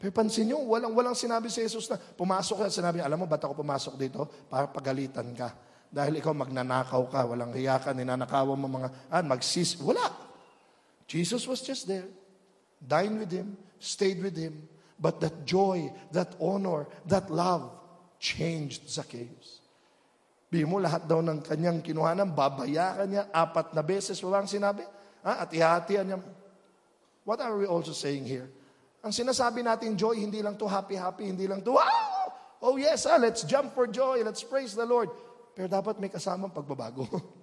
Pero 0.02 0.10
pansin 0.10 0.50
nyo, 0.50 0.66
walang, 0.66 0.90
walang 0.90 1.14
sinabi 1.14 1.46
si 1.48 1.62
Jesus 1.62 1.86
na 1.86 1.96
pumasok 1.96 2.66
ka, 2.66 2.82
sinabi 2.82 2.98
niya, 2.98 3.06
alam 3.06 3.22
mo, 3.22 3.30
ba't 3.30 3.46
ako 3.46 3.62
pumasok 3.62 3.94
dito? 3.94 4.26
Para 4.50 4.66
pagalitan 4.66 5.30
ka. 5.38 5.54
Dahil 5.86 6.18
ikaw 6.18 6.34
magnanakaw 6.34 7.02
ka, 7.06 7.20
walang 7.30 7.54
hiya 7.54 7.78
ka, 7.78 7.94
ninanakawan 7.94 8.58
mo 8.58 8.66
mga, 8.66 8.88
ah, 9.06 9.22
magsis, 9.22 9.78
wala. 9.78 10.08
Jesus 11.06 11.46
was 11.46 11.62
just 11.62 11.86
there. 11.86 12.10
Dined 12.80 13.20
with 13.20 13.32
him, 13.32 13.56
stayed 13.78 14.24
with 14.24 14.36
him. 14.36 14.66
But 15.00 15.20
that 15.20 15.44
joy, 15.44 15.92
that 16.12 16.36
honor, 16.40 16.88
that 17.08 17.30
love 17.30 17.72
changed 18.20 18.88
Zacchaeus. 18.88 19.60
Bili 20.50 20.66
mo, 20.66 20.82
lahat 20.82 21.06
daw 21.06 21.22
ng 21.22 21.40
kanyang 21.46 21.78
kinuhanan, 21.80 22.34
babayaran 22.34 23.06
niya 23.08 23.30
apat 23.30 23.72
na 23.72 23.80
beses. 23.80 24.18
Walang 24.20 24.50
sinabi? 24.50 24.82
Ah, 25.22 25.46
at 25.46 25.50
ihatian 25.54 26.04
niya. 26.04 26.18
What 27.24 27.38
are 27.40 27.54
we 27.54 27.64
also 27.70 27.94
saying 27.94 28.26
here? 28.26 28.50
Ang 29.00 29.16
sinasabi 29.16 29.64
natin 29.64 29.96
joy, 29.96 30.20
hindi 30.20 30.44
lang 30.44 30.60
to 30.60 30.68
happy-happy, 30.68 31.24
hindi 31.24 31.48
lang 31.48 31.64
to, 31.64 31.80
wow! 31.80 32.28
Oh 32.60 32.76
yes, 32.76 33.08
ah, 33.08 33.16
let's 33.16 33.48
jump 33.48 33.72
for 33.72 33.88
joy, 33.88 34.20
let's 34.20 34.44
praise 34.44 34.76
the 34.76 34.84
Lord. 34.84 35.08
Pero 35.56 35.64
dapat 35.64 35.96
may 35.96 36.12
kasamang 36.12 36.52
pagbabago. 36.52 37.08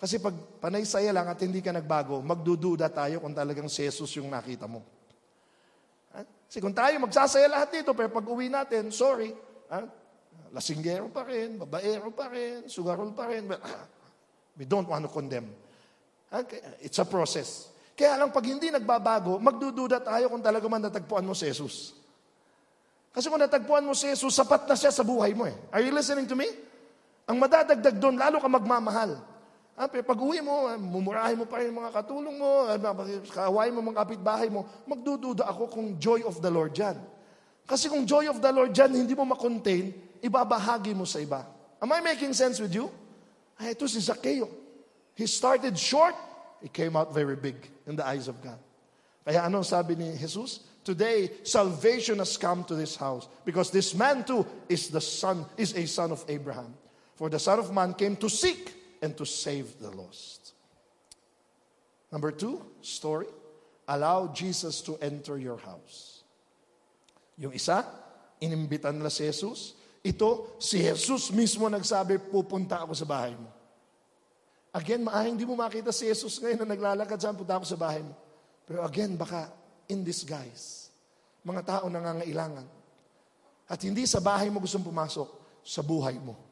Kasi 0.00 0.16
pag 0.16 0.32
panay 0.64 0.88
saya 0.88 1.12
lang 1.12 1.28
at 1.28 1.36
hindi 1.44 1.60
ka 1.60 1.76
nagbago, 1.76 2.24
magdududa 2.24 2.88
tayo 2.88 3.20
kung 3.20 3.36
talagang 3.36 3.68
si 3.68 3.84
Jesus 3.84 4.08
yung 4.16 4.32
nakita 4.32 4.64
mo. 4.64 4.80
Ha? 6.16 6.24
Kasi 6.48 6.58
kung 6.64 6.72
tayo 6.72 6.96
magsasaya 7.04 7.44
lahat 7.52 7.68
dito, 7.68 7.92
pero 7.92 8.08
pag 8.08 8.24
uwi 8.24 8.48
natin, 8.48 8.88
sorry, 8.88 9.36
ha? 9.68 9.84
lasinggero 10.56 11.12
pa 11.12 11.28
rin, 11.28 11.60
babaero 11.60 12.08
pa 12.16 12.32
rin, 12.32 12.64
sugarol 12.64 13.12
pa 13.12 13.28
rin. 13.28 13.44
But, 13.44 13.60
we 14.56 14.64
don't 14.64 14.88
want 14.88 15.04
to 15.04 15.12
condemn. 15.12 15.52
It's 16.80 16.96
a 16.96 17.04
process. 17.04 17.68
Kaya 17.92 18.16
lang 18.16 18.32
pag 18.32 18.48
hindi 18.48 18.72
nagbabago, 18.72 19.36
magdududa 19.36 20.00
tayo 20.00 20.32
kung 20.32 20.40
talaga 20.40 20.64
man 20.64 20.80
natagpuan 20.88 21.28
mo 21.28 21.36
si 21.36 21.44
Jesus. 21.44 21.92
Kasi 23.12 23.28
kung 23.28 23.36
natagpuan 23.36 23.84
mo 23.84 23.92
si 23.92 24.08
Jesus, 24.08 24.32
sapat 24.32 24.64
na 24.64 24.72
siya 24.80 24.88
sa 24.88 25.04
buhay 25.04 25.36
mo 25.36 25.44
eh. 25.44 25.56
Are 25.68 25.84
you 25.84 25.92
listening 25.92 26.24
to 26.24 26.32
me? 26.32 26.48
Ang 27.28 27.36
madadagdag 27.36 28.00
doon, 28.00 28.16
lalo 28.16 28.40
ka 28.40 28.48
magmamahal. 28.48 29.28
Ah, 29.80 29.88
pero 29.88 30.04
pag 30.04 30.20
uwi 30.20 30.44
mo, 30.44 30.68
ah, 30.68 30.76
mumurahin 30.76 31.40
mo 31.40 31.48
pa 31.48 31.64
rin 31.64 31.72
mga 31.72 31.88
katulong 31.88 32.36
mo, 32.36 32.68
ah, 32.68 32.76
kaawain 33.32 33.72
mo 33.72 33.80
mga 33.80 34.04
kapitbahay 34.04 34.52
mo, 34.52 34.68
magdududa 34.84 35.48
ako 35.48 35.72
kung 35.72 35.96
joy 35.96 36.20
of 36.20 36.36
the 36.44 36.52
Lord 36.52 36.76
dyan. 36.76 37.00
Kasi 37.64 37.88
kung 37.88 38.04
joy 38.04 38.28
of 38.28 38.44
the 38.44 38.52
Lord 38.52 38.76
dyan, 38.76 38.92
hindi 38.92 39.16
mo 39.16 39.24
makontain, 39.24 39.88
ibabahagi 40.20 40.92
mo 40.92 41.08
sa 41.08 41.16
iba. 41.16 41.48
Am 41.80 41.88
I 41.96 42.04
making 42.04 42.36
sense 42.36 42.60
with 42.60 42.76
you? 42.76 42.92
Ay, 43.56 43.72
ito 43.72 43.88
si 43.88 44.04
Zacchaeus. 44.04 44.52
He 45.16 45.24
started 45.24 45.72
short, 45.80 46.12
it 46.60 46.76
came 46.76 46.92
out 46.92 47.16
very 47.16 47.40
big 47.40 47.56
in 47.88 47.96
the 47.96 48.04
eyes 48.04 48.28
of 48.28 48.36
God. 48.44 48.60
Kaya 49.24 49.48
ano 49.48 49.64
sabi 49.64 49.96
ni 49.96 50.12
Jesus? 50.12 50.60
Today, 50.84 51.40
salvation 51.40 52.20
has 52.20 52.36
come 52.36 52.68
to 52.68 52.76
this 52.76 53.00
house 53.00 53.32
because 53.48 53.72
this 53.72 53.96
man 53.96 54.28
too 54.28 54.44
is 54.68 54.92
the 54.92 55.00
son, 55.00 55.48
is 55.56 55.72
a 55.72 55.88
son 55.88 56.12
of 56.12 56.20
Abraham. 56.28 56.76
For 57.16 57.32
the 57.32 57.40
Son 57.40 57.60
of 57.60 57.68
Man 57.72 57.92
came 57.92 58.16
to 58.16 58.28
seek 58.28 58.79
and 59.00 59.16
to 59.16 59.24
save 59.24 59.80
the 59.80 59.90
lost. 59.90 60.52
Number 62.12 62.30
two, 62.30 62.60
story. 62.84 63.26
Allow 63.88 64.30
Jesus 64.30 64.80
to 64.86 64.94
enter 65.02 65.34
your 65.38 65.58
house. 65.58 66.22
Yung 67.40 67.50
isa, 67.50 67.82
inimbitan 68.38 68.94
nila 68.98 69.10
si 69.10 69.26
Jesus. 69.26 69.74
Ito, 70.04 70.56
si 70.62 70.78
Jesus 70.78 71.32
mismo 71.34 71.66
nagsabi, 71.66 72.18
pupunta 72.18 72.86
ako 72.86 72.94
sa 72.94 73.06
bahay 73.08 73.34
mo. 73.34 73.50
Again, 74.70 75.02
maaaring 75.02 75.34
hindi 75.34 75.46
mo 75.46 75.58
makita 75.58 75.90
si 75.90 76.06
Jesus 76.06 76.38
ngayon 76.38 76.62
na 76.62 76.68
naglalakad 76.74 77.18
saan, 77.18 77.34
punta 77.34 77.58
ako 77.58 77.66
sa 77.66 77.78
bahay 77.78 78.06
mo. 78.06 78.14
Pero 78.62 78.86
again, 78.86 79.18
baka 79.18 79.50
in 79.90 80.06
disguise. 80.06 80.94
Mga 81.42 81.62
tao 81.66 81.84
nangangailangan. 81.90 82.66
At 83.66 83.80
hindi 83.82 84.06
sa 84.06 84.22
bahay 84.22 84.46
mo 84.46 84.62
gustong 84.62 84.86
pumasok, 84.86 85.26
sa 85.66 85.82
buhay 85.82 86.18
mo. 86.22 86.49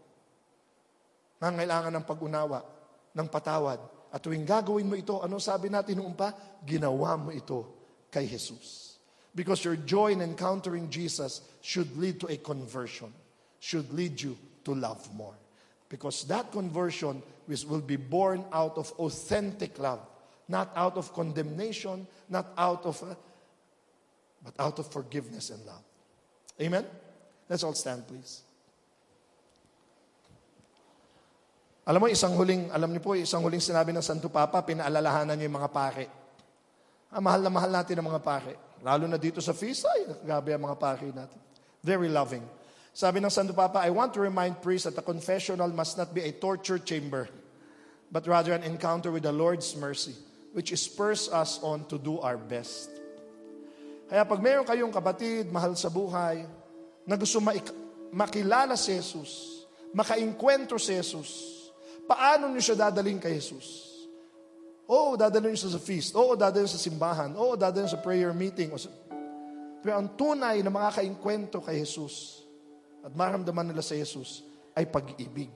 Nangailangan 1.39 1.95
ng 1.95 2.05
pag-unawa, 2.05 2.59
ng 3.14 3.28
patawad. 3.30 3.78
At 4.11 4.24
tuwing 4.24 4.47
gagawin 4.49 4.89
mo 4.89 4.97
ito, 4.97 5.20
ano 5.20 5.39
sabi 5.39 5.68
natin 5.70 6.03
noong 6.03 6.16
pa? 6.16 6.34
Ginawa 6.64 7.14
mo 7.14 7.30
ito 7.30 7.78
kay 8.11 8.26
Jesus. 8.26 8.99
Because 9.34 9.62
your 9.62 9.76
joy 9.76 10.16
in 10.16 10.24
encountering 10.24 10.91
Jesus 10.91 11.45
should 11.61 11.95
lead 11.95 12.18
to 12.18 12.26
a 12.26 12.36
conversion, 12.41 13.12
should 13.61 13.93
lead 13.93 14.18
you 14.18 14.34
to 14.64 14.74
love 14.74 14.99
more. 15.14 15.36
Because 15.89 16.24
that 16.26 16.51
conversion 16.51 17.22
will 17.47 17.84
be 17.84 17.97
born 17.97 18.45
out 18.53 18.76
of 18.76 18.91
authentic 18.99 19.78
love, 19.78 20.01
not 20.49 20.72
out 20.74 20.97
of 20.97 21.14
condemnation, 21.14 22.07
not 22.28 22.53
out 22.57 22.84
of, 22.84 23.03
uh, 23.03 23.14
but 24.45 24.55
out 24.59 24.78
of 24.78 24.91
forgiveness 24.91 25.51
and 25.51 25.64
love. 25.64 25.84
Amen? 26.61 26.84
Let's 27.49 27.62
all 27.62 27.74
stand, 27.74 28.07
please. 28.09 28.43
Alam 31.89 32.05
mo, 32.05 32.07
isang 32.12 32.36
huling, 32.36 32.68
alam 32.68 32.93
niyo 32.93 33.01
po, 33.01 33.16
isang 33.16 33.41
huling 33.41 33.64
sinabi 33.64 33.97
ng 33.97 34.05
Santo 34.05 34.28
Papa, 34.28 34.61
pinaalalahanan 34.61 35.41
niyo 35.41 35.49
yung 35.49 35.57
mga 35.57 35.72
pare. 35.72 36.05
Ah, 37.09 37.16
mahal 37.16 37.41
na 37.41 37.49
mahal 37.49 37.72
natin 37.72 37.97
ang 37.97 38.12
mga 38.12 38.20
pare. 38.20 38.53
Lalo 38.84 39.09
na 39.09 39.16
dito 39.16 39.41
sa 39.41 39.57
feast, 39.57 39.89
ay, 39.89 40.05
grabe 40.20 40.53
ang 40.53 40.68
mga 40.68 40.76
pare 40.76 41.09
natin. 41.09 41.41
Very 41.80 42.12
loving. 42.12 42.45
Sabi 42.93 43.24
ng 43.24 43.32
Santo 43.32 43.57
Papa, 43.57 43.80
I 43.80 43.89
want 43.89 44.12
to 44.12 44.20
remind 44.20 44.61
priests 44.61 44.84
that 44.84 45.01
the 45.01 45.07
confessional 45.07 45.72
must 45.72 45.97
not 45.97 46.12
be 46.12 46.28
a 46.28 46.32
torture 46.36 46.76
chamber, 46.76 47.24
but 48.12 48.28
rather 48.28 48.53
an 48.53 48.68
encounter 48.68 49.09
with 49.09 49.24
the 49.24 49.32
Lord's 49.32 49.72
mercy, 49.72 50.12
which 50.53 50.68
spurs 50.76 51.32
us 51.32 51.57
on 51.64 51.89
to 51.89 51.97
do 51.97 52.20
our 52.20 52.36
best. 52.36 52.93
Kaya 54.12 54.28
pag 54.28 54.45
mayroon 54.45 54.68
kayong 54.68 54.93
kapatid, 54.93 55.49
mahal 55.49 55.72
sa 55.72 55.89
buhay, 55.89 56.45
na 57.09 57.16
gusto 57.16 57.41
makilala 58.12 58.76
si 58.76 58.93
Jesus, 58.93 59.64
makainkwentro 59.97 60.76
si 60.76 60.93
Jesus, 60.93 61.58
Paano 62.09 62.49
niyo 62.49 62.65
siya 62.65 62.89
dadaling 62.89 63.21
kay 63.21 63.37
Jesus? 63.37 63.85
Oo, 64.89 65.21
dadalhin 65.21 65.53
niyo 65.53 65.69
siya 65.69 65.77
sa 65.77 65.83
feast. 65.85 66.17
Oo, 66.17 66.33
dadalhin 66.33 66.73
sa 66.73 66.81
simbahan. 66.81 67.37
Oo, 67.37 67.53
dadalhin 67.53 67.93
sa 67.93 68.01
prayer 68.01 68.33
meeting. 68.33 68.73
Pero 69.85 69.93
ang 69.93 70.17
tunay 70.17 70.65
na 70.65 70.73
makakainkwento 70.73 71.61
kay 71.61 71.85
Jesus 71.85 72.41
at 73.05 73.13
maramdaman 73.13 73.69
nila 73.69 73.85
sa 73.85 73.93
Jesus 73.93 74.41
ay 74.73 74.89
pag-ibig. 74.89 75.53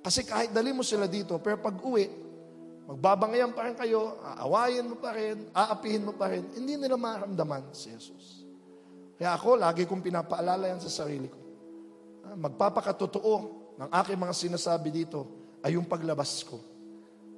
Kasi 0.00 0.24
kahit 0.24 0.56
dali 0.56 0.72
mo 0.72 0.80
sila 0.80 1.04
dito, 1.04 1.36
pero 1.44 1.60
pag 1.60 1.76
uwi, 1.76 2.08
magbabangayan 2.88 3.52
pa 3.52 3.68
rin 3.68 3.76
kayo, 3.76 4.18
aawayin 4.24 4.88
mo 4.88 4.96
pa 4.98 5.12
rin, 5.12 5.52
aapihin 5.52 6.02
mo 6.08 6.16
pa 6.16 6.32
rin, 6.32 6.42
hindi 6.56 6.80
nila 6.80 6.96
maramdaman 6.96 7.70
si 7.76 7.92
Jesus. 7.92 8.48
Kaya 9.20 9.36
ako, 9.36 9.60
lagi 9.60 9.84
kong 9.86 10.02
pinapaalala 10.02 10.72
yan 10.72 10.80
sa 10.80 11.04
sarili 11.04 11.28
ko. 11.28 11.38
Ah, 12.26 12.34
magpapakatotoo 12.34 13.34
ng 13.78 13.90
aking 14.02 14.18
mga 14.18 14.34
sinasabi 14.34 14.90
dito 14.90 15.41
ay 15.62 15.78
yung 15.78 15.86
paglabas 15.86 16.42
ko. 16.42 16.58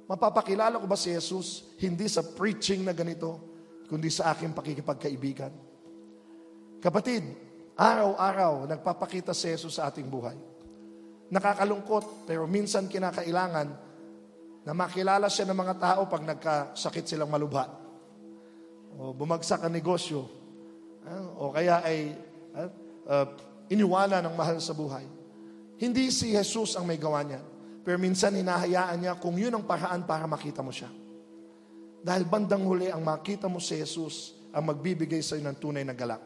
Mapapakilala 0.05 0.77
ko 0.77 0.85
ba 0.85 0.97
si 0.97 1.13
Jesus 1.13 1.65
hindi 1.81 2.05
sa 2.05 2.21
preaching 2.21 2.85
na 2.85 2.93
ganito, 2.93 3.41
kundi 3.89 4.09
sa 4.13 4.33
aking 4.33 4.53
pakikipagkaibigan? 4.53 5.53
Kapatid, 6.81 7.25
araw-araw 7.73 8.69
nagpapakita 8.69 9.33
si 9.33 9.49
Jesus 9.49 9.81
sa 9.81 9.89
ating 9.89 10.05
buhay. 10.05 10.37
Nakakalungkot, 11.33 12.29
pero 12.29 12.45
minsan 12.45 12.85
kinakailangan 12.85 13.67
na 14.65 14.73
makilala 14.77 15.25
siya 15.25 15.49
ng 15.49 15.57
mga 15.57 15.75
tao 15.81 16.01
pag 16.05 16.21
nagkasakit 16.21 17.05
silang 17.09 17.29
malubha. 17.29 17.65
O 19.01 19.13
bumagsak 19.13 19.65
ang 19.65 19.73
negosyo. 19.73 20.25
O 21.37 21.49
kaya 21.49 21.81
ay 21.81 22.13
uh, 22.53 22.69
uh, 23.09 23.27
iniwala 23.69 24.21
ng 24.21 24.33
mahal 24.37 24.61
sa 24.61 24.77
buhay. 24.77 25.05
Hindi 25.81 26.13
si 26.13 26.33
Jesus 26.33 26.77
ang 26.77 26.85
may 26.85 27.01
gawa 27.01 27.25
niyan. 27.25 27.54
Pero 27.85 28.01
minsan 28.01 28.33
hinahayaan 28.33 28.97
niya 28.97 29.13
kung 29.21 29.37
yun 29.37 29.53
ang 29.53 29.61
paraan 29.61 30.09
para 30.09 30.25
makita 30.25 30.65
mo 30.65 30.73
siya. 30.73 30.89
Dahil 32.01 32.25
bandang 32.25 32.65
huli, 32.65 32.89
ang 32.89 33.05
makita 33.05 33.45
mo 33.45 33.61
si 33.61 33.77
Jesus 33.77 34.33
ang 34.49 34.73
magbibigay 34.73 35.21
sa 35.21 35.37
iyo 35.37 35.45
ng 35.45 35.57
tunay 35.61 35.85
na 35.85 35.93
galak. 35.93 36.21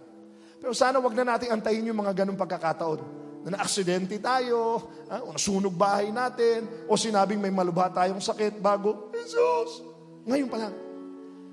Pero 0.64 0.72
sana 0.72 1.04
wag 1.04 1.12
na 1.12 1.36
natin 1.36 1.52
antayin 1.52 1.84
yung 1.92 2.00
mga 2.00 2.24
ganong 2.24 2.40
pagkakataon. 2.40 3.00
Na 3.44 3.60
na-aksidente 3.60 4.16
tayo, 4.24 4.88
o 5.08 5.32
nasunog 5.36 5.76
bahay 5.76 6.16
natin, 6.16 6.68
o 6.88 6.96
sinabing 6.96 7.40
may 7.40 7.52
malubha 7.52 7.92
tayong 7.92 8.24
sakit 8.24 8.60
bago, 8.64 9.12
Jesus! 9.16 9.84
Ngayon 10.28 10.48
pa 10.52 10.58
lang. 10.64 10.76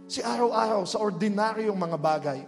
Si 0.07 0.22
araw-araw, 0.22 0.86
sa 0.86 1.02
ordinaryong 1.02 1.78
mga 1.78 1.98
bagay, 1.98 2.38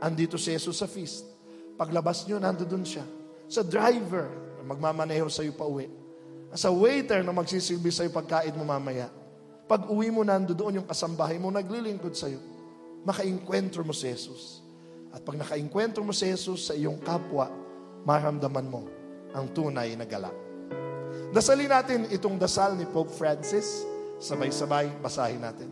andito 0.00 0.40
si 0.40 0.52
Jesus 0.52 0.80
sa 0.80 0.88
feast. 0.88 1.28
Paglabas 1.76 2.24
nyo, 2.24 2.40
nandoon 2.40 2.84
siya. 2.88 3.04
Sa 3.48 3.60
driver, 3.60 4.28
magmamaneho 4.64 5.28
sa 5.28 5.44
iyo 5.44 5.52
pa 5.52 5.68
uwi 5.68 6.05
sa 6.56 6.72
waiter 6.72 7.20
na 7.20 7.36
magsisilbi 7.36 7.92
sa'yo 7.92 8.08
pagkain 8.08 8.56
mo 8.56 8.64
mamaya. 8.64 9.12
Pag 9.68 9.92
uwi 9.92 10.08
mo 10.08 10.24
nandoon 10.24 10.80
yung 10.82 10.88
kasambahay 10.88 11.36
mo, 11.36 11.52
naglilingkod 11.52 12.16
sa'yo. 12.16 12.40
Makainkwentro 13.04 13.84
mo 13.84 13.92
si 13.92 14.08
Jesus. 14.08 14.64
At 15.12 15.20
pag 15.20 15.36
nakainkwentro 15.36 16.00
mo 16.00 16.16
si 16.16 16.24
Jesus 16.24 16.72
sa 16.72 16.74
iyong 16.74 16.96
kapwa, 17.04 17.52
maramdaman 18.08 18.66
mo 18.66 18.88
ang 19.36 19.52
tunay 19.52 19.92
na 20.00 20.08
galak. 20.08 20.32
Dasalin 21.36 21.68
natin 21.68 22.08
itong 22.08 22.40
dasal 22.40 22.72
ni 22.72 22.88
Pope 22.88 23.12
Francis. 23.12 23.84
Sabay-sabay, 24.16 24.96
basahin 25.04 25.44
natin. 25.44 25.68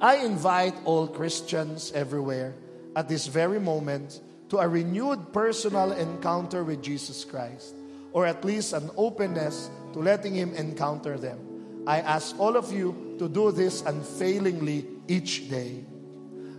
I 0.00 0.24
invite 0.24 0.74
all 0.88 1.12
Christians 1.12 1.92
everywhere 1.92 2.56
at 2.96 3.04
this 3.04 3.28
very 3.28 3.60
moment 3.60 4.24
to 4.48 4.64
a 4.64 4.66
renewed 4.66 5.28
personal 5.36 5.92
encounter 5.92 6.64
with 6.64 6.80
Jesus 6.80 7.22
Christ 7.28 7.81
or 8.12 8.26
at 8.26 8.44
least 8.44 8.72
an 8.72 8.90
openness 8.96 9.70
to 9.92 9.98
letting 10.00 10.34
Him 10.34 10.54
encounter 10.54 11.18
them. 11.18 11.84
I 11.86 12.00
ask 12.00 12.38
all 12.38 12.56
of 12.56 12.72
you 12.72 13.16
to 13.18 13.28
do 13.28 13.50
this 13.50 13.82
unfailingly 13.82 14.86
each 15.08 15.50
day. 15.50 15.84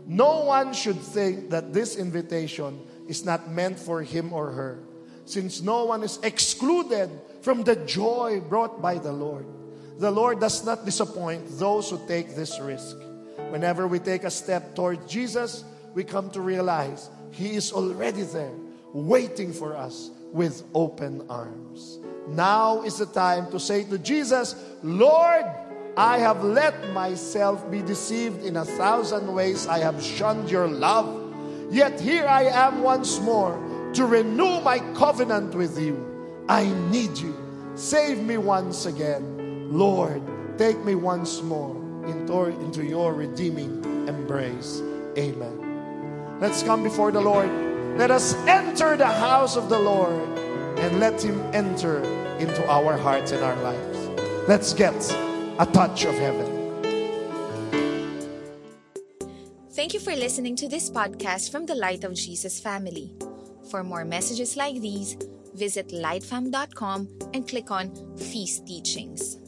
No 0.05 0.43
one 0.45 0.73
should 0.73 0.99
think 0.99 1.49
that 1.49 1.71
this 1.71 1.95
invitation 1.95 2.79
is 3.07 3.23
not 3.23 3.49
meant 3.49 3.79
for 3.79 4.01
him 4.01 4.33
or 4.33 4.51
her, 4.51 4.83
since 5.25 5.61
no 5.61 5.85
one 5.85 6.03
is 6.03 6.19
excluded 6.23 7.09
from 7.41 7.63
the 7.63 7.75
joy 7.87 8.41
brought 8.41 8.81
by 8.81 8.97
the 8.97 9.11
Lord. 9.11 9.45
The 9.99 10.11
Lord 10.11 10.39
does 10.39 10.65
not 10.65 10.85
disappoint 10.85 11.57
those 11.57 11.89
who 11.89 11.99
take 12.07 12.35
this 12.35 12.59
risk. 12.59 12.97
Whenever 13.49 13.87
we 13.87 13.99
take 13.99 14.23
a 14.23 14.31
step 14.31 14.75
towards 14.75 15.09
Jesus, 15.09 15.63
we 15.93 16.03
come 16.03 16.29
to 16.31 16.41
realize 16.41 17.09
He 17.31 17.55
is 17.55 17.71
already 17.71 18.23
there, 18.23 18.55
waiting 18.91 19.53
for 19.53 19.77
us 19.77 20.09
with 20.33 20.63
open 20.73 21.23
arms. 21.29 21.99
Now 22.27 22.81
is 22.81 22.97
the 22.97 23.05
time 23.05 23.49
to 23.51 23.59
say 23.59 23.83
to 23.85 23.97
Jesus, 23.97 24.55
Lord, 24.81 25.45
I 25.95 26.17
have 26.17 26.43
let 26.43 26.89
myself 26.89 27.69
be 27.69 27.81
deceived 27.81 28.43
in 28.43 28.57
a 28.57 28.65
thousand 28.65 29.31
ways. 29.31 29.67
I 29.67 29.79
have 29.79 30.01
shunned 30.01 30.49
your 30.49 30.67
love. 30.67 31.21
Yet 31.71 31.99
here 31.99 32.25
I 32.25 32.43
am 32.43 32.81
once 32.81 33.19
more 33.19 33.53
to 33.93 34.05
renew 34.05 34.59
my 34.61 34.79
covenant 34.95 35.53
with 35.53 35.79
you. 35.79 36.43
I 36.49 36.65
need 36.89 37.17
you. 37.17 37.37
Save 37.75 38.21
me 38.21 38.37
once 38.37 38.85
again. 38.85 39.69
Lord, 39.71 40.21
take 40.57 40.83
me 40.83 40.95
once 40.95 41.41
more 41.41 41.75
into, 42.07 42.45
into 42.61 42.83
your 42.83 43.13
redeeming 43.13 43.83
embrace. 44.07 44.81
Amen. 45.17 46.39
Let's 46.39 46.63
come 46.63 46.83
before 46.83 47.11
the 47.11 47.21
Lord. 47.21 47.72
Let 47.95 48.09
us 48.09 48.33
enter 48.47 48.97
the 48.97 49.05
house 49.05 49.55
of 49.55 49.69
the 49.69 49.77
Lord 49.77 50.27
and 50.79 50.99
let 50.99 51.21
Him 51.21 51.39
enter 51.53 52.03
into 52.39 52.67
our 52.67 52.97
hearts 52.97 53.31
and 53.31 53.43
our 53.43 53.55
lives. 53.57 53.97
Let's 54.47 54.73
get 54.73 54.95
a 55.59 55.65
touch 55.71 56.05
of 56.05 56.15
heaven. 56.15 56.49
Thank 59.73 59.93
you 59.93 59.99
for 59.99 60.15
listening 60.15 60.55
to 60.57 60.67
this 60.67 60.89
podcast 60.89 61.51
from 61.51 61.67
the 61.67 61.75
Light 61.75 62.03
of 62.03 62.15
Jesus 62.15 62.59
family. 62.59 63.13
For 63.69 63.83
more 63.83 64.05
messages 64.05 64.57
like 64.57 64.81
these, 64.81 65.15
visit 65.53 65.89
lightfam.com 65.89 67.07
and 67.33 67.47
click 67.47 67.69
on 67.69 67.93
Feast 68.17 68.65
Teachings. 68.65 69.42